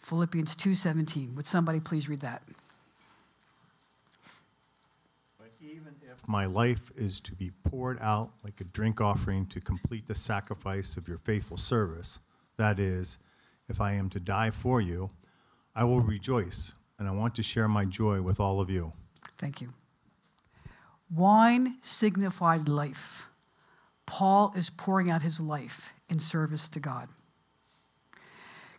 Philippians 0.00 0.54
2:17. 0.54 1.34
Would 1.34 1.48
somebody 1.48 1.80
please 1.80 2.08
read 2.08 2.20
that? 2.20 2.42
But 5.36 5.50
even 5.60 5.96
if 6.00 6.05
my 6.26 6.46
life 6.46 6.90
is 6.96 7.20
to 7.20 7.34
be 7.34 7.50
poured 7.64 7.98
out 8.00 8.30
like 8.42 8.60
a 8.60 8.64
drink 8.64 9.00
offering 9.00 9.46
to 9.46 9.60
complete 9.60 10.06
the 10.06 10.14
sacrifice 10.14 10.96
of 10.96 11.08
your 11.08 11.18
faithful 11.18 11.56
service, 11.56 12.20
that 12.56 12.78
is, 12.78 13.18
if 13.68 13.80
I 13.80 13.92
am 13.92 14.08
to 14.10 14.20
die 14.20 14.50
for 14.50 14.80
you, 14.80 15.10
I 15.74 15.84
will 15.84 16.00
rejoice, 16.00 16.74
and 16.98 17.08
I 17.08 17.12
want 17.12 17.34
to 17.34 17.42
share 17.42 17.68
my 17.68 17.84
joy 17.84 18.22
with 18.22 18.40
all 18.40 18.60
of 18.60 18.70
you. 18.70 18.92
Thank 19.38 19.60
you. 19.60 19.74
Wine 21.14 21.76
signified 21.82 22.68
life. 22.68 23.28
Paul 24.06 24.52
is 24.56 24.70
pouring 24.70 25.10
out 25.10 25.22
his 25.22 25.38
life 25.38 25.92
in 26.08 26.18
service 26.18 26.68
to 26.70 26.80
God. 26.80 27.08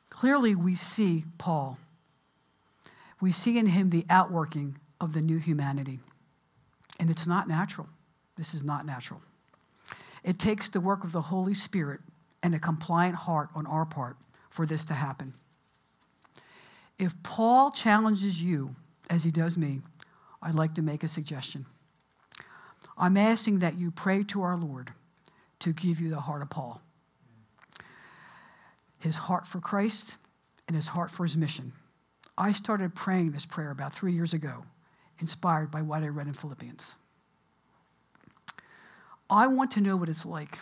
Clearly, 0.09 0.55
we 0.55 0.73
see 0.73 1.25
Paul. 1.38 1.77
We 3.21 3.31
see 3.31 3.57
in 3.57 3.67
him 3.67 3.89
the 3.89 4.05
outworking 4.09 4.77
of 4.99 5.13
the 5.13 5.21
new 5.21 5.38
humanity. 5.38 5.99
And 6.99 7.09
it's 7.09 7.27
not 7.27 7.47
natural. 7.47 7.87
This 8.37 8.53
is 8.53 8.63
not 8.63 8.85
natural. 8.85 9.21
It 10.23 10.39
takes 10.39 10.67
the 10.69 10.81
work 10.81 11.03
of 11.03 11.11
the 11.11 11.21
Holy 11.21 11.53
Spirit 11.53 12.01
and 12.43 12.53
a 12.53 12.59
compliant 12.59 13.15
heart 13.15 13.49
on 13.55 13.65
our 13.65 13.85
part 13.85 14.17
for 14.49 14.65
this 14.65 14.83
to 14.85 14.93
happen. 14.93 15.33
If 16.97 17.21
Paul 17.23 17.71
challenges 17.71 18.41
you, 18.41 18.75
as 19.09 19.23
he 19.23 19.31
does 19.31 19.57
me, 19.57 19.81
I'd 20.41 20.55
like 20.55 20.73
to 20.75 20.81
make 20.81 21.03
a 21.03 21.07
suggestion. 21.07 21.65
I'm 22.97 23.17
asking 23.17 23.59
that 23.59 23.77
you 23.77 23.91
pray 23.91 24.23
to 24.25 24.41
our 24.41 24.57
Lord 24.57 24.91
to 25.59 25.73
give 25.73 25.99
you 25.99 26.09
the 26.09 26.21
heart 26.21 26.41
of 26.41 26.49
Paul 26.49 26.81
his 28.99 29.17
heart 29.17 29.47
for 29.47 29.59
Christ 29.59 30.17
and 30.67 30.75
his 30.75 30.89
heart 30.89 31.11
for 31.11 31.23
his 31.23 31.37
mission. 31.37 31.71
I 32.37 32.51
started 32.51 32.95
praying 32.95 33.31
this 33.31 33.45
prayer 33.45 33.71
about 33.71 33.93
three 33.93 34.11
years 34.11 34.33
ago, 34.33 34.65
inspired 35.20 35.72
by 35.72 35.82
what 35.82 36.03
I 36.03 36.07
read 36.07 36.28
in 36.28 36.34
Philippians. 36.34 36.95
I 39.30 39.47
want 39.47 39.72
to 39.72 39.82
know 39.82 39.97
what 39.97 40.09
it's 40.09 40.26
like 40.26 40.59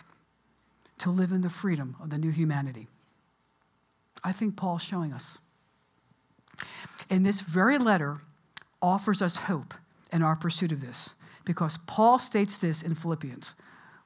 to 0.98 1.10
live 1.10 1.30
in 1.30 1.42
the 1.42 1.50
freedom 1.50 1.96
of 2.02 2.10
the 2.10 2.18
new 2.18 2.30
humanity. 2.30 2.88
I 4.24 4.32
think 4.32 4.56
Paul's 4.56 4.82
showing 4.82 5.12
us. 5.12 5.38
And 7.08 7.24
this 7.24 7.42
very 7.42 7.78
letter 7.78 8.22
offers 8.82 9.22
us 9.22 9.36
hope 9.36 9.74
in 10.12 10.22
our 10.22 10.34
pursuit 10.34 10.72
of 10.72 10.80
this 10.80 11.14
because 11.44 11.78
Paul 11.86 12.18
states 12.18 12.58
this 12.58 12.82
in 12.82 12.94
Philippians. 12.94 13.54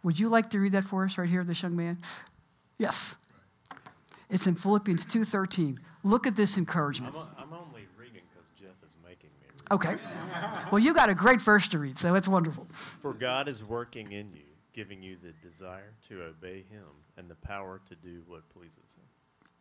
Would 0.02 0.18
you 0.18 0.28
like 0.28 0.50
to 0.50 0.58
read 0.58 0.72
that 0.72 0.84
for 0.84 1.04
us 1.04 1.16
right 1.18 1.28
here, 1.28 1.44
this 1.44 1.62
young 1.62 1.76
man? 1.76 1.98
Yes. 2.78 3.16
It's 4.30 4.46
in 4.46 4.54
Philippians 4.54 5.04
2:13. 5.06 5.78
Look 6.02 6.26
at 6.26 6.36
this 6.36 6.56
encouragement. 6.56 7.14
I'm, 7.36 7.52
only 7.52 7.86
reading 7.98 8.22
because 8.32 8.50
Jeff 8.58 8.76
is 8.86 8.96
making 9.04 9.28
me 9.40 9.48
read. 9.52 9.59
Okay. 9.70 9.96
Well, 10.72 10.80
you 10.80 10.94
got 10.94 11.10
a 11.10 11.14
great 11.14 11.40
verse 11.40 11.68
to 11.68 11.78
read, 11.78 11.98
so 11.98 12.14
it's 12.14 12.28
wonderful. 12.28 12.66
For 12.72 13.12
God 13.12 13.48
is 13.48 13.62
working 13.62 14.12
in 14.12 14.32
you, 14.34 14.42
giving 14.72 15.02
you 15.02 15.16
the 15.22 15.32
desire 15.48 15.94
to 16.08 16.22
obey 16.22 16.64
Him 16.70 16.86
and 17.16 17.28
the 17.28 17.34
power 17.36 17.80
to 17.88 17.94
do 17.94 18.22
what 18.26 18.48
pleases 18.50 18.96
Him. 18.96 19.04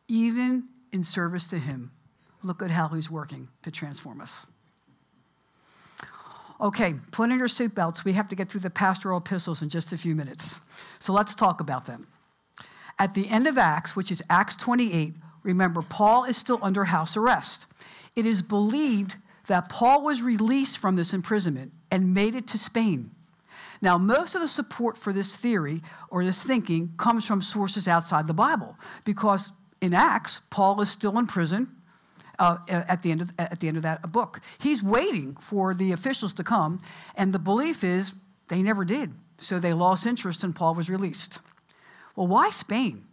Even 0.07 0.65
in 0.91 1.03
service 1.03 1.47
to 1.49 1.59
Him, 1.59 1.91
look 2.43 2.61
at 2.61 2.71
how 2.71 2.87
He's 2.89 3.09
working 3.09 3.49
to 3.61 3.71
transform 3.71 4.21
us. 4.21 4.45
Okay, 6.61 6.95
put 7.11 7.29
in 7.29 7.39
your 7.39 7.47
seatbelts. 7.47 8.03
We 8.03 8.13
have 8.13 8.27
to 8.29 8.35
get 8.35 8.49
through 8.49 8.61
the 8.61 8.69
pastoral 8.69 9.19
epistles 9.19 9.61
in 9.61 9.69
just 9.69 9.93
a 9.93 9.97
few 9.97 10.15
minutes. 10.15 10.59
So 10.99 11.13
let's 11.13 11.33
talk 11.33 11.61
about 11.61 11.85
them. 11.85 12.07
At 12.97 13.13
the 13.13 13.29
end 13.29 13.47
of 13.47 13.57
Acts, 13.57 13.95
which 13.95 14.11
is 14.11 14.21
Acts 14.29 14.57
28, 14.57 15.13
remember, 15.43 15.81
Paul 15.81 16.25
is 16.25 16.35
still 16.35 16.59
under 16.61 16.85
house 16.85 17.15
arrest. 17.15 17.65
It 18.13 18.25
is 18.25 18.41
believed 18.41 19.15
that 19.49 19.67
Paul 19.67 20.03
was 20.03 20.21
released 20.21 20.77
from 20.77 20.95
this 20.95 21.11
imprisonment 21.11 21.73
and 21.89 22.13
made 22.13 22.35
it 22.35 22.47
to 22.49 22.57
Spain. 22.57 23.11
Now, 23.81 23.97
most 23.97 24.35
of 24.35 24.41
the 24.41 24.47
support 24.47 24.95
for 24.95 25.11
this 25.11 25.35
theory 25.35 25.81
or 26.09 26.23
this 26.23 26.43
thinking 26.43 26.93
comes 26.97 27.25
from 27.25 27.41
sources 27.41 27.87
outside 27.87 28.27
the 28.27 28.33
Bible, 28.33 28.77
because 29.05 29.51
in 29.81 29.95
Acts, 29.95 30.41
Paul 30.51 30.79
is 30.81 30.91
still 30.91 31.17
in 31.17 31.25
prison 31.25 31.75
uh, 32.37 32.57
at, 32.69 33.01
the 33.01 33.09
end 33.09 33.21
of, 33.21 33.31
at 33.39 33.59
the 33.59 33.67
end 33.67 33.77
of 33.77 33.83
that 33.83 34.11
book. 34.11 34.39
He's 34.59 34.83
waiting 34.83 35.35
for 35.41 35.73
the 35.73 35.93
officials 35.93 36.33
to 36.33 36.43
come, 36.43 36.77
and 37.15 37.33
the 37.33 37.39
belief 37.39 37.83
is 37.83 38.13
they 38.49 38.61
never 38.61 38.85
did. 38.85 39.13
So 39.39 39.57
they 39.57 39.73
lost 39.73 40.05
interest 40.05 40.43
and 40.43 40.55
Paul 40.55 40.75
was 40.75 40.91
released. 40.91 41.39
Well, 42.15 42.27
why 42.27 42.51
Spain? 42.51 43.05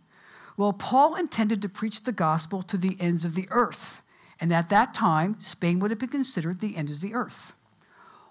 Well, 0.58 0.74
Paul 0.74 1.14
intended 1.14 1.62
to 1.62 1.68
preach 1.68 2.02
the 2.02 2.12
gospel 2.12 2.62
to 2.62 2.76
the 2.76 2.96
ends 3.00 3.24
of 3.24 3.34
the 3.34 3.48
earth. 3.50 4.02
And 4.40 4.52
at 4.52 4.68
that 4.68 4.94
time, 4.94 5.36
Spain 5.40 5.78
would 5.80 5.90
have 5.90 5.98
been 5.98 6.08
considered 6.08 6.60
the 6.60 6.76
end 6.76 6.90
of 6.90 7.00
the 7.00 7.14
earth. 7.14 7.54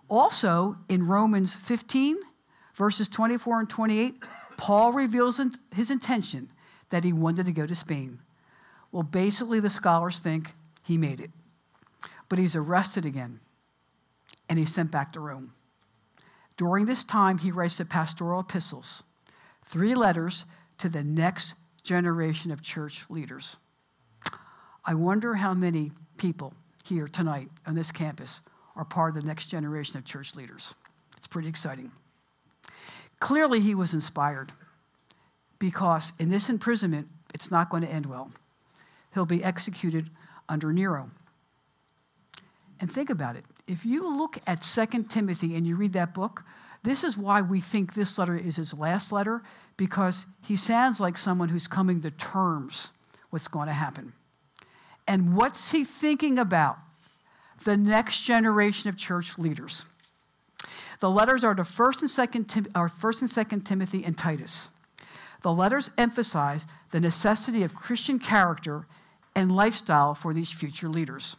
Also, 0.07 0.77
in 0.87 1.07
Romans 1.07 1.55
15, 1.55 2.17
verses 2.75 3.09
24 3.09 3.61
and 3.61 3.69
28, 3.69 4.23
Paul 4.57 4.93
reveals 4.93 5.41
his 5.73 5.89
intention 5.89 6.51
that 6.89 7.03
he 7.03 7.11
wanted 7.11 7.47
to 7.47 7.51
go 7.51 7.65
to 7.65 7.75
Spain. 7.75 8.19
Well, 8.91 9.03
basically, 9.03 9.59
the 9.59 9.69
scholars 9.69 10.19
think 10.19 10.53
he 10.85 10.97
made 10.97 11.19
it. 11.19 11.31
But 12.29 12.39
he's 12.39 12.55
arrested 12.55 13.05
again 13.05 13.39
and 14.47 14.59
he's 14.59 14.73
sent 14.73 14.91
back 14.91 15.11
to 15.13 15.19
Rome. 15.19 15.53
During 16.57 16.85
this 16.85 17.03
time, 17.03 17.39
he 17.39 17.51
writes 17.51 17.77
the 17.77 17.85
pastoral 17.85 18.39
epistles, 18.39 19.03
three 19.65 19.95
letters 19.95 20.45
to 20.77 20.87
the 20.87 21.03
next 21.03 21.55
generation 21.83 22.51
of 22.51 22.61
church 22.61 23.05
leaders. 23.09 23.57
I 24.85 24.93
wonder 24.93 25.35
how 25.35 25.53
many 25.53 25.91
people 26.17 26.53
here 26.83 27.07
tonight 27.07 27.49
on 27.65 27.75
this 27.75 27.91
campus 27.91 28.41
are 28.75 28.85
part 28.85 29.15
of 29.15 29.21
the 29.21 29.27
next 29.27 29.47
generation 29.47 29.97
of 29.97 30.05
church 30.05 30.35
leaders. 30.35 30.75
It's 31.17 31.27
pretty 31.27 31.47
exciting. 31.47 31.91
Clearly, 33.19 33.61
he 33.61 33.73
was 33.73 33.93
inspired 33.93 34.51
because 35.57 36.13
in 36.19 36.29
this 36.29 36.49
imprisonment, 36.49 37.07
it's 37.33 37.49
not 37.49 37.69
going 37.69 37.81
to 37.81 37.89
end 37.89 38.05
well. 38.05 38.31
He'll 39.13 39.25
be 39.25 39.43
executed 39.43 40.09
under 40.47 40.71
Nero. 40.71 41.09
And 42.79 42.91
think 42.91 43.09
about 43.09 43.35
it. 43.35 43.45
If 43.67 43.85
you 43.85 44.07
look 44.07 44.37
at 44.45 44.61
2 44.61 45.03
Timothy 45.03 45.55
and 45.55 45.65
you 45.65 45.75
read 45.75 45.93
that 45.93 46.13
book, 46.13 46.43
this 46.83 47.03
is 47.03 47.17
why 47.17 47.41
we 47.41 47.61
think 47.61 47.93
this 47.93 48.19
letter 48.19 48.37
is 48.37 48.57
his 48.57 48.73
last 48.73 49.11
letter, 49.11 49.41
because 49.77 50.27
he 50.45 50.55
sounds 50.55 50.99
like 50.99 51.17
someone 51.17 51.49
who's 51.49 51.67
coming 51.67 52.01
to 52.01 52.11
terms 52.11 52.91
with 53.31 53.41
what's 53.41 53.47
going 53.47 53.67
to 53.67 53.73
happen. 53.73 54.13
And 55.07 55.35
what's 55.35 55.71
he 55.71 55.83
thinking 55.83 56.39
about? 56.39 56.77
The 57.63 57.77
next 57.77 58.21
generation 58.21 58.89
of 58.89 58.97
church 58.97 59.37
leaders. 59.37 59.85
The 60.99 61.09
letters 61.09 61.43
are 61.43 61.55
to 61.55 61.63
First 61.63 62.01
and 62.01 62.09
Second, 62.09 62.45
Tim, 62.45 62.67
are 62.73 62.89
First 62.89 63.21
and 63.21 63.29
Second 63.29 63.61
Timothy 63.61 64.03
and 64.03 64.17
Titus. 64.17 64.69
The 65.41 65.51
letters 65.51 65.91
emphasize 65.97 66.65
the 66.91 66.99
necessity 66.99 67.61
of 67.63 67.75
Christian 67.75 68.17
character 68.17 68.87
and 69.35 69.55
lifestyle 69.55 70.15
for 70.15 70.33
these 70.33 70.49
future 70.51 70.89
leaders. 70.89 71.37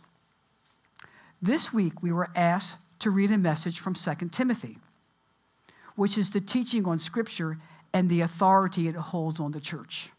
This 1.40 1.72
week, 1.72 2.02
we 2.02 2.12
were 2.12 2.30
asked 2.36 2.76
to 3.00 3.10
read 3.10 3.30
a 3.30 3.38
message 3.38 3.80
from 3.80 3.94
2 3.94 4.28
Timothy, 4.28 4.78
which 5.96 6.16
is 6.16 6.30
the 6.30 6.40
teaching 6.40 6.86
on 6.86 6.98
Scripture 6.98 7.58
and 7.92 8.08
the 8.08 8.20
authority 8.20 8.88
it 8.88 8.94
holds 8.94 9.40
on 9.40 9.52
the 9.52 9.60
church. 9.60 10.10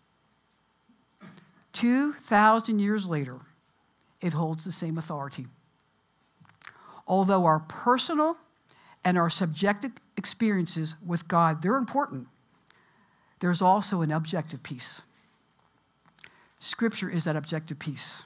2,000 1.77 2.79
years 2.79 3.05
later, 3.05 3.37
it 4.19 4.33
holds 4.33 4.65
the 4.65 4.71
same 4.71 4.97
authority. 4.97 5.45
Although 7.07 7.45
our 7.45 7.59
personal 7.59 8.35
and 9.05 9.15
our 9.15 9.29
subjective 9.29 9.91
experiences 10.17 10.95
with 11.05 11.27
God, 11.27 11.61
they're 11.61 11.77
important, 11.77 12.29
there's 13.41 13.61
also 13.61 14.01
an 14.01 14.11
objective 14.11 14.63
piece. 14.63 15.03
Scripture 16.57 17.11
is 17.11 17.25
that 17.25 17.35
objective 17.35 17.77
piece. 17.77 18.23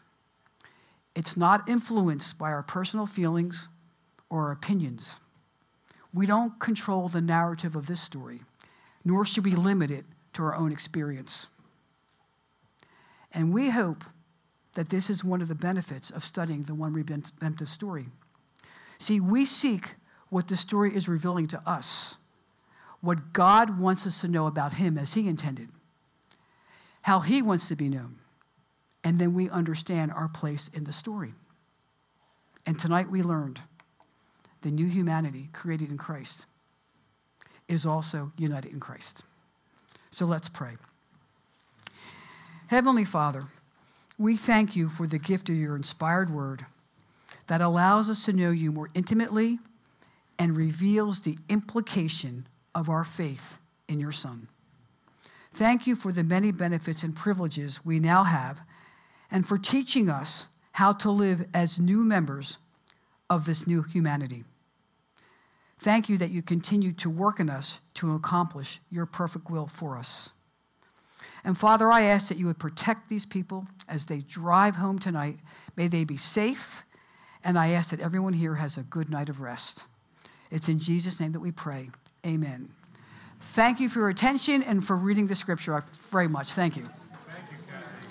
It's 1.13 1.35
not 1.35 1.67
influenced 1.67 2.37
by 2.37 2.51
our 2.53 2.63
personal 2.63 3.05
feelings 3.05 3.67
or 4.29 4.45
our 4.45 4.51
opinions. 4.53 5.19
We 6.13 6.25
don't 6.25 6.57
control 6.61 7.09
the 7.09 7.19
narrative 7.19 7.75
of 7.75 7.87
this 7.87 7.99
story, 7.99 8.43
nor 9.03 9.25
should 9.25 9.43
we 9.43 9.55
limit 9.55 9.91
it 9.91 10.05
to 10.33 10.43
our 10.43 10.55
own 10.55 10.71
experience. 10.71 11.49
And 13.33 13.53
we 13.53 13.69
hope 13.69 14.03
that 14.73 14.89
this 14.89 15.09
is 15.09 15.23
one 15.23 15.41
of 15.41 15.47
the 15.47 15.55
benefits 15.55 16.09
of 16.09 16.23
studying 16.23 16.63
the 16.63 16.75
one 16.75 16.93
redemptive 16.93 17.69
story. 17.69 18.07
See, 18.97 19.19
we 19.19 19.45
seek 19.45 19.95
what 20.29 20.47
the 20.47 20.55
story 20.55 20.95
is 20.95 21.07
revealing 21.07 21.47
to 21.47 21.61
us, 21.65 22.17
what 23.01 23.33
God 23.33 23.79
wants 23.79 24.07
us 24.07 24.21
to 24.21 24.27
know 24.27 24.47
about 24.47 24.75
Him 24.75 24.97
as 24.97 25.13
He 25.13 25.27
intended, 25.27 25.69
how 27.03 27.19
He 27.19 27.41
wants 27.41 27.67
to 27.67 27.75
be 27.75 27.89
known 27.89 28.21
and 29.03 29.19
then 29.19 29.33
we 29.33 29.49
understand 29.49 30.11
our 30.11 30.27
place 30.27 30.69
in 30.73 30.83
the 30.83 30.93
story. 30.93 31.33
And 32.65 32.77
tonight 32.77 33.09
we 33.09 33.23
learned 33.23 33.59
the 34.61 34.69
new 34.69 34.87
humanity 34.87 35.49
created 35.53 35.89
in 35.89 35.97
Christ 35.97 36.45
is 37.67 37.85
also 37.85 38.31
united 38.37 38.71
in 38.71 38.79
Christ. 38.79 39.23
So 40.11 40.25
let's 40.25 40.49
pray. 40.49 40.75
Heavenly 42.71 43.03
Father, 43.03 43.47
we 44.17 44.37
thank 44.37 44.77
you 44.77 44.87
for 44.87 45.05
the 45.05 45.19
gift 45.19 45.49
of 45.49 45.57
your 45.57 45.75
inspired 45.75 46.29
word 46.29 46.65
that 47.47 47.59
allows 47.59 48.09
us 48.09 48.23
to 48.23 48.31
know 48.31 48.51
you 48.51 48.71
more 48.71 48.87
intimately 48.93 49.59
and 50.39 50.55
reveals 50.55 51.19
the 51.19 51.37
implication 51.49 52.47
of 52.73 52.87
our 52.87 53.03
faith 53.03 53.57
in 53.89 53.99
your 53.99 54.13
Son. 54.13 54.47
Thank 55.53 55.85
you 55.85 55.97
for 55.97 56.13
the 56.13 56.23
many 56.23 56.53
benefits 56.53 57.03
and 57.03 57.13
privileges 57.13 57.83
we 57.83 57.99
now 57.99 58.23
have 58.23 58.61
and 59.29 59.45
for 59.45 59.57
teaching 59.57 60.09
us 60.09 60.47
how 60.71 60.93
to 60.93 61.11
live 61.11 61.47
as 61.53 61.77
new 61.77 62.05
members 62.05 62.57
of 63.29 63.45
this 63.45 63.67
new 63.67 63.81
humanity. 63.81 64.45
Thank 65.77 66.07
you 66.07 66.17
that 66.19 66.31
you 66.31 66.41
continue 66.41 66.93
to 66.93 67.09
work 67.09 67.41
in 67.41 67.49
us 67.49 67.81
to 67.95 68.15
accomplish 68.15 68.79
your 68.89 69.05
perfect 69.05 69.49
will 69.49 69.67
for 69.67 69.97
us. 69.97 70.29
And 71.43 71.57
Father, 71.57 71.91
I 71.91 72.01
ask 72.01 72.27
that 72.27 72.37
you 72.37 72.45
would 72.45 72.59
protect 72.59 73.09
these 73.09 73.25
people 73.25 73.67
as 73.87 74.05
they 74.05 74.19
drive 74.19 74.75
home 74.75 74.99
tonight. 74.99 75.39
May 75.75 75.87
they 75.87 76.03
be 76.03 76.17
safe, 76.17 76.83
and 77.43 77.57
I 77.57 77.69
ask 77.69 77.89
that 77.89 77.99
everyone 77.99 78.33
here 78.33 78.55
has 78.55 78.77
a 78.77 78.83
good 78.83 79.09
night 79.09 79.29
of 79.29 79.41
rest. 79.41 79.85
It's 80.51 80.69
in 80.69 80.79
Jesus' 80.79 81.19
name 81.19 81.31
that 81.31 81.39
we 81.39 81.51
pray. 81.51 81.89
Amen. 82.25 82.69
Thank 83.39 83.79
you 83.79 83.89
for 83.89 83.99
your 83.99 84.09
attention 84.09 84.61
and 84.61 84.85
for 84.85 84.95
reading 84.95 85.27
the 85.27 85.35
scripture 85.35 85.83
very 86.11 86.27
much. 86.27 86.51
Thank 86.51 86.77
you. 86.77 86.87